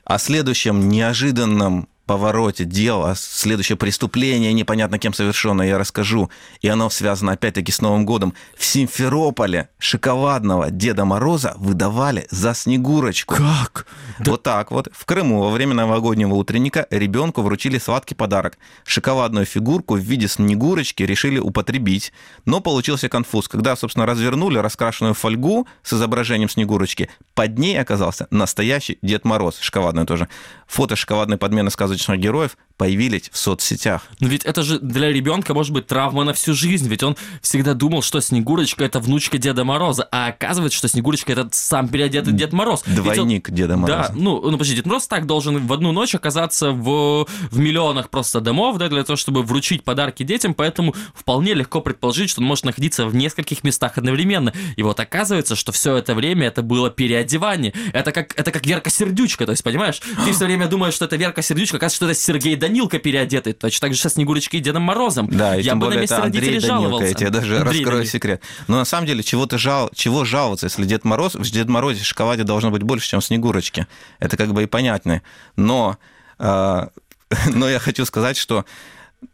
О 0.04 0.18
следующем 0.18 0.90
неожиданном 0.90 1.88
повороте 2.06 2.66
дела, 2.66 3.16
следующее 3.16 3.78
преступление, 3.78 4.52
непонятно 4.54 5.00
кем 5.00 5.14
совершенное, 5.14 5.68
я 5.68 5.78
расскажу. 5.78 6.30
И 6.62 6.68
оно 6.68 6.90
связано 6.90 7.32
опять-таки 7.32 7.72
с 7.72 7.80
Новым 7.80 8.06
годом. 8.06 8.34
В 8.58 8.66
Симферополе 8.66 9.70
шоколадного 9.80 10.72
Деда 10.72 11.06
Мороза 11.06 11.54
выдавали 11.58 12.28
за 12.30 12.54
Снегурочку. 12.54 13.36
Как? 13.36 13.88
Вот 14.20 14.44
да... 14.44 14.52
так 14.52 14.72
вот. 14.72 14.90
В 14.92 15.06
Крыму 15.06 15.40
во 15.40 15.52
время 15.52 15.74
новогоднего 15.74 16.34
утренника 16.34 16.86
ребенку 16.90 17.42
вручили 17.42 17.78
сладкий 17.78 18.16
подарок. 18.16 18.58
Шоколадную 18.86 19.46
фигурку 19.46 19.96
в 19.96 20.00
виде 20.00 20.28
Снегурочки 20.28 21.04
решили 21.04 21.40
употребить. 21.40 22.12
Но 22.46 22.60
получился 22.60 23.08
конфуз. 23.08 23.48
Когда, 23.48 23.78
собственно, 23.78 24.06
развернули 24.06 24.58
раскрашенную 24.58 25.14
фольгу 25.14 25.66
с 25.82 25.94
изображением 25.94 26.50
Снегурочки, 26.50 27.10
под 27.36 27.58
ней 27.58 27.80
оказался 27.80 28.28
настоящий 28.32 29.00
Дед 29.02 29.24
Мороз, 29.24 29.60
шоколадный 29.60 30.06
тоже. 30.06 30.28
Фото 30.68 30.96
шоколадной 30.96 31.38
подмены 31.38 31.70
сказочной 31.72 32.01
сказочных 32.02 32.20
героев 32.20 32.58
появились 32.82 33.30
в 33.32 33.38
соцсетях. 33.38 34.08
Но 34.20 34.28
ведь 34.28 34.44
это 34.44 34.64
же 34.64 34.80
для 34.80 35.10
ребенка 35.10 35.54
может 35.54 35.72
быть 35.72 35.86
травма 35.86 36.24
на 36.24 36.34
всю 36.34 36.56
жизнь, 36.56 36.88
ведь 36.88 37.04
он 37.04 37.16
всегда 37.40 37.76
думал, 37.76 38.02
что 38.02 38.20
Снегурочка 38.22 38.84
это 38.84 39.00
внучка 39.00 39.38
Деда 39.38 39.64
Мороза, 39.64 40.08
а 40.12 40.30
оказывается, 40.30 40.80
что 40.80 40.88
Снегурочка 40.88 41.32
это 41.32 41.48
сам 41.52 41.90
переодетый 41.90 42.34
Дед 42.34 42.54
Мороз. 42.54 42.82
Двойник 42.88 43.50
он... 43.50 43.56
Деда 43.56 43.78
Мороза. 43.78 44.08
Да, 44.10 44.16
ну, 44.16 44.42
ну 44.42 44.54
подожди, 44.54 44.78
Дед 44.78 44.88
Мороз 44.88 45.06
так 45.06 45.28
должен 45.28 45.68
в 45.68 45.72
одну 45.72 45.92
ночь 45.92 46.16
оказаться 46.16 46.72
в, 46.72 47.28
в 47.52 47.60
миллионах 47.60 48.10
просто 48.10 48.42
домов, 48.42 48.80
да, 48.80 48.90
для 48.90 49.04
того, 49.04 49.16
чтобы 49.16 49.44
вручить 49.44 49.84
подарки 49.84 50.24
детям, 50.24 50.56
поэтому 50.56 50.96
вполне 51.14 51.54
легко 51.54 51.82
предположить, 51.82 52.32
что 52.32 52.42
он 52.42 52.48
может 52.48 52.66
находиться 52.66 53.06
в 53.06 53.14
нескольких 53.14 53.64
местах 53.64 54.00
одновременно. 54.00 54.54
И 54.76 54.82
вот 54.82 55.00
оказывается, 55.00 55.56
что 55.56 55.72
все 55.72 55.98
это 55.98 56.16
время 56.16 56.48
это 56.48 56.64
было 56.64 56.90
переодевание. 56.90 57.76
Это 57.94 58.12
как, 58.12 58.34
это 58.40 58.52
как 58.52 58.66
Верка 58.66 58.90
Сердючка, 58.90 59.46
то 59.46 59.52
есть, 59.52 59.64
понимаешь, 59.64 60.02
ты 60.26 60.32
все 60.32 60.46
время 60.46 60.66
думаешь, 60.66 60.96
что 60.96 61.06
это 61.06 61.16
Верка 61.16 61.44
Сердючка, 61.44 61.78
оказывается, 61.78 61.98
что 61.98 62.06
это 62.08 62.16
Сергей 62.16 62.56
Данилка 62.72 63.00
переодетый, 63.00 63.52
точно 63.52 63.88
так 63.88 63.94
же 63.94 64.00
со 64.00 64.10
Снегурочкой 64.10 64.62
и 64.62 64.64
Дедом 64.64 64.84
Морозом. 64.84 65.28
Да, 65.28 65.56
и 65.56 65.58
я 65.58 65.72
тем 65.72 65.80
бы 65.80 65.88
более 65.88 65.98
на 65.98 66.02
месте 66.04 66.16
это 66.16 66.24
Андрей 66.24 66.46
Данилка, 66.46 66.68
жаловался. 66.68 67.06
я 67.06 67.14
тебе 67.14 67.30
даже 67.30 67.58
Андрей 67.58 67.80
раскрою 67.80 67.98
Данилка. 67.98 68.12
секрет. 68.12 68.42
Но 68.70 68.78
на 68.78 68.86
самом 68.86 69.08
деле, 69.08 69.24
чего 69.24 69.46
ты 69.46 69.58
жал, 69.58 69.92
чего 69.94 70.24
жаловаться, 70.24 70.68
если 70.68 70.86
Дед 70.86 71.04
Мороз, 71.04 71.36
в 71.36 71.52
Дед 71.52 71.68
Морозе 71.68 72.02
в 72.02 72.06
шоколаде 72.06 72.44
должно 72.44 72.72
быть 72.72 72.84
больше, 72.84 73.10
чем 73.10 73.20
в 73.20 73.26
Снегурочке. 73.26 73.88
Это 74.20 74.38
как 74.38 74.54
бы 74.54 74.64
и 74.64 74.68
понятно. 74.68 75.22
Но, 75.58 75.98
э, 76.40 76.88
но 77.54 77.70
я 77.70 77.80
хочу 77.80 78.06
сказать, 78.06 78.38
что 78.38 78.66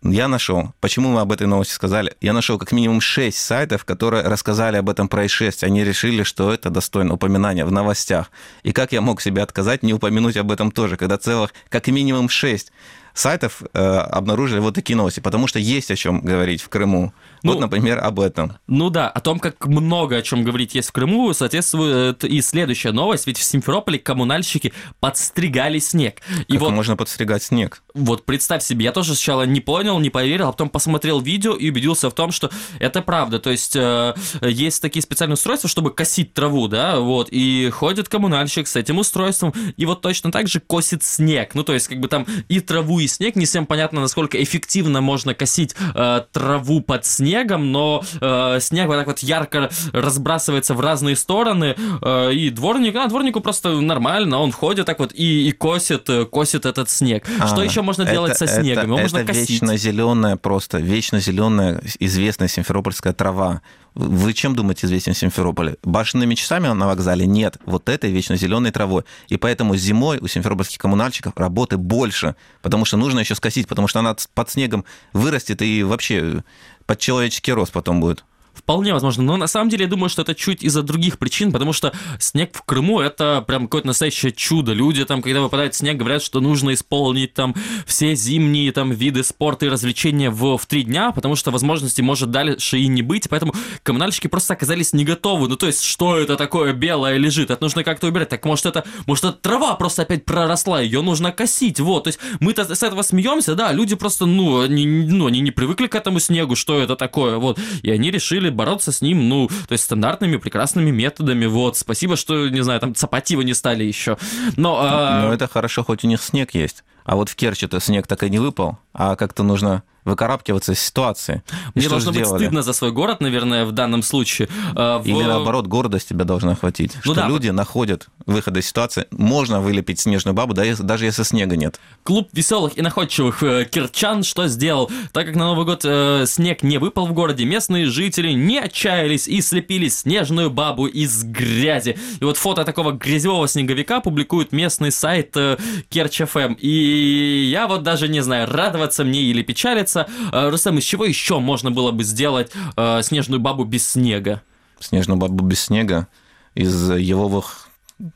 я 0.01 0.27
нашел, 0.27 0.73
почему 0.81 1.09
мы 1.09 1.21
об 1.21 1.31
этой 1.31 1.47
новости 1.47 1.73
сказали, 1.73 2.15
я 2.19 2.33
нашел 2.33 2.57
как 2.57 2.71
минимум 2.71 2.99
шесть 2.99 3.37
сайтов, 3.37 3.85
которые 3.85 4.23
рассказали 4.23 4.77
об 4.77 4.89
этом 4.89 5.07
происшествии. 5.07 5.67
Они 5.67 5.83
решили, 5.83 6.23
что 6.23 6.53
это 6.53 6.69
достойно 6.69 7.13
упоминания 7.13 7.65
в 7.65 7.71
новостях. 7.71 8.29
И 8.63 8.73
как 8.73 8.91
я 8.91 9.01
мог 9.01 9.21
себе 9.21 9.41
отказать, 9.41 9.83
не 9.83 9.93
упомянуть 9.93 10.35
об 10.35 10.51
этом 10.51 10.71
тоже, 10.71 10.97
когда 10.97 11.17
целых 11.17 11.53
как 11.69 11.87
минимум 11.87 12.27
шесть 12.27 12.71
сайтов 13.19 13.61
э, 13.73 13.79
обнаружили 13.79 14.59
вот 14.59 14.75
такие 14.75 14.95
новости, 14.95 15.19
потому 15.19 15.47
что 15.47 15.59
есть 15.59 15.91
о 15.91 15.95
чем 15.95 16.21
говорить 16.21 16.61
в 16.61 16.69
Крыму. 16.69 17.13
Ну, 17.43 17.53
вот, 17.53 17.61
например, 17.61 17.99
об 18.03 18.19
этом. 18.19 18.53
Ну 18.67 18.89
да, 18.89 19.09
о 19.09 19.19
том, 19.19 19.39
как 19.39 19.65
много 19.67 20.17
о 20.17 20.21
чем 20.21 20.43
говорить 20.43 20.75
есть 20.75 20.89
в 20.89 20.91
Крыму, 20.91 21.33
соответствует 21.33 22.23
и 22.23 22.41
следующая 22.41 22.91
новость, 22.91 23.27
ведь 23.27 23.37
в 23.37 23.43
Симферополе 23.43 23.99
коммунальщики 23.99 24.73
подстригали 24.99 25.79
снег. 25.79 26.21
И 26.47 26.53
как 26.53 26.61
вот 26.61 26.71
можно 26.71 26.95
подстригать 26.95 27.43
снег? 27.43 27.83
Вот 27.93 28.25
представь 28.25 28.63
себе, 28.63 28.85
я 28.85 28.91
тоже 28.91 29.15
сначала 29.15 29.43
не 29.43 29.61
понял, 29.61 29.99
не 29.99 30.09
поверил, 30.09 30.49
а 30.49 30.51
потом 30.51 30.69
посмотрел 30.69 31.19
видео 31.19 31.53
и 31.53 31.69
убедился 31.69 32.09
в 32.09 32.13
том, 32.13 32.31
что 32.31 32.49
это 32.79 33.01
правда. 33.01 33.39
То 33.39 33.51
есть 33.51 33.75
э, 33.75 34.13
есть 34.41 34.81
такие 34.81 35.01
специальные 35.01 35.35
устройства, 35.35 35.69
чтобы 35.69 35.91
косить 35.91 36.33
траву, 36.33 36.67
да, 36.67 36.99
вот, 36.99 37.29
и 37.31 37.69
ходит 37.69 38.09
коммунальщик 38.09 38.67
с 38.67 38.75
этим 38.75 38.97
устройством, 38.99 39.53
и 39.75 39.85
вот 39.85 40.01
точно 40.01 40.31
так 40.31 40.47
же 40.47 40.59
косит 40.59 41.03
снег. 41.03 41.55
Ну, 41.55 41.63
то 41.63 41.73
есть, 41.73 41.87
как 41.87 41.99
бы 41.99 42.07
там 42.07 42.25
и 42.47 42.59
траву, 42.59 42.99
и 42.99 43.07
снег. 43.07 43.35
Не 43.35 43.45
всем 43.45 43.65
понятно, 43.65 44.01
насколько 44.01 44.41
эффективно 44.41 45.01
можно 45.01 45.33
косить 45.33 45.75
э, 45.95 46.21
траву 46.31 46.81
под 46.81 47.05
снегом, 47.27 47.71
но 47.71 48.03
э, 48.21 48.59
снег 48.61 48.87
вот 48.87 48.95
так 48.95 49.07
вот 49.07 49.19
ярко 49.19 49.69
разбрасывается 49.91 50.73
в 50.73 50.79
разные 50.79 51.15
стороны, 51.15 51.75
э, 52.01 52.33
и 52.33 52.49
дворник, 52.49 52.95
а 52.95 53.07
дворнику 53.07 53.41
просто 53.41 53.81
нормально, 53.81 54.39
он 54.39 54.51
ходит 54.51 54.85
так 54.85 54.99
вот 54.99 55.11
и, 55.13 55.49
и 55.49 55.51
косит, 55.51 56.09
э, 56.09 56.25
косит 56.25 56.65
этот 56.65 56.89
снег. 56.89 57.25
А, 57.39 57.47
Что 57.47 57.63
еще 57.63 57.81
можно 57.81 58.05
делать 58.05 58.37
со 58.37 58.47
снегом? 58.47 58.85
Его 58.85 58.95
это 58.95 59.03
можно 59.03 59.25
косить. 59.25 59.49
вечно 59.49 59.77
зеленая 59.77 60.37
просто, 60.37 60.77
вечно 60.77 61.19
зеленая 61.19 61.81
известная 61.99 62.47
симферопольская 62.47 63.13
трава. 63.13 63.61
Вы 63.97 64.33
чем 64.33 64.55
думаете 64.55 64.85
известен 64.85 65.15
Симферополь? 65.15 65.77
Башенными 65.81 66.35
часами 66.35 66.67
на 66.67 66.85
вокзале? 66.85 67.25
Нет. 67.25 67.57
Вот 67.65 67.89
этой 67.89 68.11
вечно 68.11 68.35
зеленой 68.35 68.69
травой. 68.69 69.05
И 69.27 69.37
поэтому 69.37 69.75
зимой 69.75 70.19
у 70.19 70.27
симферопольских 70.27 70.77
коммунальщиков 70.77 71.33
работы 71.35 71.77
больше, 71.77 72.35
потому 72.61 72.85
что 72.85 72.95
нужно 72.97 73.21
еще 73.21 73.33
скосить, 73.33 73.67
потому 73.67 73.87
что 73.87 73.97
она 73.99 74.15
под 74.35 74.51
снегом 74.51 74.85
вырастет 75.13 75.63
и 75.63 75.81
вообще 75.81 76.43
под 76.87 76.99
человеческий 76.99 77.53
рост 77.53 77.71
потом 77.71 77.99
будет. 77.99 78.23
Вполне 78.57 78.93
возможно. 78.93 79.23
Но 79.23 79.37
на 79.37 79.47
самом 79.47 79.69
деле 79.69 79.85
я 79.85 79.89
думаю, 79.89 80.09
что 80.09 80.23
это 80.23 80.35
чуть 80.35 80.63
из-за 80.63 80.81
других 80.81 81.17
причин, 81.19 81.51
потому 81.51 81.73
что 81.73 81.93
снег 82.19 82.55
в 82.55 82.63
Крыму 82.63 82.99
это 82.99 83.43
прям 83.47 83.63
какое-то 83.63 83.87
настоящее 83.87 84.31
чудо. 84.31 84.73
Люди 84.73 85.05
там, 85.05 85.21
когда 85.21 85.41
выпадает 85.41 85.75
снег, 85.75 85.97
говорят, 85.97 86.23
что 86.23 86.39
нужно 86.39 86.73
исполнить 86.73 87.33
там 87.33 87.55
все 87.85 88.15
зимние 88.15 88.71
там 88.71 88.91
виды 88.91 89.23
спорта 89.23 89.67
и 89.67 89.69
развлечения 89.69 90.29
в, 90.29 90.57
в 90.57 90.65
три 90.65 90.83
дня, 90.83 91.11
потому 91.11 91.35
что 91.35 91.51
возможности 91.51 92.01
может 92.01 92.31
дальше 92.31 92.79
и 92.79 92.87
не 92.87 93.01
быть. 93.01 93.29
Поэтому 93.29 93.53
коммунальщики 93.83 94.27
просто 94.27 94.53
оказались 94.53 94.93
не 94.93 95.05
готовы. 95.05 95.47
Ну, 95.47 95.55
то 95.55 95.67
есть, 95.67 95.83
что 95.83 96.17
это 96.17 96.35
такое 96.35 96.73
белое 96.73 97.17
лежит? 97.17 97.51
Это 97.51 97.63
нужно 97.63 97.83
как-то 97.83 98.07
убирать. 98.07 98.29
Так 98.29 98.43
может 98.45 98.65
это, 98.65 98.85
может 99.05 99.23
это 99.23 99.33
трава 99.33 99.75
просто 99.75 100.01
опять 100.01 100.25
проросла, 100.25 100.81
ее 100.81 101.01
нужно 101.01 101.31
косить. 101.31 101.79
Вот, 101.79 102.05
то 102.05 102.07
есть 102.09 102.19
мы-то 102.39 102.75
с 102.75 102.83
этого 102.83 103.01
смеемся, 103.01 103.55
да, 103.55 103.71
люди 103.71 103.95
просто, 103.95 104.25
ну, 104.25 104.65
не, 104.65 104.85
ну, 104.85 105.27
они 105.27 105.39
не 105.39 105.51
привыкли 105.51 105.87
к 105.87 105.95
этому 105.95 106.19
снегу, 106.19 106.55
что 106.55 106.79
это 106.79 106.95
такое, 106.95 107.37
вот. 107.37 107.59
И 107.81 107.91
они 107.91 108.11
решили 108.11 108.46
решили 108.47 108.49
бороться 108.49 108.91
с 108.91 109.01
ним, 109.01 109.29
ну, 109.29 109.47
то 109.47 109.73
есть 109.73 109.83
стандартными 109.83 110.37
прекрасными 110.37 110.91
методами, 110.91 111.45
вот. 111.45 111.77
Спасибо, 111.77 112.15
что, 112.15 112.49
не 112.49 112.63
знаю, 112.63 112.79
там 112.79 112.95
цапать 112.95 113.29
его 113.31 113.43
не 113.43 113.53
стали 113.53 113.83
еще. 113.83 114.17
Но, 114.55 114.77
а... 114.81 115.21
Но 115.21 115.33
это 115.33 115.47
хорошо, 115.47 115.83
хоть 115.83 116.03
у 116.03 116.07
них 116.07 116.21
снег 116.21 116.53
есть. 116.53 116.83
А 117.03 117.15
вот 117.15 117.29
в 117.29 117.35
Керчи-то 117.35 117.79
снег 117.79 118.05
так 118.05 118.23
и 118.23 118.29
не 118.29 118.39
выпал, 118.39 118.79
а 118.97 119.15
как-то 119.15 119.43
нужно 119.43 119.83
выкарабкиваться 120.07 120.71
из 120.71 120.79
ситуации. 120.79 121.43
Мне 121.75 121.89
должно 121.89 122.11
быть 122.11 122.25
стыдно 122.25 122.61
за 122.61 122.73
свой 122.73 122.91
город, 122.91 123.19
наверное, 123.19 123.65
в 123.65 123.73
данном 123.73 124.01
случае. 124.01 124.47
А, 124.73 124.99
в... 124.99 125.05
Или 125.05 125.23
наоборот, 125.23 125.67
гордость 125.67 126.09
тебя 126.09 126.23
должна 126.23 126.53
охватить. 126.53 126.95
Ну, 126.95 127.13
что 127.13 127.15
да. 127.15 127.27
люди 127.27 127.49
находят 127.49 128.07
выход 128.25 128.55
из 128.57 128.67
ситуации. 128.67 129.05
Можно 129.11 129.59
вылепить 129.59 129.99
снежную 129.99 130.33
бабу, 130.33 130.53
даже 130.53 131.05
если 131.05 131.23
снега 131.23 131.57
нет. 131.57 131.79
Клуб 132.03 132.29
веселых 132.31 132.77
и 132.77 132.81
находчивых 132.81 133.43
э, 133.43 133.65
кирчан 133.65 134.23
что 134.23 134.47
сделал? 134.47 134.89
Так 135.11 135.25
как 135.27 135.35
на 135.35 135.47
Новый 135.47 135.65
год 135.65 135.81
э, 135.83 136.23
снег 136.25 136.63
не 136.63 136.77
выпал 136.77 137.05
в 137.05 137.13
городе, 137.13 137.43
местные 137.43 137.87
жители 137.87 138.31
не 138.31 138.59
отчаялись 138.59 139.27
и 139.27 139.41
слепили 139.41 139.89
снежную 139.89 140.49
бабу 140.49 140.87
из 140.87 141.23
грязи. 141.25 141.97
И 142.21 142.23
вот 142.23 142.37
фото 142.37 142.63
такого 142.63 142.93
грязевого 142.93 143.47
снеговика 143.47 143.99
публикует 143.99 144.53
местный 144.53 144.93
сайт 144.93 145.35
э, 145.35 145.57
Керч.ФМ. 145.89 146.53
И 146.59 147.49
я 147.51 147.67
вот 147.67 147.83
даже 147.83 148.07
не 148.07 148.21
знаю, 148.21 148.49
радоваться 148.49 148.86
мне 149.03 149.21
или 149.21 149.41
печалиться, 149.41 150.07
э, 150.31 150.49
Рустам, 150.49 150.77
из 150.77 150.83
чего 150.83 151.05
еще 151.05 151.39
можно 151.39 151.71
было 151.71 151.91
бы 151.91 152.03
сделать 152.03 152.51
э, 152.75 153.01
снежную 153.03 153.39
бабу 153.39 153.63
без 153.63 153.87
снега? 153.87 154.41
Снежную 154.79 155.17
бабу 155.17 155.43
без 155.43 155.61
снега 155.61 156.07
из 156.55 156.91
еловых, 156.91 157.69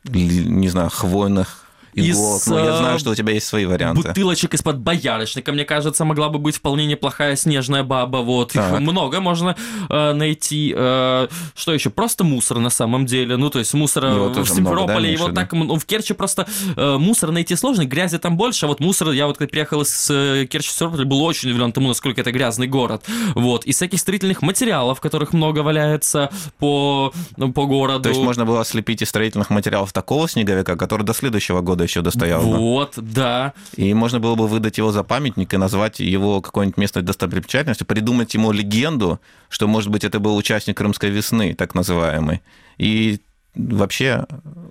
не 0.03 0.69
знаю, 0.69 0.89
хвойных 0.89 1.60
иголок. 1.93 2.41
Из, 2.41 2.47
ну, 2.47 2.57
я 2.57 2.77
знаю, 2.77 2.95
э, 2.95 2.99
что 2.99 3.11
у 3.11 3.15
тебя 3.15 3.33
есть 3.33 3.47
свои 3.47 3.65
варианты. 3.65 4.07
Бутылочек 4.07 4.53
из-под 4.53 4.79
боярышника, 4.79 5.51
мне 5.51 5.65
кажется, 5.65 6.05
могла 6.05 6.29
бы 6.29 6.39
быть 6.39 6.57
вполне 6.57 6.85
неплохая 6.85 7.35
снежная 7.35 7.83
баба. 7.83 8.17
Вот. 8.17 8.55
Их 8.55 8.79
много 8.79 9.19
можно 9.19 9.55
э, 9.89 10.13
найти. 10.13 10.73
Э, 10.75 11.27
что 11.55 11.73
еще? 11.73 11.89
Просто 11.89 12.23
мусор 12.23 12.59
на 12.59 12.69
самом 12.69 13.05
деле. 13.05 13.37
Ну, 13.37 13.49
то 13.49 13.59
есть 13.59 13.73
мусор 13.73 14.05
в 14.05 14.45
Симферополе. 14.45 14.61
Много, 14.61 15.01
да, 15.01 15.07
его 15.07 15.29
так, 15.29 15.53
ну, 15.53 15.77
в 15.77 15.85
Керчи 15.85 16.13
просто 16.13 16.47
э, 16.75 16.97
мусор 16.97 17.31
найти 17.31 17.55
сложно, 17.55 17.85
грязи 17.85 18.17
там 18.17 18.37
больше. 18.37 18.65
А 18.65 18.69
вот 18.69 18.79
мусор, 18.79 19.11
я 19.11 19.27
вот 19.27 19.37
когда 19.37 19.51
приехал 19.51 19.81
из 19.81 20.09
э, 20.09 20.45
Керчи 20.49 20.69
в 20.69 20.71
Симферополь, 20.71 21.05
был 21.05 21.23
очень 21.23 21.49
удивлен 21.49 21.71
тому, 21.71 21.87
насколько 21.87 22.21
это 22.21 22.31
грязный 22.31 22.67
город. 22.67 23.03
Вот. 23.35 23.65
И 23.65 23.71
всяких 23.71 23.99
строительных 23.99 24.41
материалов, 24.41 24.99
которых 25.01 25.33
много 25.33 25.59
валяется 25.59 26.31
по, 26.59 27.13
по 27.37 27.65
городу. 27.65 28.03
То 28.03 28.09
есть 28.09 28.21
можно 28.21 28.45
было 28.45 28.63
слепить 28.65 29.01
из 29.01 29.09
строительных 29.09 29.49
материалов 29.49 29.93
такого 29.93 30.27
снеговика, 30.29 30.75
который 30.75 31.03
до 31.03 31.13
следующего 31.13 31.61
года 31.61 31.80
года 31.81 31.83
еще 31.83 32.01
достоял. 32.01 32.41
Вот, 32.41 32.93
да. 32.97 33.53
И 33.75 33.93
можно 33.93 34.19
было 34.19 34.35
бы 34.35 34.47
выдать 34.47 34.77
его 34.77 34.91
за 34.91 35.03
памятник 35.03 35.53
и 35.53 35.57
назвать 35.57 35.99
его 35.99 36.41
какой-нибудь 36.41 36.77
местной 36.77 37.01
достопримечательностью, 37.01 37.87
придумать 37.87 38.33
ему 38.33 38.51
легенду, 38.51 39.19
что, 39.49 39.67
может 39.67 39.89
быть, 39.89 40.03
это 40.03 40.19
был 40.19 40.35
участник 40.35 40.77
Крымской 40.77 41.09
весны, 41.09 41.53
так 41.55 41.75
называемый. 41.75 42.41
И 42.77 43.19
вообще 43.55 44.25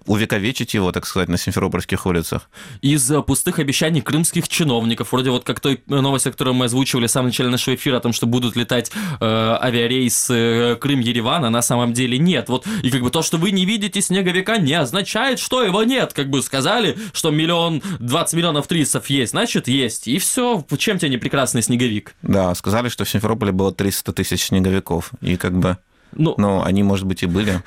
увековечить 0.07 0.75
его, 0.75 0.91
так 0.93 1.07
сказать, 1.07 1.29
на 1.29 1.37
Симферопольских 1.37 2.07
улицах. 2.07 2.49
Из 2.81 3.11
э, 3.11 3.23
пустых 3.23 3.59
обещаний 3.59 4.01
крымских 4.01 4.49
чиновников, 4.49 5.13
вроде 5.13 5.31
вот 5.31 5.45
как 5.45 5.61
той 5.61 5.83
новости, 5.87 6.31
которую 6.31 6.55
мы 6.55 6.65
озвучивали 6.65 7.07
в 7.07 7.11
самом 7.11 7.27
начале 7.27 7.51
нашего 7.51 7.75
эфира, 7.75 7.99
о 7.99 8.01
том, 8.01 8.13
что 8.13 8.27
будут 8.27 8.57
летать 8.57 8.91
э, 8.91 9.25
авиарейсы 9.25 10.35
э, 10.35 10.77
Крым-Ереван, 10.77 11.45
а 11.45 11.51
на 11.51 11.63
самом 11.63 11.93
деле 11.93 12.19
нет. 12.19 12.49
Вот, 12.49 12.67
и 12.83 12.91
как 12.91 13.03
бы 13.03 13.11
то, 13.11 13.23
что 13.23 13.37
вы 13.37 13.51
не 13.51 13.67
видите 13.67 14.01
снеговика, 14.01 14.57
не 14.57 14.75
означает, 14.75 15.39
что 15.39 15.63
его 15.63 15.85
нет. 15.85 16.15
Как 16.15 16.31
бы 16.31 16.43
сказали, 16.43 16.97
что 17.13 17.31
миллион, 17.31 17.83
20 17.99 18.35
миллионов 18.35 18.67
туристов 18.67 19.11
есть, 19.11 19.33
значит, 19.33 19.69
есть. 19.69 20.09
И 20.09 20.19
все. 20.19 20.65
Чем 20.79 20.99
тебе 20.99 21.11
не 21.11 21.19
прекрасный 21.19 21.63
снеговик? 21.63 22.15
Да, 22.23 22.55
сказали, 22.55 22.89
что 22.89 23.05
в 23.05 23.11
Симферополе 23.11 23.53
было 23.53 23.73
300 23.73 24.13
тысяч 24.15 24.47
снеговиков. 24.47 25.11
И 25.21 25.37
как 25.37 25.59
бы 25.59 25.77
ну, 26.13 26.35
но 26.37 26.65
они, 26.65 26.83
может 26.83 27.07
быть, 27.07 27.23
и 27.23 27.27
были. 27.27 27.63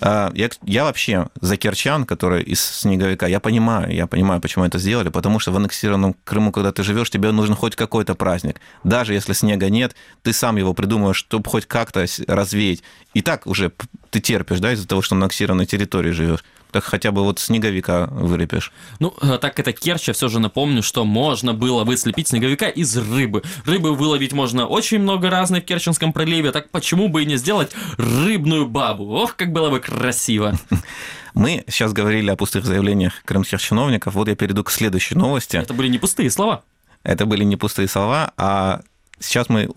А, 0.00 0.30
я, 0.34 0.48
я 0.62 0.84
вообще 0.84 1.28
за 1.40 1.56
Керчан, 1.56 2.04
который 2.04 2.42
из 2.42 2.60
Снеговика, 2.60 3.26
я 3.26 3.40
понимаю, 3.40 3.92
я 3.92 4.06
понимаю, 4.06 4.40
почему 4.40 4.64
это 4.64 4.78
сделали, 4.78 5.08
потому 5.08 5.38
что 5.38 5.52
в 5.52 5.56
аннексированном 5.56 6.14
Крыму, 6.24 6.52
когда 6.52 6.72
ты 6.72 6.82
живешь, 6.82 7.10
тебе 7.10 7.32
нужен 7.32 7.54
хоть 7.54 7.76
какой-то 7.76 8.14
праздник. 8.14 8.60
Даже 8.84 9.14
если 9.14 9.32
снега 9.32 9.68
нет, 9.68 9.94
ты 10.22 10.32
сам 10.32 10.56
его 10.56 10.72
придумаешь, 10.72 11.16
чтобы 11.16 11.48
хоть 11.50 11.66
как-то 11.66 12.06
развеять. 12.26 12.82
И 13.14 13.22
так 13.22 13.46
уже 13.46 13.72
ты 14.10 14.20
терпишь, 14.20 14.60
да, 14.60 14.72
из-за 14.72 14.88
того, 14.88 15.02
что 15.02 15.14
на 15.14 15.26
аннексированной 15.26 15.66
территории 15.66 16.10
живешь 16.10 16.44
так 16.70 16.84
хотя 16.84 17.12
бы 17.12 17.22
вот 17.22 17.38
снеговика 17.38 18.08
вылепишь. 18.10 18.72
Ну, 18.98 19.14
э, 19.20 19.38
так 19.40 19.58
это 19.58 19.72
Керчь, 19.72 20.10
все 20.10 20.28
же 20.28 20.40
напомню, 20.40 20.82
что 20.82 21.04
можно 21.04 21.54
было 21.54 21.84
выслепить 21.84 22.28
снеговика 22.28 22.68
из 22.68 22.96
рыбы. 22.96 23.42
Рыбы 23.64 23.94
выловить 23.94 24.32
можно 24.32 24.66
очень 24.66 24.98
много 24.98 25.30
разной 25.30 25.60
в 25.60 25.64
Керченском 25.64 26.12
проливе, 26.12 26.52
так 26.52 26.70
почему 26.70 27.08
бы 27.08 27.22
и 27.22 27.26
не 27.26 27.36
сделать 27.36 27.72
рыбную 27.96 28.66
бабу? 28.66 29.10
Ох, 29.10 29.36
как 29.36 29.52
было 29.52 29.70
бы 29.70 29.80
красиво. 29.80 30.58
Мы 31.34 31.64
сейчас 31.68 31.92
говорили 31.92 32.28
о 32.30 32.36
пустых 32.36 32.64
заявлениях 32.64 33.22
крымских 33.24 33.60
чиновников, 33.60 34.14
вот 34.14 34.28
я 34.28 34.34
перейду 34.34 34.64
к 34.64 34.70
следующей 34.70 35.14
новости. 35.14 35.56
Это 35.56 35.74
были 35.74 35.88
не 35.88 35.98
пустые 35.98 36.30
слова. 36.30 36.64
Это 37.02 37.24
были 37.24 37.44
не 37.44 37.56
пустые 37.56 37.88
слова, 37.88 38.32
а 38.36 38.82
сейчас 39.20 39.48
мы 39.48 39.68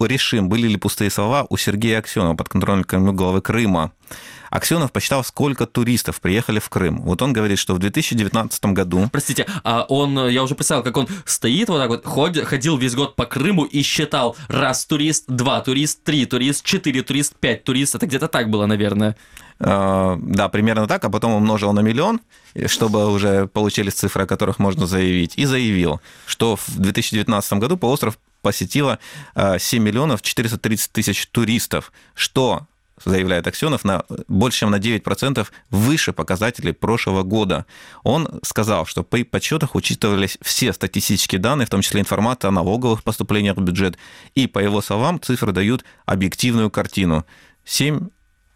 решим, 0.00 0.48
были 0.48 0.68
ли 0.68 0.76
пустые 0.76 1.10
слова 1.10 1.46
у 1.48 1.56
Сергея 1.56 1.98
Аксенова, 1.98 2.34
подконтрольного 2.34 3.12
главы 3.12 3.40
Крыма. 3.40 3.92
Аксенов 4.54 4.92
посчитал, 4.92 5.24
сколько 5.24 5.66
туристов 5.66 6.20
приехали 6.20 6.60
в 6.60 6.68
Крым. 6.68 7.02
Вот 7.02 7.22
он 7.22 7.32
говорит, 7.32 7.58
что 7.58 7.74
в 7.74 7.80
2019 7.80 8.64
году... 8.66 9.08
Простите, 9.10 9.48
а 9.64 9.84
он, 9.88 10.28
я 10.28 10.44
уже 10.44 10.54
представил, 10.54 10.84
как 10.84 10.96
он 10.96 11.08
стоит 11.24 11.68
вот 11.68 11.78
так 11.78 11.88
вот, 11.88 12.06
ходит, 12.06 12.44
ходил 12.44 12.76
весь 12.76 12.94
год 12.94 13.16
по 13.16 13.26
Крыму 13.26 13.64
и 13.64 13.82
считал 13.82 14.36
раз 14.46 14.86
турист, 14.86 15.24
два 15.26 15.60
турист, 15.60 16.04
три 16.04 16.24
турист, 16.24 16.64
четыре 16.64 17.02
турист, 17.02 17.34
пять 17.34 17.64
турист. 17.64 17.96
Это 17.96 18.06
где-то 18.06 18.28
так 18.28 18.48
было, 18.48 18.66
наверное. 18.66 19.16
А, 19.58 20.16
да, 20.20 20.48
примерно 20.48 20.86
так, 20.86 21.04
а 21.04 21.10
потом 21.10 21.32
умножил 21.32 21.72
на 21.72 21.80
миллион, 21.80 22.20
чтобы 22.66 23.10
уже 23.10 23.48
получились 23.48 23.94
цифры, 23.94 24.22
о 24.22 24.26
которых 24.26 24.60
можно 24.60 24.86
заявить, 24.86 25.34
и 25.36 25.46
заявил, 25.46 26.00
что 26.26 26.56
в 26.56 26.78
2019 26.78 27.54
году 27.54 27.76
полуостров 27.76 28.18
посетило 28.44 28.98
7 29.34 29.34
а, 29.34 29.58
миллионов 29.82 30.22
430 30.22 30.92
тысяч 30.92 31.26
туристов, 31.26 31.92
что 32.14 32.68
заявляет 33.04 33.46
Аксенов, 33.46 33.84
на, 33.84 34.04
больше 34.28 34.60
чем 34.60 34.70
на 34.70 34.78
9% 34.78 35.46
выше 35.70 36.12
показателей 36.12 36.72
прошлого 36.72 37.22
года. 37.22 37.66
Он 38.02 38.40
сказал, 38.42 38.86
что 38.86 39.02
при 39.02 39.24
подсчетах 39.24 39.74
учитывались 39.74 40.38
все 40.42 40.72
статистические 40.72 41.40
данные, 41.40 41.66
в 41.66 41.70
том 41.70 41.80
числе 41.80 42.02
информация 42.02 42.48
о 42.48 42.52
налоговых 42.52 43.02
поступлениях 43.02 43.56
в 43.56 43.62
бюджет, 43.62 43.96
и, 44.34 44.46
по 44.46 44.58
его 44.58 44.80
словам, 44.82 45.20
цифры 45.20 45.52
дают 45.52 45.84
объективную 46.06 46.70
картину. 46.70 47.24
7 47.64 48.08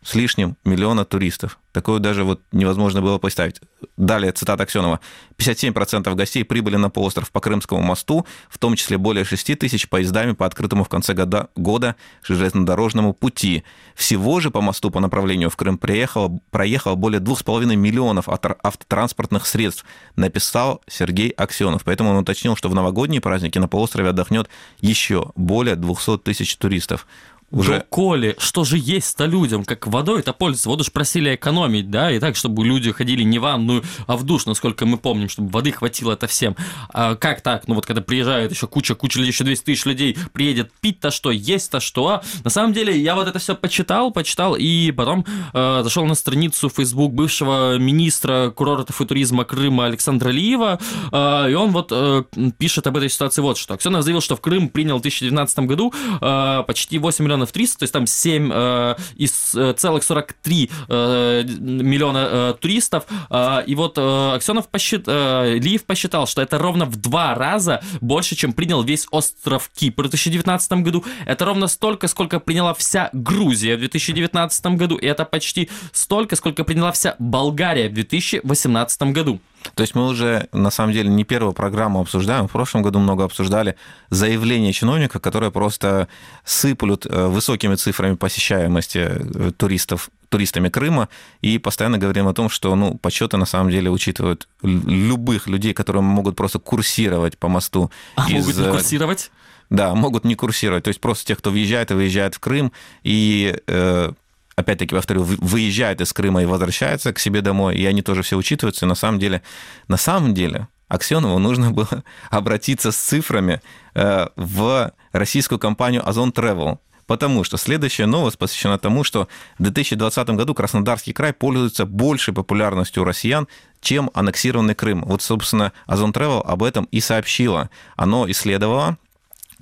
с 0.08 0.14
лишним 0.14 0.56
миллиона 0.64 1.04
туристов. 1.04 1.58
Такое 1.72 1.98
даже 1.98 2.24
вот 2.24 2.40
невозможно 2.50 3.02
было 3.02 3.18
представить. 3.18 3.60
Далее, 3.98 4.32
цитата 4.32 4.62
Аксенова. 4.62 5.00
57% 5.36 6.14
гостей 6.14 6.44
прибыли 6.44 6.76
на 6.76 6.88
полуостров 6.88 7.30
по 7.30 7.40
Крымскому 7.40 7.82
мосту, 7.82 8.26
в 8.48 8.56
том 8.56 8.74
числе 8.74 8.96
более 8.96 9.26
6 9.26 9.58
тысяч 9.58 9.86
поездами 9.86 10.32
по 10.32 10.46
открытому 10.46 10.84
в 10.84 10.88
конце 10.88 11.12
года, 11.12 11.50
года 11.56 11.94
железнодорожному 12.22 13.12
пути. 13.12 13.64
Всего 13.94 14.40
же 14.40 14.50
по 14.50 14.62
мосту 14.62 14.90
по 14.90 14.98
направлению 14.98 15.50
в 15.50 15.56
Крым 15.56 15.76
приехало, 15.76 16.40
проехало 16.50 16.94
более 16.94 17.20
2,5 17.20 17.76
миллионов 17.76 18.30
автотранспортных 18.30 19.46
средств, 19.46 19.84
написал 20.16 20.80
Сергей 20.88 21.28
Аксенов. 21.32 21.84
Поэтому 21.84 22.10
он 22.10 22.16
уточнил, 22.16 22.56
что 22.56 22.70
в 22.70 22.74
новогодние 22.74 23.20
праздники 23.20 23.58
на 23.58 23.68
полуострове 23.68 24.08
отдохнет 24.08 24.48
еще 24.80 25.32
более 25.36 25.76
200 25.76 26.18
тысяч 26.18 26.56
туристов 26.56 27.06
уже... 27.50 27.78
Да, 27.78 27.84
Коли, 27.88 28.36
что 28.38 28.64
же 28.64 28.76
есть-то 28.78 29.24
людям? 29.24 29.64
Как 29.64 29.86
водой-то 29.86 30.32
пользоваться? 30.32 30.68
Воду 30.68 30.84
же 30.84 30.90
просили 30.90 31.34
экономить, 31.34 31.90
да, 31.90 32.10
и 32.10 32.18
так, 32.18 32.36
чтобы 32.36 32.64
люди 32.64 32.92
ходили 32.92 33.22
не 33.22 33.38
в 33.38 33.42
ванную, 33.42 33.82
а 34.06 34.16
в 34.16 34.24
душ, 34.24 34.46
насколько 34.46 34.84
мы 34.86 34.98
помним, 34.98 35.28
чтобы 35.28 35.48
воды 35.50 35.72
хватило 35.72 36.12
это 36.12 36.26
всем. 36.26 36.56
А 36.92 37.14
как 37.14 37.40
так? 37.40 37.66
Ну 37.66 37.74
вот 37.74 37.86
когда 37.86 38.02
приезжает 38.02 38.50
еще 38.50 38.66
куча-куча 38.66 39.18
людей, 39.18 39.32
еще 39.32 39.44
200 39.44 39.64
тысяч 39.64 39.84
людей, 39.86 40.16
приедет 40.32 40.72
пить-то 40.80 41.10
что, 41.10 41.30
есть-то 41.30 41.80
что? 41.80 42.08
А? 42.08 42.22
На 42.44 42.50
самом 42.50 42.72
деле, 42.72 42.98
я 42.98 43.14
вот 43.14 43.28
это 43.28 43.38
все 43.38 43.54
почитал, 43.54 44.10
почитал, 44.10 44.54
и 44.54 44.90
потом 44.92 45.24
э, 45.52 45.80
зашел 45.82 46.04
на 46.04 46.14
страницу 46.14 46.68
Facebook 46.68 47.12
бывшего 47.12 47.78
министра 47.78 48.50
курортов 48.50 49.00
и 49.00 49.06
туризма 49.06 49.44
Крыма 49.44 49.86
Александра 49.86 50.30
Лиева, 50.30 50.78
э, 51.12 51.50
и 51.50 51.54
он 51.54 51.70
вот 51.70 51.88
э, 51.92 52.24
пишет 52.58 52.86
об 52.86 52.96
этой 52.96 53.08
ситуации 53.08 53.40
вот 53.40 53.56
что. 53.56 53.74
Аксенов 53.74 54.02
заявил, 54.02 54.20
что 54.20 54.36
в 54.36 54.40
Крым 54.40 54.68
принял 54.68 54.98
в 54.98 55.02
2019 55.02 55.58
году 55.60 55.92
э, 56.20 56.62
почти 56.66 56.98
8 56.98 57.24
миллионов 57.24 57.37
миллионов 57.38 57.52
300, 57.52 57.78
то 57.78 57.82
есть 57.84 57.92
там 57.92 58.06
7 58.06 58.50
э, 58.52 58.94
из 59.16 59.54
э, 59.54 59.72
целых 59.74 60.02
43 60.02 60.70
э, 60.88 61.42
миллиона 61.58 62.28
э, 62.30 62.54
туристов. 62.60 63.04
Э, 63.30 63.62
и 63.66 63.74
вот 63.74 63.98
э, 63.98 64.32
Аксенов 64.34 64.68
посчит, 64.68 65.04
э, 65.06 65.58
Лиев 65.58 65.84
посчитал, 65.84 66.26
что 66.26 66.42
это 66.42 66.58
ровно 66.58 66.84
в 66.84 66.96
два 66.96 67.34
раза 67.34 67.80
больше, 68.00 68.34
чем 68.34 68.52
принял 68.52 68.82
весь 68.82 69.06
остров 69.10 69.70
Кипр 69.74 70.04
в 70.04 70.10
2019 70.10 70.72
году. 70.72 71.04
Это 71.26 71.44
ровно 71.44 71.68
столько, 71.68 72.08
сколько 72.08 72.40
приняла 72.40 72.74
вся 72.74 73.10
Грузия 73.12 73.76
в 73.76 73.80
2019 73.80 74.66
году. 74.76 74.96
И 74.96 75.06
это 75.06 75.24
почти 75.24 75.70
столько, 75.92 76.36
сколько 76.36 76.64
приняла 76.64 76.92
вся 76.92 77.14
Болгария 77.18 77.88
в 77.88 77.94
2018 77.94 79.02
году. 79.12 79.40
То 79.74 79.82
есть 79.82 79.94
мы 79.94 80.06
уже, 80.06 80.48
на 80.52 80.70
самом 80.70 80.92
деле, 80.92 81.08
не 81.08 81.24
первую 81.24 81.52
программу 81.52 82.00
обсуждаем. 82.00 82.48
В 82.48 82.52
прошлом 82.52 82.82
году 82.82 82.98
много 82.98 83.24
обсуждали 83.24 83.76
заявления 84.10 84.72
чиновника, 84.72 85.20
которые 85.20 85.50
просто 85.50 86.08
сыплют 86.44 87.06
э, 87.06 87.26
высокими 87.26 87.74
цифрами 87.74 88.14
посещаемости 88.14 88.98
э, 88.98 89.52
туристов 89.56 90.10
туристами 90.28 90.68
Крыма, 90.68 91.08
и 91.40 91.58
постоянно 91.58 91.96
говорим 91.96 92.28
о 92.28 92.34
том, 92.34 92.50
что 92.50 92.74
ну, 92.74 92.98
подсчеты 92.98 93.38
на 93.38 93.46
самом 93.46 93.70
деле 93.70 93.90
учитывают 93.90 94.46
любых 94.62 95.46
людей, 95.46 95.72
которые 95.72 96.02
могут 96.02 96.36
просто 96.36 96.58
курсировать 96.58 97.38
по 97.38 97.48
мосту. 97.48 97.90
А 98.14 98.28
из... 98.30 98.46
могут 98.46 98.56
не 98.58 98.70
курсировать? 98.70 99.30
Да, 99.70 99.94
могут 99.94 100.24
не 100.24 100.34
курсировать. 100.34 100.84
То 100.84 100.88
есть 100.88 101.00
просто 101.00 101.26
тех, 101.26 101.38
кто 101.38 101.50
въезжает 101.50 101.90
и 101.90 101.94
выезжает 101.94 102.34
в 102.34 102.40
Крым, 102.40 102.72
и 103.02 103.56
э, 103.66 104.12
опять-таки, 104.58 104.94
повторю, 104.94 105.22
выезжают 105.22 106.00
из 106.00 106.12
Крыма 106.12 106.42
и 106.42 106.46
возвращаются 106.46 107.12
к 107.12 107.20
себе 107.20 107.42
домой, 107.42 107.76
и 107.76 107.86
они 107.86 108.02
тоже 108.02 108.22
все 108.22 108.36
учитываются. 108.36 108.86
И 108.86 108.88
на 108.88 108.96
самом 108.96 109.20
деле, 109.20 109.42
на 109.86 109.96
самом 109.96 110.34
деле, 110.34 110.66
Аксенову 110.88 111.38
нужно 111.38 111.70
было 111.78 112.02
обратиться 112.30 112.90
с 112.90 112.96
цифрами 112.96 113.60
э, 113.94 114.26
в 114.34 114.92
российскую 115.12 115.60
компанию 115.60 116.06
Озон 116.06 116.30
Travel, 116.30 116.78
потому 117.06 117.44
что 117.44 117.56
следующая 117.56 118.06
новость 118.06 118.36
посвящена 118.36 118.78
тому, 118.78 119.04
что 119.04 119.28
в 119.58 119.62
2020 119.62 120.30
году 120.30 120.54
Краснодарский 120.54 121.12
край 121.12 121.32
пользуется 121.32 121.86
большей 121.86 122.34
популярностью 122.34 123.04
у 123.04 123.06
россиян, 123.06 123.46
чем 123.80 124.10
аннексированный 124.12 124.74
Крым. 124.74 125.04
Вот, 125.04 125.22
собственно, 125.22 125.72
Озон 125.86 126.10
Travel 126.10 126.42
об 126.42 126.64
этом 126.64 126.88
и 126.90 126.98
сообщила. 126.98 127.70
Оно 127.94 128.28
исследовало 128.28 128.98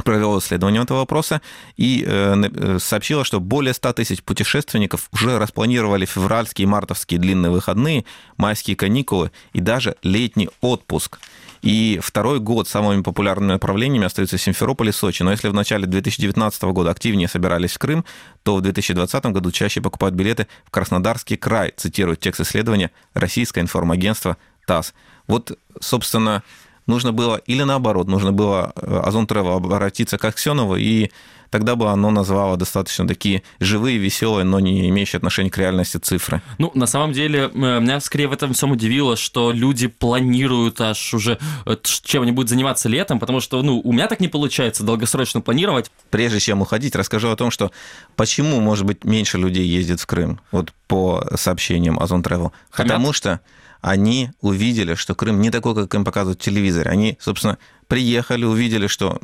провел 0.04 0.38
исследование 0.38 0.82
этого 0.82 0.98
вопроса 0.98 1.40
и 1.76 2.04
э, 2.06 2.34
э, 2.36 2.78
сообщила, 2.78 3.24
что 3.24 3.40
более 3.40 3.74
100 3.74 3.92
тысяч 3.94 4.22
путешественников 4.22 5.08
уже 5.12 5.38
распланировали 5.38 6.04
февральские 6.04 6.64
и 6.64 6.68
мартовские 6.68 7.20
длинные 7.20 7.50
выходные, 7.50 8.04
майские 8.36 8.76
каникулы 8.76 9.30
и 9.52 9.60
даже 9.60 9.96
летний 10.02 10.48
отпуск. 10.60 11.18
И 11.62 11.98
второй 12.02 12.38
год 12.38 12.68
самыми 12.68 13.02
популярными 13.02 13.52
направлениями 13.52 14.06
остаются 14.06 14.38
Симферополь 14.38 14.90
и 14.90 14.92
Сочи. 14.92 15.22
Но 15.22 15.32
если 15.32 15.48
в 15.48 15.54
начале 15.54 15.86
2019 15.86 16.62
года 16.64 16.90
активнее 16.90 17.28
собирались 17.28 17.72
в 17.72 17.78
Крым, 17.78 18.04
то 18.44 18.56
в 18.56 18.60
2020 18.60 19.26
году 19.26 19.50
чаще 19.50 19.80
покупают 19.80 20.14
билеты 20.14 20.46
в 20.64 20.70
Краснодарский 20.70 21.36
край, 21.36 21.72
цитирует 21.76 22.20
текст 22.20 22.40
исследования 22.42 22.92
Российское 23.14 23.60
информагентство 23.62 24.36
ТАСС. 24.66 24.94
Вот, 25.26 25.58
собственно, 25.80 26.42
нужно 26.86 27.12
было, 27.12 27.36
или 27.36 27.62
наоборот, 27.62 28.08
нужно 28.08 28.32
было 28.32 28.72
э, 28.76 29.00
Озон 29.04 29.26
Travel 29.26 29.56
обратиться 29.56 30.18
к 30.18 30.24
Аксенову, 30.24 30.76
и 30.76 31.10
тогда 31.50 31.76
бы 31.76 31.90
оно 31.90 32.10
назвало 32.10 32.56
достаточно 32.56 33.06
такие 33.06 33.42
живые, 33.60 33.98
веселые, 33.98 34.44
но 34.44 34.60
не 34.60 34.88
имеющие 34.88 35.18
отношения 35.18 35.50
к 35.50 35.58
реальности 35.58 35.96
цифры. 35.98 36.42
Ну, 36.58 36.70
на 36.74 36.86
самом 36.86 37.12
деле, 37.12 37.50
меня 37.54 38.00
скорее 38.00 38.28
в 38.28 38.32
этом 38.32 38.52
всем 38.52 38.72
удивило, 38.72 39.16
что 39.16 39.52
люди 39.52 39.86
планируют 39.86 40.80
аж 40.80 41.14
уже 41.14 41.38
э, 41.64 41.76
чем-нибудь 41.82 42.48
заниматься 42.48 42.88
летом, 42.88 43.18
потому 43.18 43.40
что, 43.40 43.62
ну, 43.62 43.80
у 43.80 43.92
меня 43.92 44.06
так 44.06 44.20
не 44.20 44.28
получается 44.28 44.82
долгосрочно 44.82 45.40
планировать. 45.40 45.90
Прежде 46.10 46.40
чем 46.40 46.62
уходить, 46.62 46.96
расскажу 46.96 47.28
о 47.28 47.36
том, 47.36 47.50
что 47.50 47.70
почему, 48.16 48.60
может 48.60 48.84
быть, 48.84 49.04
меньше 49.04 49.38
людей 49.38 49.66
ездит 49.66 50.00
в 50.00 50.06
Крым, 50.06 50.40
вот 50.50 50.72
по 50.86 51.26
сообщениям 51.36 51.98
Озон 51.98 52.22
Travel. 52.22 52.52
Потому 52.76 53.12
что 53.12 53.40
они 53.86 54.30
увидели, 54.40 54.96
что 54.96 55.14
Крым 55.14 55.40
не 55.40 55.50
такой, 55.50 55.72
как 55.76 55.94
им 55.94 56.04
показывают 56.04 56.40
в 56.40 56.44
телевизоре. 56.44 56.90
Они, 56.90 57.16
собственно, 57.20 57.56
приехали, 57.86 58.44
увидели, 58.44 58.88
что 58.88 59.20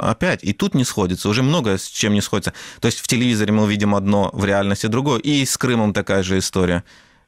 опять 0.00 0.42
и 0.42 0.52
тут 0.52 0.74
не 0.74 0.84
сходится, 0.84 1.28
уже 1.28 1.44
много 1.44 1.78
с 1.78 1.86
чем 1.86 2.12
не 2.12 2.20
сходится. 2.20 2.52
То 2.80 2.86
есть 2.86 2.98
в 2.98 3.06
телевизоре 3.06 3.52
мы 3.52 3.62
увидим 3.62 3.94
одно, 3.94 4.30
в 4.32 4.44
реальности 4.44 4.88
другое, 4.88 5.20
и 5.20 5.44
с 5.44 5.56
Крымом 5.56 5.92
такая 5.92 6.24
же 6.24 6.38
история. 6.38 6.82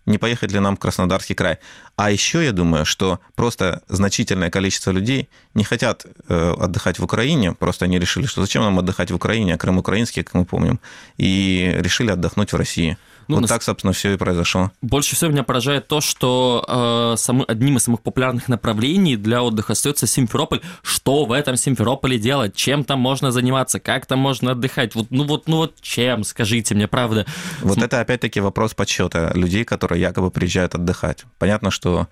Не 0.07 0.19
поехать 0.19 0.51
ли 0.51 0.59
нам 0.59 0.77
в 0.77 0.81
Краснодарский 0.81 1.37
край? 1.37 1.59
А 1.95 2.11
еще 2.11 2.45
я 2.45 2.51
думаю, 2.51 2.85
что 2.85 3.21
просто 3.37 3.83
значительное 3.87 4.51
количество 4.51 4.91
людей 4.91 5.29
не 5.55 5.63
хотят 5.63 6.05
э, 6.29 6.55
отдыхать 6.59 6.99
в 6.99 7.05
Украине, 7.05 7.53
просто 7.53 7.85
они 7.85 8.01
решили, 8.01 8.27
что 8.27 8.41
зачем 8.41 8.63
нам 8.63 8.77
отдыхать 8.81 9.13
в 9.13 9.15
Украине, 9.15 9.55
а 9.55 9.59
Крым 9.59 9.79
украинский, 9.79 10.25
как 10.25 10.35
мы 10.35 10.45
помним, 10.45 10.81
и 11.17 11.77
решили 11.79 12.11
отдохнуть 12.11 12.53
в 12.53 12.57
России. 12.57 12.99
Ну, 13.29 13.37
вот 13.37 13.43
нас... 13.43 13.51
так, 13.51 13.63
собственно, 13.63 13.93
все 13.93 14.15
и 14.15 14.17
произошло. 14.17 14.71
Больше 14.83 15.17
всего 15.17 15.31
меня 15.31 15.43
поражает 15.43 15.89
то, 15.89 16.01
что 16.01 16.65
э, 16.67 17.17
сам, 17.17 17.45
одним 17.47 17.77
из 17.77 17.83
самых 17.83 18.03
популярных 18.03 18.49
направлений 18.49 19.17
для 19.17 19.43
отдыха 19.43 19.73
остается 19.73 20.07
Симферополь. 20.07 20.61
Что 20.83 21.25
в 21.25 21.33
этом 21.33 21.57
Симферополе 21.57 22.19
делать? 22.19 22.55
Чем 22.55 22.85
там 22.85 23.01
можно 23.01 23.33
заниматься? 23.33 23.81
Как 23.81 24.07
там 24.07 24.21
можно 24.21 24.53
отдыхать? 24.53 24.95
Вот, 24.95 25.09
ну 25.11 25.25
вот, 25.25 25.49
ну 25.49 25.57
вот 25.57 25.81
чем? 25.81 26.25
Скажите 26.25 26.75
мне, 26.75 26.87
правда. 26.87 27.27
Вот 27.63 27.75
См... 27.75 27.85
это 27.87 28.01
опять-таки 28.01 28.41
вопрос 28.41 28.75
подсчета 28.75 29.33
людей, 29.35 29.65
которые 29.65 30.01
якобы 30.01 30.31
приезжают 30.31 30.75
отдыхать. 30.75 31.25
Понятно, 31.39 31.71
что 31.71 32.09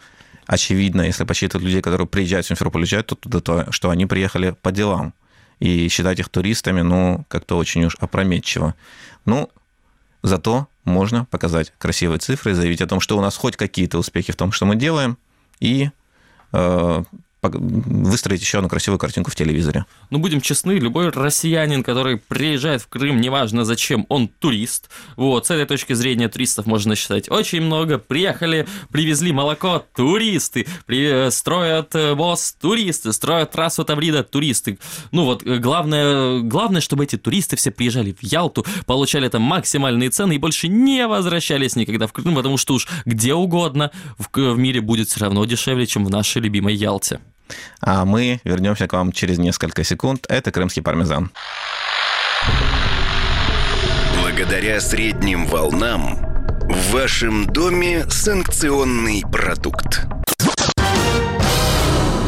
очевидно, 0.46 1.02
если 1.02 1.24
посчитывать 1.24 1.64
людей, 1.64 1.80
которые 1.80 2.06
приезжают 2.06 2.46
в 2.46 2.48
Симферополь, 2.48 2.82
уезжают 2.82 3.06
туда, 3.06 3.40
то 3.40 3.70
что 3.70 3.90
они 3.90 4.06
приехали 4.06 4.56
по 4.62 4.72
делам. 4.72 5.14
И 5.60 5.88
считать 5.88 6.18
их 6.18 6.28
туристами, 6.28 6.80
ну, 6.80 7.24
как-то 7.28 7.56
очень 7.56 7.84
уж 7.84 7.94
опрометчиво. 8.00 8.74
Ну, 9.24 9.48
зато 10.22 10.66
можно 10.84 11.24
показать 11.26 11.72
красивые 11.78 12.18
цифры, 12.18 12.54
заявить 12.54 12.80
о 12.80 12.86
том, 12.86 13.00
что 13.00 13.16
у 13.16 13.20
нас 13.20 13.36
хоть 13.36 13.56
какие-то 13.56 13.98
успехи 13.98 14.32
в 14.32 14.36
том, 14.36 14.52
что 14.52 14.66
мы 14.66 14.76
делаем, 14.76 15.18
и 15.60 15.90
э, 16.52 17.04
выстроить 17.52 18.40
еще 18.40 18.58
одну 18.58 18.68
красивую 18.68 18.98
картинку 18.98 19.30
в 19.30 19.36
телевизоре. 19.36 19.84
Ну, 20.10 20.18
будем 20.18 20.40
честны, 20.40 20.72
любой 20.72 21.10
россиянин, 21.10 21.82
который 21.82 22.16
приезжает 22.16 22.82
в 22.82 22.88
Крым, 22.88 23.20
неважно 23.20 23.64
зачем, 23.64 24.06
он 24.08 24.28
турист. 24.28 24.90
Вот, 25.16 25.46
с 25.46 25.50
этой 25.50 25.66
точки 25.66 25.92
зрения 25.92 26.28
туристов 26.28 26.66
можно 26.66 26.94
считать 26.96 27.30
очень 27.30 27.62
много. 27.62 27.98
Приехали, 27.98 28.66
привезли 28.90 29.32
молоко, 29.32 29.84
туристы. 29.94 30.66
При... 30.86 31.30
Строят 31.30 31.94
э, 31.94 32.14
мост, 32.14 32.58
туристы. 32.60 33.12
Строят 33.12 33.52
трассу 33.52 33.84
Таврида, 33.84 34.22
туристы. 34.22 34.78
Ну 35.10 35.24
вот, 35.24 35.42
э, 35.44 35.58
главное, 35.58 36.40
главное, 36.40 36.80
чтобы 36.80 37.04
эти 37.04 37.16
туристы 37.16 37.56
все 37.56 37.70
приезжали 37.70 38.12
в 38.12 38.22
Ялту, 38.22 38.64
получали 38.86 39.28
там 39.28 39.42
максимальные 39.42 40.10
цены 40.10 40.34
и 40.34 40.38
больше 40.38 40.68
не 40.68 41.06
возвращались 41.06 41.76
никогда 41.76 42.06
в 42.06 42.12
Крым, 42.12 42.34
потому 42.34 42.56
что 42.56 42.74
уж 42.74 42.88
где 43.04 43.34
угодно 43.34 43.90
в, 44.18 44.28
в 44.34 44.58
мире 44.58 44.80
будет 44.80 45.08
все 45.08 45.20
равно 45.20 45.44
дешевле, 45.44 45.86
чем 45.86 46.04
в 46.04 46.10
нашей 46.10 46.42
любимой 46.42 46.74
Ялте. 46.74 47.20
А 47.80 48.04
мы 48.04 48.40
вернемся 48.44 48.86
к 48.88 48.92
вам 48.92 49.12
через 49.12 49.38
несколько 49.38 49.84
секунд. 49.84 50.26
Это 50.28 50.50
крымский 50.50 50.82
пармезан. 50.82 51.30
Благодаря 54.20 54.80
средним 54.80 55.46
волнам 55.46 56.18
в 56.68 56.92
вашем 56.92 57.46
доме 57.46 58.06
санкционный 58.08 59.22
продукт. 59.30 60.06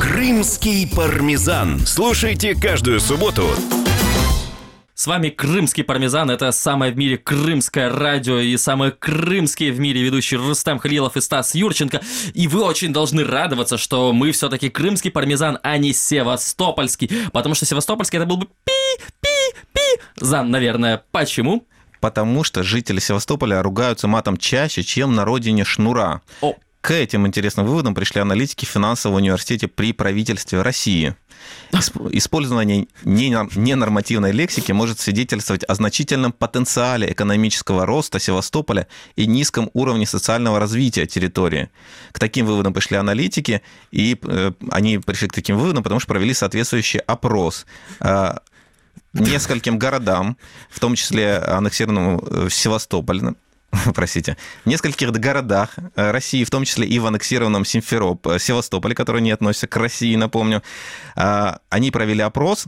Крымский 0.00 0.88
пармезан. 0.88 1.80
Слушайте 1.86 2.54
каждую 2.54 3.00
субботу 3.00 3.48
С 4.98 5.06
вами 5.06 5.28
Крымский 5.28 5.84
пармезан. 5.84 6.30
Это 6.30 6.50
самое 6.52 6.90
в 6.90 6.96
мире 6.96 7.18
крымское 7.18 7.90
радио 7.90 8.38
и 8.38 8.56
самые 8.56 8.92
крымские 8.92 9.70
в 9.72 9.78
мире 9.78 10.00
ведущие 10.00 10.40
Рустам 10.40 10.78
Халилов 10.78 11.18
и 11.18 11.20
Стас 11.20 11.54
Юрченко. 11.54 12.00
И 12.32 12.48
вы 12.48 12.62
очень 12.62 12.94
должны 12.94 13.22
радоваться, 13.22 13.76
что 13.76 14.14
мы 14.14 14.32
все-таки 14.32 14.70
крымский 14.70 15.10
пармезан, 15.10 15.58
а 15.62 15.76
не 15.76 15.92
севастопольский. 15.92 17.10
Потому 17.30 17.54
что 17.54 17.66
севастопольский 17.66 18.16
это 18.16 18.24
был 18.24 18.38
бы 18.38 18.46
пи-пи-пи. 18.64 20.00
Зан, 20.16 20.50
наверное. 20.50 21.04
Почему? 21.10 21.66
Потому 22.00 22.42
что 22.42 22.62
жители 22.62 22.98
Севастополя 22.98 23.62
ругаются 23.62 24.08
матом 24.08 24.38
чаще, 24.38 24.82
чем 24.82 25.14
на 25.14 25.26
родине 25.26 25.64
Шнура. 25.64 26.22
О. 26.40 26.54
К 26.80 26.92
этим 26.92 27.26
интересным 27.26 27.66
выводам 27.66 27.94
пришли 27.94 28.22
аналитики 28.22 28.64
финансового 28.64 29.18
университета 29.18 29.68
при 29.68 29.92
правительстве 29.92 30.62
России. 30.62 31.16
Использование 32.12 32.86
ненормативной 33.04 34.32
лексики 34.32 34.72
может 34.72 35.00
свидетельствовать 35.00 35.64
о 35.64 35.74
значительном 35.74 36.32
потенциале 36.32 37.12
экономического 37.12 37.86
роста 37.86 38.18
Севастополя 38.18 38.86
и 39.16 39.26
низком 39.26 39.70
уровне 39.74 40.06
социального 40.06 40.58
развития 40.58 41.06
территории. 41.06 41.70
К 42.12 42.18
таким 42.18 42.46
выводам 42.46 42.72
пришли 42.72 42.96
аналитики, 42.96 43.62
и 43.90 44.18
э, 44.22 44.52
они 44.70 44.98
пришли 44.98 45.28
к 45.28 45.32
таким 45.32 45.58
выводам, 45.58 45.82
потому 45.82 46.00
что 46.00 46.08
провели 46.08 46.34
соответствующий 46.34 47.00
опрос 47.00 47.66
а, 48.00 48.40
нескольким 49.12 49.78
городам, 49.78 50.36
в 50.70 50.80
том 50.80 50.94
числе 50.94 51.36
аннексированному 51.38 52.22
э, 52.26 52.48
Севастополь, 52.50 53.34
простите, 53.94 54.36
в 54.64 54.68
нескольких 54.68 55.10
городах 55.10 55.70
э, 55.76 56.10
России, 56.10 56.44
в 56.44 56.50
том 56.50 56.64
числе 56.64 56.86
и 56.86 56.98
в 56.98 57.06
аннексированном 57.06 57.64
Симфероп, 57.64 58.26
э, 58.28 58.38
Севастополе, 58.38 58.94
который 58.94 59.22
не 59.22 59.30
относится 59.30 59.66
к 59.66 59.76
России, 59.76 60.14
напомню, 60.16 60.62
а, 61.14 61.58
они 61.70 61.90
провели 61.90 62.22
опрос, 62.22 62.66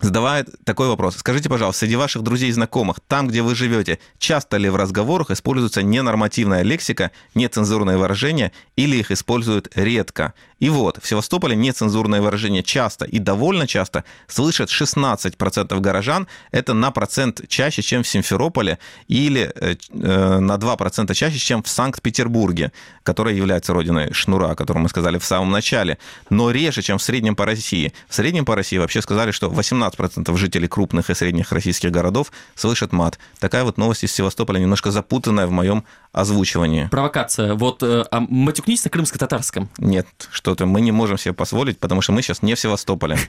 задавая 0.00 0.44
такой 0.64 0.88
вопрос. 0.88 1.16
Скажите, 1.16 1.48
пожалуйста, 1.48 1.80
среди 1.80 1.96
ваших 1.96 2.22
друзей 2.22 2.50
и 2.50 2.52
знакомых, 2.52 3.00
там, 3.06 3.28
где 3.28 3.42
вы 3.42 3.54
живете, 3.54 3.98
часто 4.18 4.56
ли 4.56 4.68
в 4.68 4.76
разговорах 4.76 5.30
используется 5.30 5.82
ненормативная 5.82 6.62
лексика, 6.62 7.12
нецензурные 7.34 7.96
выражения, 7.96 8.52
или 8.76 8.96
их 8.96 9.10
используют 9.10 9.70
редко? 9.74 10.34
И 10.62 10.68
вот, 10.68 11.00
в 11.02 11.08
Севастополе 11.08 11.56
нецензурные 11.56 12.20
выражения 12.20 12.62
часто 12.62 13.04
и 13.04 13.18
довольно 13.18 13.66
часто 13.66 14.04
слышат 14.28 14.70
16% 14.70 15.80
горожан. 15.80 16.28
Это 16.52 16.72
на 16.72 16.92
процент 16.92 17.40
чаще, 17.48 17.82
чем 17.82 18.04
в 18.04 18.08
Симферополе, 18.08 18.78
или 19.08 19.50
э, 19.56 19.74
э 19.92 20.38
на 20.38 20.58
2% 20.58 21.14
чаще, 21.14 21.38
чем 21.38 21.64
в 21.64 21.68
Санкт-Петербурге, 21.68 22.70
который 23.02 23.36
является 23.36 23.72
родиной 23.72 24.12
шнура, 24.12 24.52
о 24.52 24.54
котором 24.54 24.82
мы 24.82 24.88
сказали 24.88 25.18
в 25.18 25.24
самом 25.24 25.50
начале, 25.50 25.98
но 26.30 26.52
реже, 26.52 26.80
чем 26.80 26.98
в 26.98 27.02
среднем 27.02 27.34
по 27.34 27.44
России. 27.44 27.92
В 28.08 28.14
среднем 28.14 28.44
по 28.44 28.54
России 28.54 28.78
вообще 28.78 29.02
сказали, 29.02 29.32
что 29.32 29.48
18% 29.48 30.36
жителей 30.36 30.68
крупных 30.68 31.10
и 31.10 31.14
средних 31.14 31.50
российских 31.50 31.90
городов 31.90 32.30
слышат 32.54 32.92
мат. 32.92 33.18
Такая 33.40 33.64
вот 33.64 33.78
новость 33.78 34.04
из 34.04 34.12
Севастополя, 34.12 34.60
немножко 34.60 34.92
запутанная 34.92 35.48
в 35.48 35.50
моем 35.50 35.82
озвучивании. 36.12 36.88
Провокация. 36.90 37.54
Вот 37.54 37.82
э, 37.82 38.04
а 38.10 38.20
матюкнись 38.20 38.84
на 38.84 38.90
крымско-татарском. 38.90 39.70
Нет, 39.78 40.06
что-то 40.30 40.66
мы 40.66 40.82
не 40.82 40.92
можем 40.92 41.16
себе 41.16 41.32
позволить, 41.32 41.78
потому 41.78 42.02
что 42.02 42.12
мы 42.12 42.20
сейчас 42.20 42.42
не 42.42 42.54
в 42.54 42.60
Севастополе. 42.60 43.18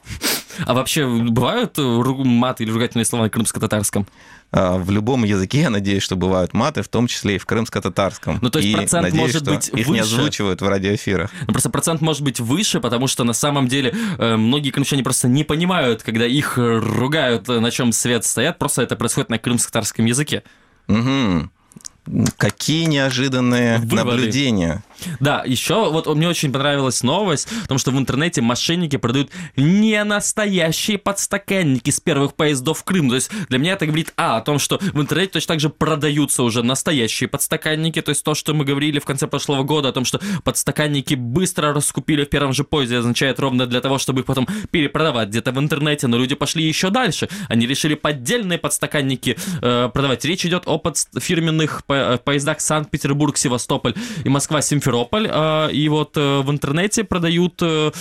А 0.67 0.75
вообще 0.75 1.07
бывают 1.07 1.79
маты 1.79 2.63
или 2.63 2.69
ругательные 2.69 3.05
слова 3.05 3.23
на 3.23 3.29
крымско-татарском? 3.31 4.05
А, 4.51 4.77
в 4.77 4.91
любом 4.91 5.23
языке, 5.23 5.61
я 5.61 5.71
надеюсь, 5.71 6.03
что 6.03 6.15
бывают 6.15 6.53
маты, 6.53 6.83
в 6.83 6.87
том 6.87 7.07
числе 7.07 7.37
и 7.37 7.37
в 7.39 7.47
крымско-татарском. 7.47 8.37
Ну, 8.39 8.51
то 8.51 8.59
есть 8.59 8.69
и 8.69 8.75
процент 8.75 9.01
надеюсь, 9.01 9.33
может 9.33 9.45
быть 9.45 9.69
их 9.69 9.87
выше. 9.87 9.91
не 9.91 9.99
озвучивают 9.99 10.61
в 10.61 10.67
радиоэфирах. 10.67 11.31
Ну, 11.47 11.53
просто 11.53 11.71
процент 11.71 12.01
может 12.01 12.21
быть 12.21 12.39
выше, 12.39 12.79
потому 12.79 13.07
что 13.07 13.23
на 13.23 13.33
самом 13.33 13.67
деле 13.67 13.95
э, 14.19 14.35
многие 14.35 14.69
крымчане 14.69 15.01
просто 15.01 15.27
не 15.27 15.43
понимают, 15.43 16.03
когда 16.03 16.27
их 16.27 16.53
ругают, 16.57 17.47
на 17.47 17.71
чем 17.71 17.91
свет 17.91 18.23
стоят, 18.23 18.59
просто 18.59 18.83
это 18.83 18.95
происходит 18.95 19.29
на 19.29 19.39
крымско-татарском 19.39 20.05
языке. 20.05 20.43
Угу. 20.87 21.49
Какие 22.37 22.85
неожиданные 22.85 23.79
Выводы. 23.79 23.95
наблюдения. 23.95 24.83
Да, 25.19 25.43
еще 25.45 25.89
вот 25.89 26.07
мне 26.15 26.27
очень 26.27 26.51
понравилась 26.51 27.03
новость, 27.03 27.47
потому 27.63 27.77
что 27.77 27.91
в 27.91 27.97
интернете 27.97 28.41
мошенники 28.41 28.97
продают 28.97 29.29
не 29.55 30.03
настоящие 30.03 30.97
подстаканники 30.97 31.89
с 31.89 31.99
первых 31.99 32.35
поездов 32.35 32.79
в 32.79 32.83
Крым. 32.83 33.09
То 33.09 33.15
есть 33.15 33.31
для 33.49 33.57
меня 33.57 33.73
это 33.73 33.85
говорит, 33.85 34.13
а, 34.17 34.37
о 34.37 34.41
том, 34.41 34.59
что 34.59 34.79
в 34.79 35.01
интернете 35.01 35.33
точно 35.33 35.53
так 35.53 35.59
же 35.59 35.69
продаются 35.69 36.43
уже 36.43 36.63
настоящие 36.63 37.27
подстаканники, 37.27 38.01
то 38.01 38.09
есть 38.09 38.23
то, 38.23 38.33
что 38.33 38.53
мы 38.53 38.65
говорили 38.65 38.99
в 38.99 39.05
конце 39.05 39.27
прошлого 39.27 39.63
года, 39.63 39.89
о 39.89 39.91
том, 39.93 40.05
что 40.05 40.19
подстаканники 40.43 41.15
быстро 41.15 41.73
раскупили 41.73 42.25
в 42.25 42.29
первом 42.29 42.53
же 42.53 42.63
поезде, 42.63 42.97
означает 42.97 43.39
ровно 43.39 43.65
для 43.65 43.81
того, 43.81 43.97
чтобы 43.97 44.21
их 44.21 44.25
потом 44.25 44.47
перепродавать 44.71 45.29
где-то 45.29 45.51
в 45.51 45.59
интернете, 45.59 46.07
но 46.07 46.17
люди 46.17 46.35
пошли 46.35 46.63
еще 46.63 46.89
дальше. 46.89 47.29
Они 47.49 47.65
решили 47.65 47.95
поддельные 47.95 48.57
подстаканники 48.57 49.37
э, 49.61 49.89
продавать. 49.93 50.25
Речь 50.25 50.45
идет 50.45 50.63
о 50.65 50.77
подст- 50.77 51.19
фирменных 51.19 51.83
э, 51.93 52.17
поездах 52.17 52.61
Санкт-Петербург, 52.61 53.37
Севастополь 53.37 53.93
и 54.23 54.29
Москва-Симферополь. 54.29 55.29
Э, 55.31 55.71
и 55.71 55.89
вот 55.89 56.17
э, 56.17 56.41
в 56.41 56.51
интернете 56.51 57.03
продают 57.03 57.61
э, 57.61 57.91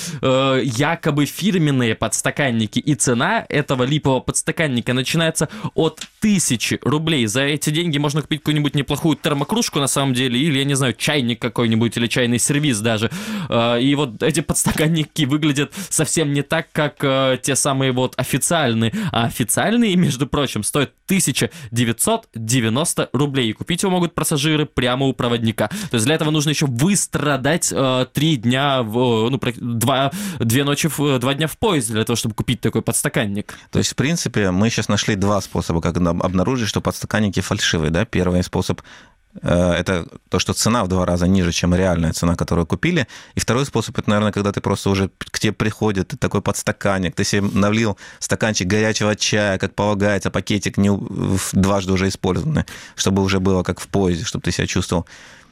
якобы 0.65 1.27
фирменные 1.27 1.95
подстаканники. 1.95 2.79
И 2.79 2.95
цена 2.95 3.45
этого 3.49 3.85
липового 3.85 4.21
подстаканника 4.21 4.93
начинается 4.93 5.49
от 5.75 6.01
тысячи 6.21 6.79
рублей. 6.83 7.27
За 7.27 7.43
эти 7.43 7.71
деньги 7.71 7.99
можно 7.99 8.23
купить 8.23 8.41
какую-нибудь 8.41 8.75
неплохую 8.75 9.17
термокружку 9.17 9.81
на 9.81 9.89
самом 9.89 10.15
деле, 10.15 10.39
или, 10.39 10.59
я 10.59 10.65
не 10.65 10.75
знаю, 10.75 10.95
чайник 10.95 11.41
какой-нибудь, 11.41 11.97
или 11.97 12.07
чайный 12.07 12.39
сервис 12.39 12.81
даже. 12.81 13.11
Э, 13.49 13.81
И 13.81 13.95
вот 13.95 14.23
эти 14.23 14.41
подстаканники 14.41 15.25
выглядят 15.25 15.73
совсем 15.89 16.33
не 16.33 16.43
так, 16.43 16.69
как 16.73 17.43
те 17.43 17.57
самые 17.57 17.93
вот 17.93 18.15
официальные. 18.17 18.93
А 19.13 19.25
официальные, 19.25 19.97
между 19.97 20.27
прочим, 20.27 20.63
стоят 20.63 20.93
1990 21.07 23.11
рублей. 23.13 23.51
И 23.51 23.53
купить 23.53 23.82
его 23.83 23.93
могут 23.93 24.15
пассажиры 24.15 24.67
прямо 24.67 25.07
у 25.07 25.13
проводника. 25.13 25.69
То 25.91 25.95
есть 25.95 26.07
для 26.07 26.15
этого 26.15 26.31
нужно 26.31 26.51
еще 26.51 26.67
выстрадать 26.67 27.73
э, 27.73 28.07
три 28.13 28.37
дня, 28.37 28.83
в, 28.83 29.29
ну, 29.31 29.37
прак- 29.37 29.59
два, 29.61 30.11
две 30.39 30.65
ночи, 30.65 30.89
в- 30.89 31.19
два 31.19 31.35
дня 31.35 31.47
в 31.47 31.59
поезде 31.59 31.95
для 31.95 32.05
того, 32.05 32.17
чтобы 32.17 32.35
купить 32.35 32.61
такой 32.61 32.83
подстаканник. 32.83 33.55
То 33.71 33.79
есть, 33.79 33.93
в 33.93 33.97
принципе, 33.97 34.51
мы 34.51 34.71
сейчас 34.71 34.89
нашли 34.89 35.15
два 35.17 35.41
способа, 35.41 35.81
как 35.81 35.97
обнаружить, 35.97 36.69
что 36.69 36.81
подстаканники 36.81 37.41
фальшивые. 37.41 37.91
Да? 37.91 38.05
Первый 38.05 38.43
способ 38.43 38.81
э, 38.81 38.85
это 39.41 40.07
то, 40.29 40.39
что 40.39 40.53
цена 40.53 40.85
в 40.85 40.89
два 40.89 41.07
раза 41.07 41.27
ниже, 41.27 41.53
чем 41.53 41.75
реальная 41.75 42.13
цена, 42.13 42.37
которую 42.37 42.67
купили. 42.67 43.07
И 43.35 43.41
второй 43.41 43.65
способ, 43.65 43.99
это, 43.99 44.11
наверное, 44.11 44.33
когда 44.33 44.53
ты 44.53 44.61
просто 44.61 44.91
уже 44.91 45.11
к 45.19 45.39
тебе 45.39 45.53
приходит 45.53 46.09
ты 46.09 46.17
такой 46.17 46.43
подстаканник, 46.43 47.15
ты 47.15 47.25
себе 47.25 47.43
налил 47.43 47.97
стаканчик 48.19 48.67
горячего 48.67 49.17
чая, 49.17 49.59
как 49.59 49.75
полагается, 49.75 50.31
пакетик 50.31 50.77
не, 50.77 50.91
дважды 51.53 51.93
уже 51.93 52.09
использованный, 52.09 52.65
чтобы 52.95 53.23
уже 53.23 53.41
было 53.41 53.63
как 53.63 53.81
в 53.81 53.89
поезде, 53.89 54.25
чтобы 54.25 54.43
ты 54.43 54.53
себя 54.53 54.67
чувствовал. 54.67 55.07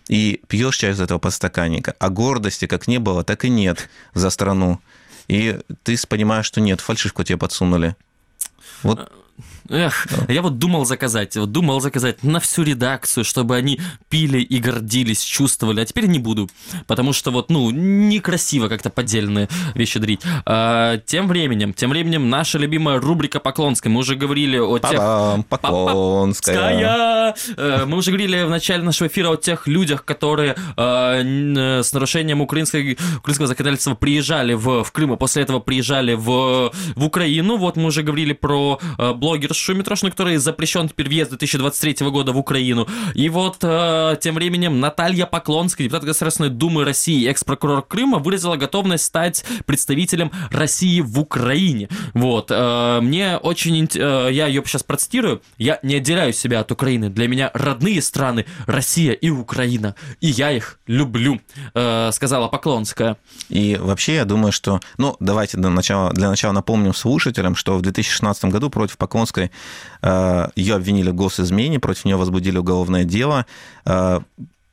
И 0.08 0.42
пьешь 0.48 0.76
чай 0.76 0.90
из 0.90 1.00
этого 1.00 1.18
подстаканника, 1.18 1.94
а 1.98 2.10
гордости 2.10 2.66
как 2.66 2.88
не 2.88 2.98
было, 2.98 3.24
так 3.24 3.44
и 3.44 3.48
нет 3.48 3.88
за 4.12 4.30
страну. 4.30 4.80
И 5.28 5.60
ты 5.84 5.96
понимаешь, 6.08 6.46
что 6.46 6.60
нет, 6.60 6.80
фальшивку 6.80 7.22
тебе 7.22 7.38
подсунули. 7.38 7.94
Вот 8.82 9.12
Эх, 9.68 10.06
я 10.28 10.42
вот 10.42 10.58
думал 10.58 10.84
заказать, 10.84 11.36
вот 11.36 11.52
думал 11.52 11.80
заказать 11.80 12.22
на 12.22 12.40
всю 12.40 12.62
редакцию, 12.62 13.24
чтобы 13.24 13.56
они 13.56 13.80
пили 14.08 14.40
и 14.40 14.58
гордились, 14.58 15.22
чувствовали, 15.22 15.80
а 15.80 15.84
теперь 15.84 16.06
не 16.06 16.18
буду, 16.18 16.48
потому 16.86 17.12
что 17.12 17.30
вот, 17.30 17.50
ну, 17.50 17.70
некрасиво 17.70 18.68
как-то 18.68 18.90
поддельные 18.90 19.48
вещи 19.74 19.98
дарить. 19.98 20.22
А, 20.46 20.98
тем 20.98 21.28
временем, 21.28 21.72
тем 21.72 21.90
временем 21.90 22.30
наша 22.30 22.58
любимая 22.58 23.00
рубрика 23.00 23.40
Поклонская, 23.40 23.92
мы 23.92 24.00
уже 24.00 24.16
говорили 24.16 24.58
о 24.58 24.78
тех... 24.78 25.46
Поклонская. 25.48 26.54
Ская. 26.54 27.34
Э, 27.56 27.84
Мы 27.86 27.96
уже 27.96 28.10
говорили 28.10 28.42
в 28.42 28.50
начале 28.50 28.82
нашего 28.82 29.08
эфира 29.08 29.30
о 29.30 29.36
тех 29.36 29.66
людях, 29.66 30.04
которые 30.04 30.56
э, 30.76 31.22
э, 31.22 31.82
с 31.82 31.92
нарушением 31.92 32.40
украинской, 32.40 32.98
украинского 33.18 33.46
законодательства 33.46 33.94
приезжали 33.94 34.54
в, 34.54 34.84
в 34.84 34.92
Крым, 34.92 35.12
а 35.12 35.16
после 35.16 35.42
этого 35.42 35.60
приезжали 35.60 36.14
в, 36.14 36.72
в 36.94 37.04
Украину. 37.04 37.56
Вот 37.56 37.76
мы 37.76 37.86
уже 37.86 38.02
говорили 38.02 38.32
про 38.32 38.78
э, 38.98 39.12
блогершу 39.50 39.74
Митрошину, 39.74 40.10
которой 40.10 40.36
запрещен 40.36 40.88
теперь 40.88 41.08
въезд 41.08 41.30
2023 41.30 42.08
года 42.10 42.32
в 42.32 42.38
Украину. 42.38 42.86
И 43.14 43.28
вот 43.28 43.58
э, 43.62 44.16
тем 44.20 44.34
временем 44.36 44.80
Наталья 44.80 45.26
Поклонская, 45.26 45.84
депутат 45.86 46.04
Государственной 46.04 46.50
Думы 46.50 46.84
России, 46.84 47.28
экс-прокурор 47.28 47.82
Крыма, 47.82 48.18
выразила 48.18 48.56
готовность 48.56 49.04
стать 49.04 49.44
представителем 49.66 50.30
России 50.50 51.00
в 51.00 51.18
Украине. 51.18 51.88
Вот. 52.14 52.50
э, 52.50 53.00
Мне 53.00 53.36
очень... 53.36 53.88
э, 53.94 54.28
Я 54.32 54.46
ее 54.46 54.62
сейчас 54.66 54.82
процитирую. 54.82 55.42
Я 55.58 55.78
не 55.82 55.96
отделяю 55.96 56.32
себя 56.32 56.60
от 56.60 56.70
Украины. 56.70 57.10
Для 57.10 57.28
меня 57.28 57.50
родные 57.54 58.00
страны 58.02 58.46
Россия 58.66 59.12
и 59.12 59.30
Украина. 59.30 59.94
И 60.20 60.28
я 60.28 60.52
их 60.52 60.78
люблю, 60.86 61.40
э, 61.74 62.10
сказала 62.12 62.48
Поклонская. 62.48 63.16
И 63.48 63.76
вообще, 63.80 64.16
я 64.16 64.24
думаю, 64.24 64.52
что... 64.52 64.80
Ну, 64.98 65.16
давайте 65.20 65.56
для 65.56 65.70
начала, 65.70 66.12
для 66.12 66.28
начала 66.28 66.52
напомним 66.52 66.94
слушателям, 66.94 67.54
что 67.56 67.76
в 67.76 67.82
2016 67.82 68.44
году 68.46 68.70
против 68.70 68.96
Поклонской 68.96 69.39
ее 70.02 70.74
обвинили 70.74 71.10
в 71.10 71.14
госизмене, 71.14 71.78
против 71.78 72.04
нее 72.04 72.16
возбудили 72.16 72.58
уголовное 72.58 73.04
дело. 73.04 73.46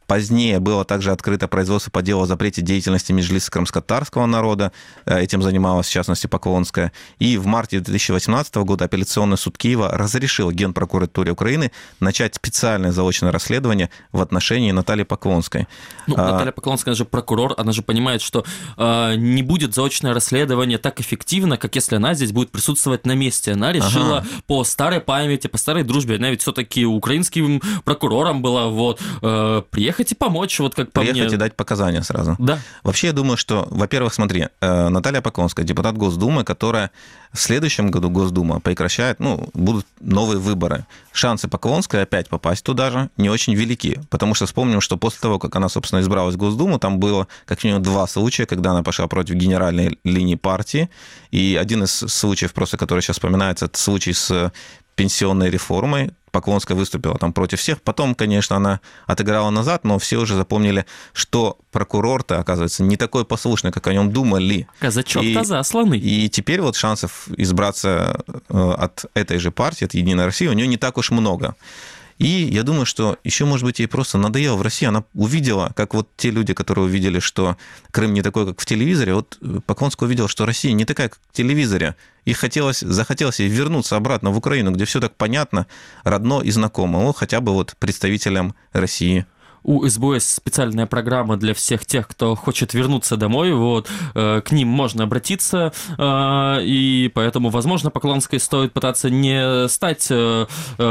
Позднее 0.08 0.60
было 0.60 0.86
также 0.86 1.12
открыто 1.12 1.50
производство 1.50 1.92
по 1.92 2.02
делу 2.02 2.24
о 2.24 2.26
запрете 2.26 2.62
деятельности 2.62 3.12
Межлиса 3.12 3.52
крымско-татарского 3.52 4.26
народа. 4.26 4.72
Э, 5.06 5.20
этим 5.20 5.42
занималась, 5.42 5.88
в 5.88 5.92
частности, 5.92 6.28
Поклонская. 6.28 6.94
И 7.20 7.38
в 7.38 7.46
марте 7.46 7.82
2018 7.82 8.56
года 8.56 8.86
апелляционный 8.86 9.38
суд 9.38 9.58
Киева 9.58 9.92
разрешил 9.92 10.50
Генпрокуратуре 10.52 11.32
Украины 11.32 11.74
начать 12.00 12.36
специальное 12.36 12.92
заочное 12.92 13.34
расследование 13.34 13.90
в 14.14 14.22
отношении 14.22 14.72
Натальи 14.72 15.04
Поклонской. 15.04 15.68
Ну, 16.08 16.16
а... 16.18 16.32
Наталья 16.32 16.54
Поклонская, 16.54 16.94
она 16.94 16.98
же 16.98 17.06
прокурор, 17.06 17.54
она 17.58 17.74
же 17.74 17.82
понимает, 17.82 18.22
что 18.22 18.46
э, 18.78 19.16
не 19.18 19.44
будет 19.44 19.74
заочное 19.74 20.14
расследование 20.14 20.78
так 20.78 21.02
эффективно, 21.02 21.58
как 21.58 21.76
если 21.76 21.98
она 21.98 22.14
здесь 22.14 22.32
будет 22.32 22.52
присутствовать 22.52 23.06
на 23.06 23.14
месте. 23.14 23.52
Она 23.52 23.74
решила 23.74 24.20
ага. 24.20 24.28
по 24.46 24.64
старой 24.64 25.02
памяти, 25.02 25.48
по 25.48 25.58
старой 25.58 25.84
дружбе, 25.84 26.16
она 26.16 26.30
ведь 26.30 26.42
все-таки 26.42 26.86
украинским 26.86 27.62
прокурором 27.84 28.42
была, 28.42 28.68
вот, 28.68 29.02
э, 29.22 29.64
приехать 29.98 30.12
и 30.12 30.16
помочь, 30.16 30.60
вот 30.60 30.76
как 30.76 30.92
по 30.92 31.02
приехать 31.02 31.24
мне. 31.24 31.34
И 31.36 31.38
дать 31.38 31.56
показания 31.56 32.04
сразу. 32.04 32.36
Да. 32.40 32.60
Вообще, 32.84 33.08
я 33.08 33.14
думаю, 33.14 33.38
что, 33.38 33.68
во-первых, 33.70 34.14
смотри, 34.14 34.48
э, 34.62 34.90
Наталья 34.90 35.22
Поклонская, 35.22 35.66
депутат 35.66 35.98
Госдумы, 35.98 36.44
которая 36.44 36.92
в 37.34 37.40
следующем 37.40 37.92
году 37.92 38.10
Госдума 38.10 38.60
прекращает, 38.60 39.20
ну, 39.20 39.50
будут 39.54 39.86
новые 40.00 40.40
выборы. 40.40 40.86
Шансы 41.12 41.48
Поклонской 41.48 42.04
опять 42.04 42.30
попасть 42.30 42.64
туда 42.64 42.92
же 42.92 43.10
не 43.18 43.30
очень 43.30 43.56
велики, 43.56 44.00
потому 44.10 44.36
что 44.36 44.46
вспомним, 44.46 44.82
что 44.82 44.98
после 44.98 45.20
того, 45.20 45.40
как 45.40 45.56
она, 45.56 45.70
собственно, 45.70 46.00
избралась 46.02 46.36
в 46.36 46.38
Госдуму, 46.38 46.80
там 46.80 47.00
было 47.00 47.28
как 47.46 47.64
минимум 47.64 47.84
два 47.84 48.08
случая, 48.08 48.46
когда 48.46 48.72
она 48.72 48.84
пошла 48.84 49.08
против 49.08 49.36
генеральной 49.36 50.00
линии 50.04 50.36
партии, 50.36 50.90
и 51.32 51.58
один 51.60 51.84
из 51.84 51.92
случаев, 51.92 52.54
просто 52.54 52.78
который 52.78 53.02
сейчас 53.02 53.18
вспоминается, 53.18 53.66
это 53.66 53.78
случай 53.78 54.14
с 54.14 54.52
пенсионной 54.98 55.50
реформой, 55.50 56.12
Поклонская 56.32 56.76
выступила 56.76 57.18
там 57.18 57.32
против 57.32 57.60
всех. 57.60 57.82
Потом, 57.82 58.14
конечно, 58.14 58.58
она 58.58 58.82
отыграла 59.06 59.50
назад, 59.50 59.86
но 59.86 59.98
все 59.98 60.18
уже 60.18 60.36
запомнили, 60.36 60.86
что 61.14 61.58
прокурор-то, 61.72 62.40
оказывается, 62.40 62.84
не 62.84 62.98
такой 62.98 63.26
послушный, 63.26 63.72
как 63.72 63.88
о 63.88 63.94
нем 63.94 64.12
думали. 64.12 64.68
Казачок-то 64.80 65.44
засланный. 65.44 66.00
И 66.00 66.30
теперь 66.30 66.62
вот 66.62 66.76
шансов 66.76 67.28
избраться 67.38 68.24
э, 68.50 68.72
от 68.78 69.06
этой 69.14 69.40
же 69.40 69.52
партии, 69.52 69.86
от 69.86 69.94
Единой 69.94 70.26
России, 70.26 70.48
у 70.48 70.54
нее 70.54 70.68
не 70.68 70.78
так 70.78 70.98
уж 70.98 71.12
много. 71.12 71.56
И 72.18 72.26
я 72.26 72.64
думаю, 72.64 72.86
что 72.86 73.18
еще, 73.24 73.46
может 73.46 73.64
быть, 73.64 73.80
ей 73.80 73.88
просто 73.88 74.18
надоело 74.18 74.56
в 74.56 74.62
России. 74.62 74.88
Она 74.88 75.04
увидела, 75.14 75.72
как 75.76 75.94
вот 75.94 76.10
те 76.18 76.32
люди, 76.32 76.54
которые 76.54 76.86
увидели, 76.86 77.20
что 77.20 77.58
Крым 77.92 78.14
не 78.14 78.22
такой, 78.22 78.48
как 78.48 78.60
в 78.60 78.66
телевизоре, 78.66 79.14
вот 79.14 79.40
Поклонская 79.66 80.08
увидела, 80.08 80.28
что 80.28 80.46
Россия 80.46 80.74
не 80.74 80.86
такая, 80.86 81.10
как 81.10 81.20
в 81.32 81.36
телевизоре. 81.36 81.96
И 82.28 82.34
хотелось, 82.34 82.82
захотелось 82.82 83.40
ей 83.40 83.48
вернуться 83.48 83.96
обратно 83.96 84.32
в 84.32 84.38
Украину, 84.38 84.72
где 84.72 84.84
все 84.84 85.00
так 85.00 85.16
понятно, 85.16 85.66
родно 86.04 86.42
и 86.42 86.52
знакомо. 86.52 87.00
Ну, 87.00 87.14
хотя 87.14 87.40
бы 87.40 87.54
вот 87.54 87.78
представителям 87.80 88.54
России 88.74 89.26
у 89.68 89.84
есть 90.14 90.34
специальная 90.34 90.86
программа 90.86 91.36
для 91.36 91.54
всех 91.54 91.86
тех, 91.86 92.08
кто 92.08 92.36
хочет 92.36 92.74
вернуться 92.74 93.18
домой. 93.18 93.52
Вот, 93.52 93.90
э, 94.16 94.42
к 94.42 94.52
ним 94.52 94.70
можно 94.70 95.04
обратиться, 95.04 95.74
э, 95.98 96.60
и 96.64 97.12
поэтому, 97.14 97.50
возможно, 97.50 97.92
Поклонской 97.92 98.40
стоит 98.40 98.72
пытаться 98.72 99.10
не 99.10 99.68
стать 99.68 100.08
э, 100.10 100.46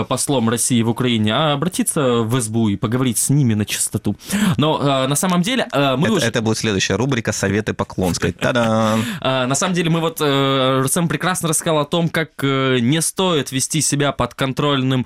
послом 0.09 0.51
России 0.51 0.83
в 0.83 0.91
Украине, 0.91 1.35
а 1.35 1.55
обратиться 1.55 2.19
в 2.19 2.39
СБУ 2.39 2.69
и 2.69 2.77
поговорить 2.77 3.17
с 3.17 3.31
ними 3.31 3.55
на 3.55 3.65
чистоту. 3.65 4.15
Но 4.59 5.07
на 5.07 5.17
самом 5.17 5.41
деле 5.41 5.67
мы 5.73 5.79
это, 5.79 6.13
уже... 6.13 6.27
Это 6.27 6.43
будет 6.43 6.59
следующая 6.59 6.97
рубрика 6.97 7.33
«Советы 7.33 7.73
Поклонской». 7.73 8.33
Та-дам! 8.33 9.03
На 9.23 9.55
самом 9.55 9.75
деле 9.75 9.91
мы 9.91 10.01
вот 10.01 10.21
Рустам 10.21 11.09
прекрасно 11.09 11.49
рассказал 11.49 11.79
о 11.79 11.85
том, 11.85 12.09
как 12.09 12.43
не 12.43 13.01
стоит 13.01 13.53
вести 13.53 13.81
себя 13.81 14.13
под 14.13 14.35
контрольным 14.35 15.05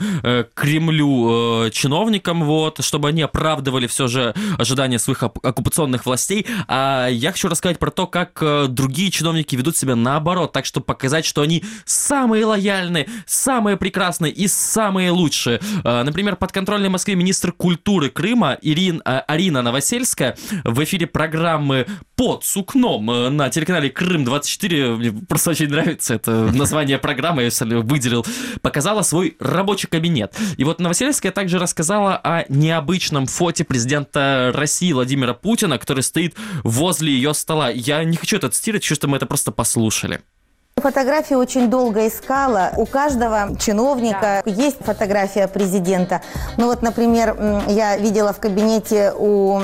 Кремлю 0.54 1.70
чиновникам, 1.70 2.44
вот, 2.44 2.82
чтобы 2.84 3.08
они 3.08 3.22
оправдывали 3.22 3.59
оправдывали 3.61 3.86
все 3.86 4.08
же 4.08 4.34
ожидания 4.58 4.98
своих 4.98 5.22
оккупационных 5.22 6.06
властей. 6.06 6.46
А 6.66 7.08
я 7.08 7.32
хочу 7.32 7.48
рассказать 7.48 7.78
про 7.78 7.90
то, 7.90 8.06
как 8.06 8.38
э, 8.42 8.66
другие 8.68 9.11
чиновники 9.11 9.54
ведут 9.54 9.76
себя 9.76 9.94
наоборот, 9.94 10.52
так 10.52 10.64
чтобы 10.64 10.86
показать, 10.86 11.24
что 11.24 11.42
они 11.42 11.62
самые 11.84 12.46
лояльные, 12.46 13.06
самые 13.26 13.76
прекрасные 13.76 14.32
и 14.32 14.48
самые 14.48 15.11
лучшие. 15.11 15.61
Э, 15.84 16.02
например, 16.02 16.36
подконтрольный 16.36 16.88
Москве 16.88 17.14
министр 17.14 17.52
культуры 17.52 18.08
Крыма 18.08 18.56
Ирин, 18.62 19.02
э, 19.04 19.18
Арина 19.28 19.62
Новосельская 19.62 20.36
в 20.64 20.82
эфире 20.84 21.06
программы 21.06 21.86
«Под 22.20 22.44
сукном» 22.44 23.06
на 23.34 23.48
телеканале 23.48 23.88
«Крым-24», 23.88 24.96
мне 24.96 25.10
просто 25.26 25.52
очень 25.52 25.68
нравится 25.68 26.12
это 26.12 26.30
название 26.54 26.98
программы, 26.98 27.44
я 27.44 27.50
выделил, 27.80 28.26
показала 28.60 29.00
свой 29.00 29.38
рабочий 29.40 29.88
кабинет. 29.88 30.36
И 30.58 30.64
вот 30.64 30.80
Новосельская 30.80 31.32
также 31.32 31.58
рассказала 31.58 32.16
о 32.18 32.44
необычном 32.50 33.24
фоте 33.24 33.64
президента 33.64 34.52
России 34.54 34.92
Владимира 34.92 35.32
Путина, 35.32 35.78
который 35.78 36.02
стоит 36.02 36.34
возле 36.62 37.10
ее 37.10 37.32
стола. 37.32 37.70
Я 37.70 38.04
не 38.04 38.18
хочу 38.18 38.36
это 38.36 38.50
цитировать, 38.50 38.82
хочу, 38.82 38.96
чтобы 38.96 39.12
мы 39.12 39.16
это 39.16 39.24
просто 39.24 39.50
послушали. 39.50 40.20
Фотографии 40.81 41.35
очень 41.35 41.68
долго 41.68 42.07
искала. 42.07 42.72
У 42.76 42.87
каждого 42.87 43.57
чиновника 43.59 44.43
да. 44.45 44.51
есть 44.51 44.78
фотография 44.81 45.49
президента. 45.49 46.22
Ну 46.57 46.66
вот, 46.66 46.83
например, 46.83 47.37
я 47.68 47.97
видела 47.97 48.33
в 48.33 48.39
кабинете 48.39 49.12
у 49.16 49.61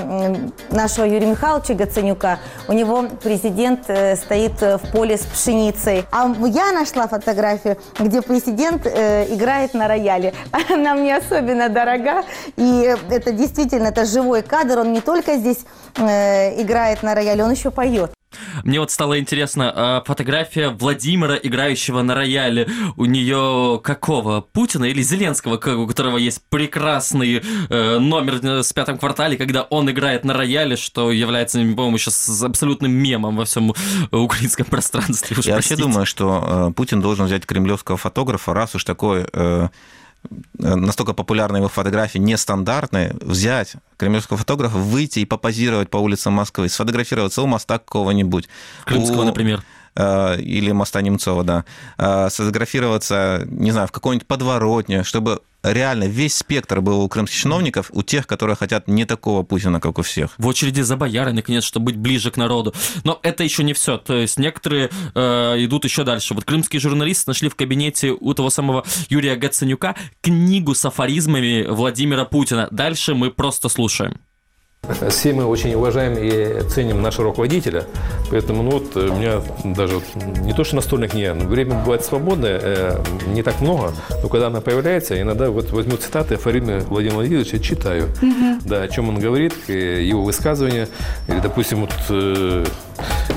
нашего 0.70 1.04
Юрия 1.04 1.26
Михайловича 1.26 1.74
Гаценюка. 1.74 2.38
У 2.68 2.72
него 2.72 3.04
президент 3.22 3.84
э, 3.88 4.16
стоит 4.16 4.60
в 4.60 4.80
поле 4.92 5.16
с 5.16 5.24
пшеницей. 5.24 6.04
А 6.12 6.32
я 6.46 6.72
нашла 6.72 7.06
фотографию, 7.08 7.76
где 7.98 8.22
президент 8.22 8.86
э, 8.86 9.26
играет 9.34 9.74
на 9.74 9.88
рояле. 9.88 10.34
Она 10.70 10.94
мне 10.94 11.16
особенно 11.16 11.68
дорога. 11.68 12.24
И 12.56 12.96
это 13.10 13.32
действительно, 13.32 13.88
это 13.88 14.04
живой 14.04 14.42
кадр. 14.42 14.80
Он 14.80 14.92
не 14.92 15.00
только 15.00 15.36
здесь 15.36 15.64
э, 15.96 16.60
играет 16.62 17.02
на 17.02 17.14
рояле, 17.14 17.44
он 17.44 17.50
еще 17.50 17.70
поет. 17.70 18.15
Мне 18.64 18.80
вот 18.80 18.90
стало 18.90 19.18
интересно, 19.18 19.72
а 19.74 20.02
фотография 20.04 20.70
Владимира, 20.70 21.36
играющего 21.36 22.02
на 22.02 22.14
рояле, 22.14 22.68
у 22.96 23.04
нее 23.04 23.80
какого? 23.82 24.40
Путина 24.40 24.84
или 24.84 25.02
Зеленского, 25.02 25.54
у 25.54 25.86
которого 25.86 26.16
есть 26.18 26.42
прекрасный 26.48 27.42
э, 27.68 27.98
номер 27.98 28.62
с 28.62 28.72
пятом 28.72 28.98
квартале, 28.98 29.36
когда 29.36 29.62
он 29.62 29.90
играет 29.90 30.24
на 30.24 30.34
рояле, 30.34 30.76
что 30.76 31.10
является, 31.10 31.58
по-моему, 31.58 31.98
сейчас 31.98 32.42
абсолютным 32.42 32.92
мемом 32.92 33.36
во 33.36 33.44
всем 33.44 33.72
украинском 34.10 34.66
пространстве. 34.66 35.36
Я 35.42 35.56
вообще 35.56 35.76
думаю, 35.76 36.06
что 36.06 36.68
э, 36.70 36.72
Путин 36.74 37.00
должен 37.00 37.26
взять 37.26 37.46
кремлевского 37.46 37.96
фотографа, 37.96 38.54
раз 38.54 38.74
уж 38.74 38.84
такой 38.84 39.26
э, 39.32 39.68
настолько 40.58 41.12
популярные 41.12 41.60
его 41.60 41.68
фотографии 41.68 42.18
нестандартные, 42.18 43.14
взять 43.20 43.74
кремлевского 43.96 44.38
фотографа, 44.38 44.78
выйти 44.78 45.20
и 45.20 45.24
попозировать 45.24 45.90
по 45.90 45.98
улицам 45.98 46.34
Москвы, 46.34 46.68
сфотографироваться 46.68 47.42
у 47.42 47.46
моста 47.46 47.78
какого-нибудь. 47.78 48.48
Крымского, 48.84 49.22
у... 49.22 49.24
например 49.24 49.62
э, 49.96 50.40
или 50.40 50.72
моста 50.72 51.02
Немцова, 51.02 51.44
да, 51.44 51.64
э, 51.98 52.28
сфотографироваться, 52.30 53.42
не 53.46 53.72
знаю, 53.72 53.88
в 53.88 53.92
какой-нибудь 53.92 54.26
подворотне, 54.26 55.02
чтобы 55.02 55.40
реально 55.72 56.04
весь 56.04 56.36
спектр 56.36 56.80
был 56.80 57.00
у 57.00 57.08
крымских 57.08 57.38
чиновников, 57.38 57.90
у 57.92 58.02
тех, 58.02 58.26
которые 58.26 58.56
хотят 58.56 58.88
не 58.88 59.04
такого 59.04 59.42
Путина, 59.42 59.80
как 59.80 59.98
у 59.98 60.02
всех. 60.02 60.30
В 60.38 60.46
очереди 60.46 60.80
за 60.80 60.96
боярами, 60.96 61.36
наконец, 61.36 61.64
чтобы 61.64 61.86
быть 61.86 61.96
ближе 61.96 62.30
к 62.30 62.36
народу. 62.36 62.74
Но 63.04 63.18
это 63.22 63.44
еще 63.44 63.62
не 63.62 63.72
все. 63.72 63.98
То 63.98 64.14
есть 64.14 64.38
некоторые 64.38 64.90
э, 65.14 65.20
идут 65.64 65.84
еще 65.84 66.04
дальше. 66.04 66.34
Вот 66.34 66.44
крымские 66.44 66.80
журналисты 66.80 67.30
нашли 67.30 67.48
в 67.48 67.54
кабинете 67.54 68.10
у 68.12 68.34
того 68.34 68.50
самого 68.50 68.84
Юрия 69.08 69.36
Гаценюка 69.36 69.96
книгу 70.20 70.74
с 70.74 70.84
афоризмами 70.84 71.66
Владимира 71.68 72.24
Путина. 72.24 72.68
Дальше 72.70 73.14
мы 73.14 73.30
просто 73.30 73.68
слушаем. 73.68 74.20
Все 75.08 75.32
мы 75.32 75.44
очень 75.46 75.74
уважаем 75.74 76.16
и 76.16 76.68
ценим 76.68 77.02
нашего 77.02 77.24
руководителя, 77.24 77.86
поэтому 78.30 78.62
ну, 78.62 78.70
вот, 78.72 78.96
у 78.96 79.12
меня 79.14 79.40
даже 79.64 80.00
не 80.42 80.52
то, 80.52 80.64
что 80.64 80.76
настольная 80.76 81.08
книга, 81.08 81.34
но 81.34 81.44
время 81.44 81.74
бывает 81.82 82.04
свободное, 82.04 82.60
э, 82.62 83.02
не 83.26 83.42
так 83.42 83.60
много, 83.60 83.92
но 84.22 84.28
когда 84.28 84.46
она 84.46 84.60
появляется, 84.60 85.20
иногда 85.20 85.50
вот 85.50 85.70
возьму 85.70 85.96
цитаты 85.96 86.34
афоризмы 86.34 86.80
Владимира 86.80 87.16
Владимировича, 87.16 87.58
читаю, 87.58 88.04
угу. 88.22 88.60
да, 88.64 88.82
о 88.82 88.88
чем 88.88 89.08
он 89.08 89.18
говорит, 89.18 89.54
его 89.68 90.22
высказывания, 90.22 90.88
или, 91.28 91.40
допустим, 91.40 91.80
вот 91.80 91.94
э, 92.10 92.64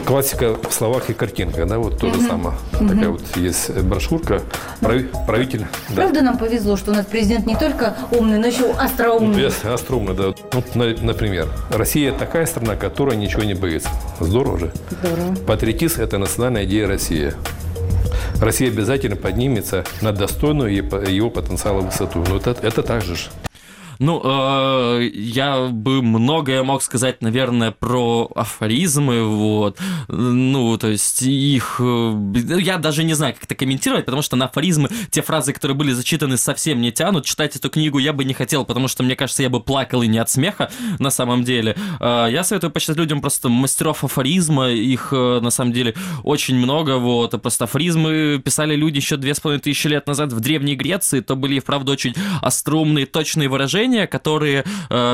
классика 0.06 0.56
в 0.56 0.74
словах 0.74 1.10
и 1.10 1.14
картинка, 1.14 1.66
да, 1.66 1.78
вот 1.78 2.00
то 2.00 2.14
же 2.14 2.22
самое. 2.22 2.56
Такая 2.72 3.10
вот 3.10 3.22
есть 3.36 3.72
брошюрка, 3.82 4.42
правитель. 4.82 5.66
Да. 5.90 5.96
Правда 5.96 6.22
нам 6.22 6.38
повезло, 6.38 6.78
что 6.78 6.92
у 6.92 6.94
нас 6.96 7.06
президент 7.06 7.46
не 7.46 7.56
только 7.56 7.96
умный, 8.12 8.38
но 8.38 8.48
еще 8.48 8.72
остроумный. 8.72 9.52
Ну, 9.64 9.74
остроумный, 9.74 10.16
да. 10.16 10.34
Вот, 10.52 10.76
например, 10.76 11.48
Россия 11.72 12.12
такая 12.12 12.46
страна, 12.46 12.76
которая 12.76 13.16
ничего 13.18 13.44
не 13.44 13.54
боится. 13.54 13.90
Здорово 14.20 14.60
же. 14.60 14.74
Здорово. 14.90 15.36
Патриотизм– 15.46 16.02
это 16.04 16.18
национальная 16.18 16.66
идея 16.66 16.88
России. 16.88 17.34
Россия 18.42 18.70
обязательно 18.70 19.16
поднимется 19.16 19.84
на 20.02 20.12
достойную 20.14 20.74
его 20.74 21.30
потенциала 21.30 21.82
высоту. 21.82 22.24
Но 22.28 22.38
это, 22.38 22.56
это 22.62 22.84
так 22.84 23.02
же. 23.02 23.16
Ну, 24.00 24.22
э, 24.24 25.10
я 25.14 25.68
бы 25.68 26.02
многое 26.02 26.64
мог 26.64 26.82
сказать, 26.82 27.22
наверное, 27.22 27.72
про 27.72 28.32
афоризмы, 28.34 29.26
вот. 29.26 29.78
Ну, 30.08 30.78
то 30.78 30.88
есть 30.88 31.22
их... 31.22 31.82
э, 31.84 32.34
Я 32.60 32.78
даже 32.78 33.04
не 33.04 33.14
знаю, 33.14 33.34
как 33.34 33.43
это 33.43 33.56
комментировать, 33.56 34.06
потому 34.06 34.22
что 34.22 34.38
на 34.38 34.45
афоризмы 34.45 34.89
те 35.12 35.22
фразы, 35.22 35.52
которые 35.52 35.76
были 35.76 35.91
зачитаны, 35.91 36.38
совсем 36.38 36.80
не 36.82 36.93
тянут. 36.93 37.26
Читать 37.26 37.58
эту 37.58 37.70
книгу 37.70 37.97
я 38.00 38.14
бы 38.14 38.24
не 38.24 38.34
хотел, 38.34 38.64
потому 38.64 38.88
что, 38.88 39.04
мне 39.04 39.18
кажется, 39.18 39.43
я 39.43 39.50
бы 39.50 39.60
плакал 39.60 40.02
и 40.02 40.08
не 40.08 40.18
от 40.18 40.30
смеха, 40.30 40.72
на 40.97 41.10
самом 41.10 41.43
деле. 41.43 41.76
Э, 42.00 42.28
Я 42.32 42.45
советую 42.45 42.72
почитать 42.72 42.95
людям 42.95 43.20
просто 43.20 43.50
мастеров 43.50 44.06
афоризма, 44.06 44.70
их, 44.70 45.10
э, 45.12 45.39
на 45.41 45.50
самом 45.50 45.74
деле, 45.74 45.93
очень 46.24 46.56
много, 46.56 46.97
вот. 47.00 47.39
Просто 47.41 47.66
афоризмы 47.66 48.41
писали 48.43 48.76
люди 48.78 48.97
еще 48.97 49.18
две 49.18 49.34
с 49.34 49.41
половиной 49.41 49.62
тысячи 49.62 49.88
лет 49.88 50.08
назад 50.08 50.32
в 50.32 50.39
Древней 50.39 50.76
Греции, 50.76 51.20
то 51.20 51.36
были, 51.36 51.60
вправду, 51.60 51.91
очень 51.91 52.16
остроумные, 52.41 53.06
точные 53.06 53.50
выражения, 53.50 53.89
которые 54.08 54.64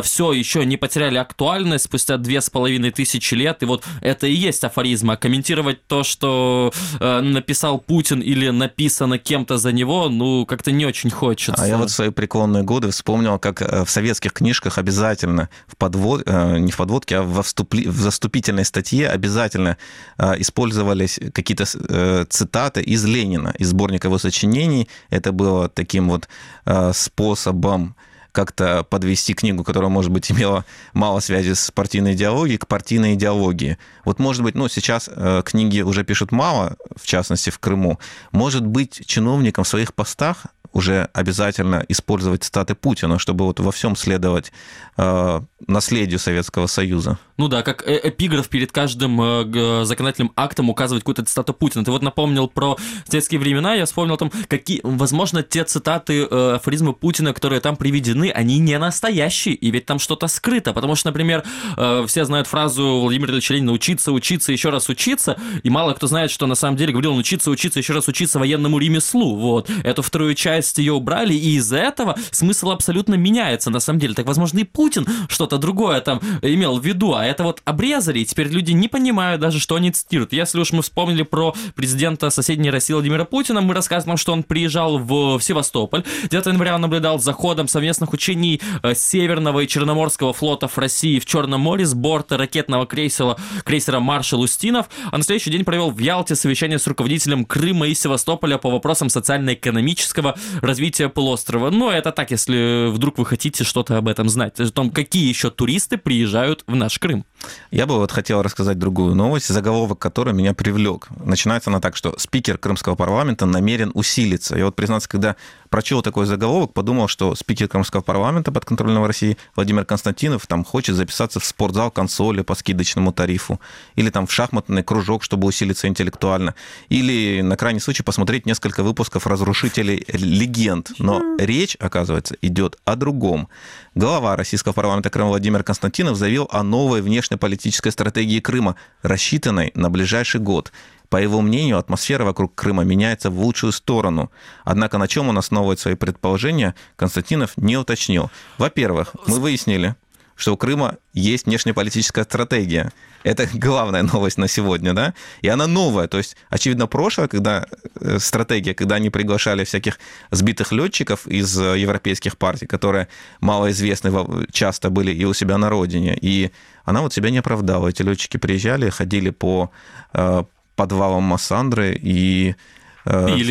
все 0.04 0.32
еще 0.32 0.66
не 0.66 0.78
потеряли 0.78 1.18
актуальность 1.18 1.86
спустя 1.86 2.18
две 2.18 2.42
с 2.42 2.50
половиной 2.50 2.92
тысячи 2.92 3.34
лет, 3.34 3.64
и 3.64 3.66
вот 3.66 3.84
это 4.02 4.28
и 4.28 4.34
есть 4.34 4.64
афоризм. 4.64 5.12
А 5.12 5.18
комментировать 5.18 5.86
то, 5.88 6.04
что 6.04 6.72
э, 7.00 7.22
написал 7.22 7.80
Путин 7.80 8.20
или 8.20 8.50
написано 8.50 9.18
кем-то 9.18 9.58
за 9.58 9.72
него, 9.72 10.10
ну, 10.10 10.46
как-то 10.46 10.72
не 10.72 10.86
очень 10.86 11.10
хочется. 11.10 11.62
А 11.62 11.68
я 11.68 11.78
вот 11.78 11.90
в 11.90 11.94
свои 11.94 12.10
преклонные 12.10 12.64
годы 12.64 12.90
вспомнил, 12.90 13.40
как 13.40 13.62
э, 13.62 13.84
в 13.86 13.90
советских 13.90 14.34
книжках 14.34 14.78
обязательно 14.78 15.50
в 15.68 15.76
подвод, 15.78 16.24
э, 16.26 16.58
не 16.58 16.72
в 16.72 16.78
подводке, 16.78 17.18
а 17.18 17.24
во 17.24 17.42
вступли- 17.42 17.88
в 17.88 17.98
заступительной 18.00 18.66
статье 18.66 19.10
обязательно 19.10 19.78
э, 20.18 20.34
использовались 20.40 21.20
какие-то 21.34 21.66
э, 21.90 22.26
цитаты 22.30 22.82
из 22.82 23.06
Ленина, 23.06 23.54
из 23.58 23.70
сборника 23.70 24.08
его 24.08 24.18
сочинений. 24.18 24.90
Это 25.10 25.32
было 25.32 25.70
таким 25.70 26.10
вот 26.10 26.28
э, 26.66 26.92
способом 26.94 27.96
как-то 28.36 28.84
подвести 28.84 29.34
книгу, 29.34 29.64
которая, 29.64 29.90
может 29.90 30.12
быть, 30.12 30.32
имела 30.32 30.66
мало 30.94 31.20
связи 31.22 31.54
с 31.54 31.72
партийной 31.72 32.14
идеологией, 32.14 32.60
к 32.60 32.68
партийной 32.68 33.16
идеологии. 33.16 33.78
Вот, 34.04 34.20
может 34.20 34.44
быть, 34.44 34.54
ну, 34.54 34.68
сейчас 34.68 35.10
э, 35.12 35.42
книги 35.44 35.82
уже 35.82 36.04
пишут 36.04 36.32
мало, 36.32 36.76
в 36.96 37.08
частности, 37.08 37.50
в 37.50 37.58
Крыму. 37.58 38.00
Может 38.32 38.66
быть, 38.66 39.02
чиновникам 39.08 39.64
в 39.64 39.68
своих 39.68 39.94
постах 39.94 40.46
уже 40.76 41.10
обязательно 41.14 41.86
использовать 41.88 42.44
цитаты 42.44 42.76
Путина, 42.76 43.18
чтобы 43.18 43.46
вот 43.46 43.62
во 43.62 43.72
всем 43.72 43.96
следовать 43.96 44.52
э, 44.98 45.42
наследию 45.68 46.20
Советского 46.20 46.68
Союза. 46.68 47.18
Ну 47.38 47.48
да, 47.48 47.64
как 47.64 47.88
э- 47.88 48.00
эпиграф 48.04 48.48
перед 48.48 48.72
каждым 48.72 49.22
э, 49.22 49.86
законодательным 49.86 50.32
актом 50.36 50.70
указывать 50.70 51.04
какую-то 51.04 51.26
цитату 51.26 51.54
Путина. 51.54 51.84
Ты 51.84 51.92
вот 51.92 52.02
напомнил 52.02 52.48
про 52.48 52.78
советские 53.08 53.40
времена, 53.40 53.74
я 53.74 53.86
вспомнил 53.86 54.16
о 54.16 54.18
том, 54.18 54.32
какие, 54.48 54.80
возможно, 54.84 55.44
те 55.44 55.64
цитаты, 55.64 56.28
э, 56.30 56.54
афоризмы 56.56 56.94
Путина, 56.94 57.34
которые 57.34 57.60
там 57.60 57.76
приведены, 57.76 58.32
они 58.32 58.60
не 58.60 58.78
настоящие, 58.80 59.56
и 59.56 59.72
ведь 59.72 59.86
там 59.86 60.00
что-то 60.00 60.28
скрыто, 60.28 60.74
потому 60.74 60.96
что, 60.96 61.10
например, 61.10 61.44
э, 61.78 62.06
все 62.08 62.26
знают 62.26 62.48
фразу 62.48 63.02
Владимира 63.02 63.34
Ильича 63.34 63.54
Ленина 63.54 63.74
«учиться, 63.74 64.12
учиться, 64.12 64.52
еще 64.52 64.70
раз 64.70 64.88
учиться», 64.90 65.38
и 65.64 65.70
мало 65.70 65.94
кто 65.94 66.08
знает, 66.08 66.32
что 66.32 66.48
на 66.48 66.56
самом 66.56 66.78
деле 66.78 66.94
говорил 66.94 67.12
он 67.12 67.20
«учиться, 67.20 67.52
учиться, 67.52 67.80
еще 67.80 67.94
раз 67.94 68.08
учиться 68.08 68.40
военному 68.40 68.78
ремеслу», 68.78 69.36
вот. 69.36 69.70
Эту 69.84 70.02
вторую 70.02 70.36
часть 70.36 70.78
ее 70.78 70.94
убрали, 70.94 71.34
и 71.34 71.56
из-за 71.56 71.78
этого 71.78 72.16
смысл 72.32 72.72
абсолютно 72.72 73.16
меняется, 73.16 73.70
на 73.70 73.80
самом 73.80 74.00
деле. 74.00 74.14
Так, 74.14 74.26
возможно, 74.26 74.60
и 74.60 74.64
Путин 74.64 74.85
что-то 75.28 75.58
другое 75.58 76.02
там 76.02 76.20
имел 76.42 76.80
в 76.80 76.86
виду, 76.86 77.14
а 77.14 77.26
это 77.26 77.44
вот 77.44 77.62
обрезали, 77.66 78.20
и 78.20 78.26
теперь 78.26 78.48
люди 78.48 78.72
не 78.72 78.88
понимают 78.88 79.42
даже, 79.42 79.60
что 79.60 79.76
они 79.76 79.92
цитируют. 79.92 80.34
Если 80.34 80.60
уж 80.60 80.72
мы 80.72 80.82
вспомнили 80.82 81.24
про 81.24 81.54
президента 81.76 82.30
соседней 82.30 82.70
России 82.70 82.94
Владимира 82.94 83.26
Путина, 83.26 83.62
мы 83.62 83.74
рассказываем, 83.74 84.18
что 84.18 84.34
он 84.34 84.44
приезжал 84.44 84.98
в, 84.98 85.38
в 85.38 85.42
Севастополь. 85.42 86.04
9 86.30 86.46
января 86.46 86.76
он 86.76 86.82
наблюдал 86.82 87.20
за 87.20 87.34
ходом 87.34 87.68
совместных 87.68 88.14
учений 88.14 88.62
э, 88.84 88.94
Северного 88.96 89.62
и 89.62 89.68
Черноморского 89.68 90.34
флотов 90.34 90.78
России 90.78 91.20
в 91.20 91.26
Черном 91.26 91.62
море 91.62 91.86
с 91.86 91.94
борта 91.94 92.38
ракетного 92.38 92.86
крейсера, 92.86 93.38
крейсера 93.64 94.00
«Маршал 94.00 94.42
Устинов», 94.42 94.90
а 95.12 95.18
на 95.18 95.24
следующий 95.24 95.52
день 95.52 95.66
провел 95.66 95.92
в 95.92 96.00
Ялте 96.00 96.36
совещание 96.36 96.80
с 96.80 96.88
руководителем 96.88 97.46
Крыма 97.46 97.88
и 97.88 97.94
Севастополя 97.94 98.58
по 98.58 98.70
вопросам 98.70 99.10
социально-экономического 99.10 100.36
развития 100.62 101.10
полуострова. 101.10 101.70
Но 101.70 101.92
это 101.92 102.12
так, 102.12 102.32
если 102.32 102.90
вдруг 102.90 103.18
вы 103.18 103.26
хотите 103.26 103.64
что-то 103.64 103.98
об 103.98 104.08
этом 104.08 104.30
знать, 104.30 104.58
том, 104.76 104.92
какие 104.92 105.28
еще 105.28 105.50
туристы 105.50 105.98
приезжают 105.98 106.64
в 106.68 106.76
наш 106.76 107.00
Крым. 107.00 107.26
Я 107.72 107.86
бы 107.86 107.96
вот 107.96 108.12
хотел 108.12 108.42
рассказать 108.42 108.80
другую 108.80 109.16
новость, 109.16 109.48
заголовок 109.48 110.00
которой 110.00 110.34
меня 110.34 110.54
привлек. 110.54 111.08
Начинается 111.24 111.70
она 111.70 111.80
так, 111.80 111.96
что 111.96 112.18
спикер 112.18 112.58
Крымского 112.58 112.96
парламента 112.96 113.46
намерен 113.46 113.92
усилиться. 113.94 114.56
Я 114.56 114.66
вот, 114.66 114.76
признаться, 114.76 115.10
когда 115.10 115.36
прочел 115.70 116.02
такой 116.02 116.26
заголовок, 116.26 116.74
подумал, 116.74 117.08
что 117.08 117.36
спикер 117.36 117.68
Крымского 117.68 118.02
парламента 118.02 118.52
подконтрольного 118.52 119.08
России 119.08 119.38
Владимир 119.56 119.86
Константинов 119.86 120.48
там 120.48 120.64
хочет 120.64 120.96
записаться 120.96 121.40
в 121.40 121.46
спортзал 121.46 121.92
консоли 121.92 122.42
по 122.42 122.56
скидочному 122.56 123.12
тарифу, 123.12 123.60
или 123.96 124.10
там 124.10 124.26
в 124.26 124.32
шахматный 124.32 124.84
кружок, 124.84 125.24
чтобы 125.24 125.48
усилиться 125.48 125.88
интеллектуально, 125.88 126.56
или 126.90 127.42
на 127.42 127.58
крайний 127.58 127.82
случай 127.82 128.04
посмотреть 128.04 128.46
несколько 128.46 128.84
выпусков 128.84 129.28
«Разрушителей 129.28 130.06
легенд». 130.08 130.92
Но 131.00 131.22
речь, 131.38 131.76
оказывается, 131.80 132.38
идет 132.42 132.78
о 132.86 132.96
другом. 132.96 133.50
Глава 133.96 134.36
российского 134.36 134.74
парламента 134.74 135.10
Крыма 135.10 135.30
Владимир 135.30 135.64
Константинов 135.64 136.18
заявил 136.18 136.48
о 136.52 136.64
новой 136.64 137.02
внешнеполитической 137.26 137.92
стратегии 137.92 138.40
Крыма, 138.40 138.76
рассчитанной 139.02 139.72
на 139.76 139.90
ближайший 139.90 140.40
год. 140.40 140.72
По 141.10 141.18
его 141.18 141.42
мнению, 141.42 141.78
атмосфера 141.78 142.24
вокруг 142.24 142.56
Крыма 142.56 142.84
меняется 142.84 143.30
в 143.30 143.40
лучшую 143.40 143.72
сторону. 143.72 144.32
Однако 144.64 144.98
на 144.98 145.08
чем 145.08 145.30
он 145.30 145.38
основывает 145.38 145.80
свои 145.80 145.96
предположения, 145.96 146.76
Константинов 146.96 147.58
не 147.58 147.78
уточнил. 147.78 148.30
Во-первых, 148.58 149.16
мы 149.28 149.40
выяснили, 149.40 149.96
что 150.36 150.54
у 150.54 150.58
Крыма 150.58 150.98
есть 151.14 151.46
внешнеполитическая 151.46 152.24
стратегия. 152.26 152.92
Это 153.24 153.48
главная 153.54 154.04
новость 154.04 154.38
на 154.38 154.48
сегодня, 154.48 154.94
да? 154.94 155.14
И 155.42 155.48
она 155.48 155.68
новая. 155.68 156.08
То 156.08 156.18
есть, 156.18 156.36
очевидно, 156.50 156.88
прошлое, 156.88 157.28
когда 157.28 157.66
э, 158.02 158.20
стратегия, 158.20 158.74
когда 158.74 158.96
они 158.96 159.10
приглашали 159.10 159.64
всяких 159.64 160.00
сбитых 160.32 160.72
летчиков 160.72 161.26
из 161.28 161.58
э, 161.58 161.80
европейских 161.80 162.38
партий, 162.38 162.68
которые 162.68 163.08
малоизвестны, 163.40 164.12
во- 164.12 164.46
часто 164.52 164.90
были 164.90 165.12
и 165.12 165.26
у 165.26 165.34
себя 165.34 165.58
на 165.58 165.70
родине. 165.70 166.18
И 166.22 166.52
она 166.84 167.02
вот 167.02 167.14
себя 167.14 167.30
не 167.30 167.40
оправдала. 167.40 167.88
Эти 167.88 168.04
летчики 168.04 168.38
приезжали, 168.38 168.90
ходили 168.90 169.30
по 169.30 169.72
э, 170.14 170.44
подвалам 170.76 171.24
Массандры 171.24 171.98
и 172.00 172.56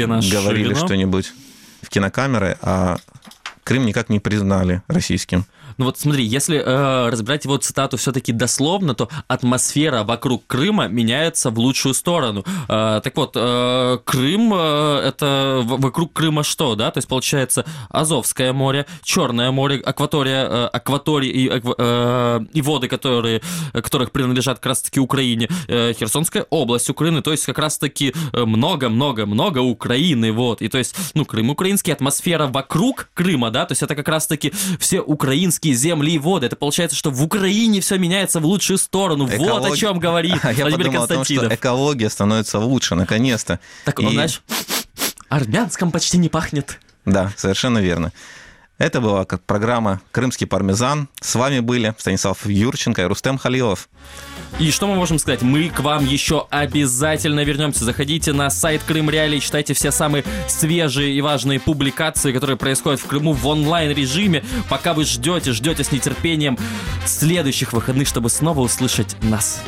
наше 0.07 0.31
говорили 0.33 0.75
что-нибудь 0.75 1.33
в 1.83 1.89
кинокамеры, 1.89 2.59
а 2.61 2.99
Крым 3.65 3.87
никак 3.87 4.11
не 4.11 4.21
признали 4.21 4.83
российским. 4.89 5.47
Ну 5.79 5.87
вот 5.87 5.99
смотри, 5.99 6.25
если 6.25 6.59
э, 6.59 7.09
разбирать 7.11 7.45
его 7.45 7.57
цитату 7.57 7.97
все-таки 7.97 8.33
дословно, 8.33 8.95
то 8.95 9.09
атмосфера 9.29 10.05
вокруг 10.05 10.47
Крыма 10.47 10.89
меняется 10.89 11.51
в 11.51 11.59
лучшую 11.59 11.95
сторону. 11.95 12.45
Э, 12.69 13.01
так 13.03 13.17
вот, 13.17 13.33
э, 13.37 13.99
Крым 14.05 14.53
э, 14.55 15.01
это 15.05 15.63
вокруг 15.65 16.13
Крыма 16.13 16.45
что, 16.45 16.75
да? 16.75 16.91
То 16.91 16.99
есть 16.99 17.09
получается 17.09 17.65
Азовское 17.89 18.53
море, 18.53 18.87
Черное 19.03 19.51
море, 19.51 19.81
акватория, 19.85 20.47
э, 20.47 20.67
акватории 20.67 21.31
и, 21.31 21.51
э, 21.51 22.41
и 22.53 22.63
воды, 22.63 22.89
которые, 22.89 23.43
которых 23.73 24.13
принадлежат 24.13 24.59
как 24.59 24.67
раз-таки 24.67 25.01
Украине, 25.01 25.49
э, 25.69 25.93
Херсонская 25.93 26.47
область 26.51 26.89
Украины, 26.91 27.23
то 27.23 27.33
есть 27.33 27.47
как 27.47 27.59
раз-таки 27.59 28.15
э, 28.33 28.45
много-много-много 28.45 29.59
Украины, 29.59 30.33
вот. 30.33 30.63
И 30.63 30.69
то 30.69 30.79
есть, 30.79 30.95
ну, 31.15 31.25
Крым 31.25 31.51
украинский, 31.51 31.93
атмосфера 31.93 32.47
вокруг 32.47 33.09
Крыма, 33.15 33.51
да, 33.51 33.67
то 33.67 33.73
есть 33.73 33.83
это 33.83 33.95
как 33.95 34.09
раз-таки 34.09 34.53
все 34.79 35.01
украинские 35.01 35.64
земли 35.73 36.13
и 36.13 36.19
воды. 36.19 36.47
Это 36.47 36.57
получается, 36.57 36.97
что 36.97 37.11
в 37.11 37.23
Украине 37.23 37.81
все 37.81 37.97
меняется 37.99 38.41
в 38.41 38.45
лучшую 38.47 38.79
сторону. 38.79 39.25
Вот 39.25 39.33
о 39.33 39.37
Экология- 39.37 39.77
чем 39.77 39.99
говорит 39.99 40.39
А 40.43 40.53
Я 40.53 40.65
Владимир 40.65 40.85
подумал 40.87 41.05
о 41.05 41.07
том, 41.07 41.17
Константинов. 41.19 41.47
что 41.47 41.55
экология 41.55 42.11
становится 42.11 42.59
лучше, 42.59 42.95
наконец-то. 42.95 43.59
Так, 43.85 43.99
он, 44.01 44.09
И- 44.09 44.13
знаешь, 44.13 44.43
армянском 45.29 45.91
почти 45.91 46.19
не 46.19 46.29
пахнет. 46.29 46.79
Да, 47.05 47.33
совершенно 47.37 47.79
верно. 47.79 48.13
Это 48.77 49.01
была 49.01 49.25
программа 49.25 50.01
«Крымский 50.11 50.49
пармезан». 50.49 51.09
С 51.21 51.37
вами 51.37 51.61
были 51.61 51.95
Станислав 51.97 52.45
Юрченко 52.45 53.03
и 53.03 53.05
Рустем 53.05 53.39
Халилов. 53.39 53.89
И 54.59 54.73
что 54.73 54.89
мы 54.89 54.97
можем 54.97 55.21
сказать? 55.21 55.43
Мы 55.43 55.69
к 55.69 55.79
вам 55.81 56.05
еще 56.05 56.47
обязательно 56.51 57.45
вернемся. 57.45 57.85
Заходите 57.85 58.33
на 58.33 58.51
сайт 58.51 58.83
Крым 58.83 59.11
Реалии, 59.11 59.39
читайте 59.39 59.75
все 59.75 59.93
самые 59.93 60.25
свежие 60.49 61.15
и 61.15 61.21
важные 61.21 61.61
публикации, 61.61 62.33
которые 62.33 62.57
происходят 62.57 63.01
в 63.01 63.07
Крыму 63.07 63.33
в 63.33 63.47
онлайн-режиме. 63.47 64.45
Пока 64.69 64.93
вы 64.93 65.05
ждете, 65.05 65.53
ждете 65.53 65.85
с 65.85 65.93
нетерпением 65.93 66.59
следующих 67.07 67.73
выходных, 67.73 68.09
чтобы 68.09 68.29
снова 68.29 68.61
услышать 68.61 69.17
нас. 69.23 69.63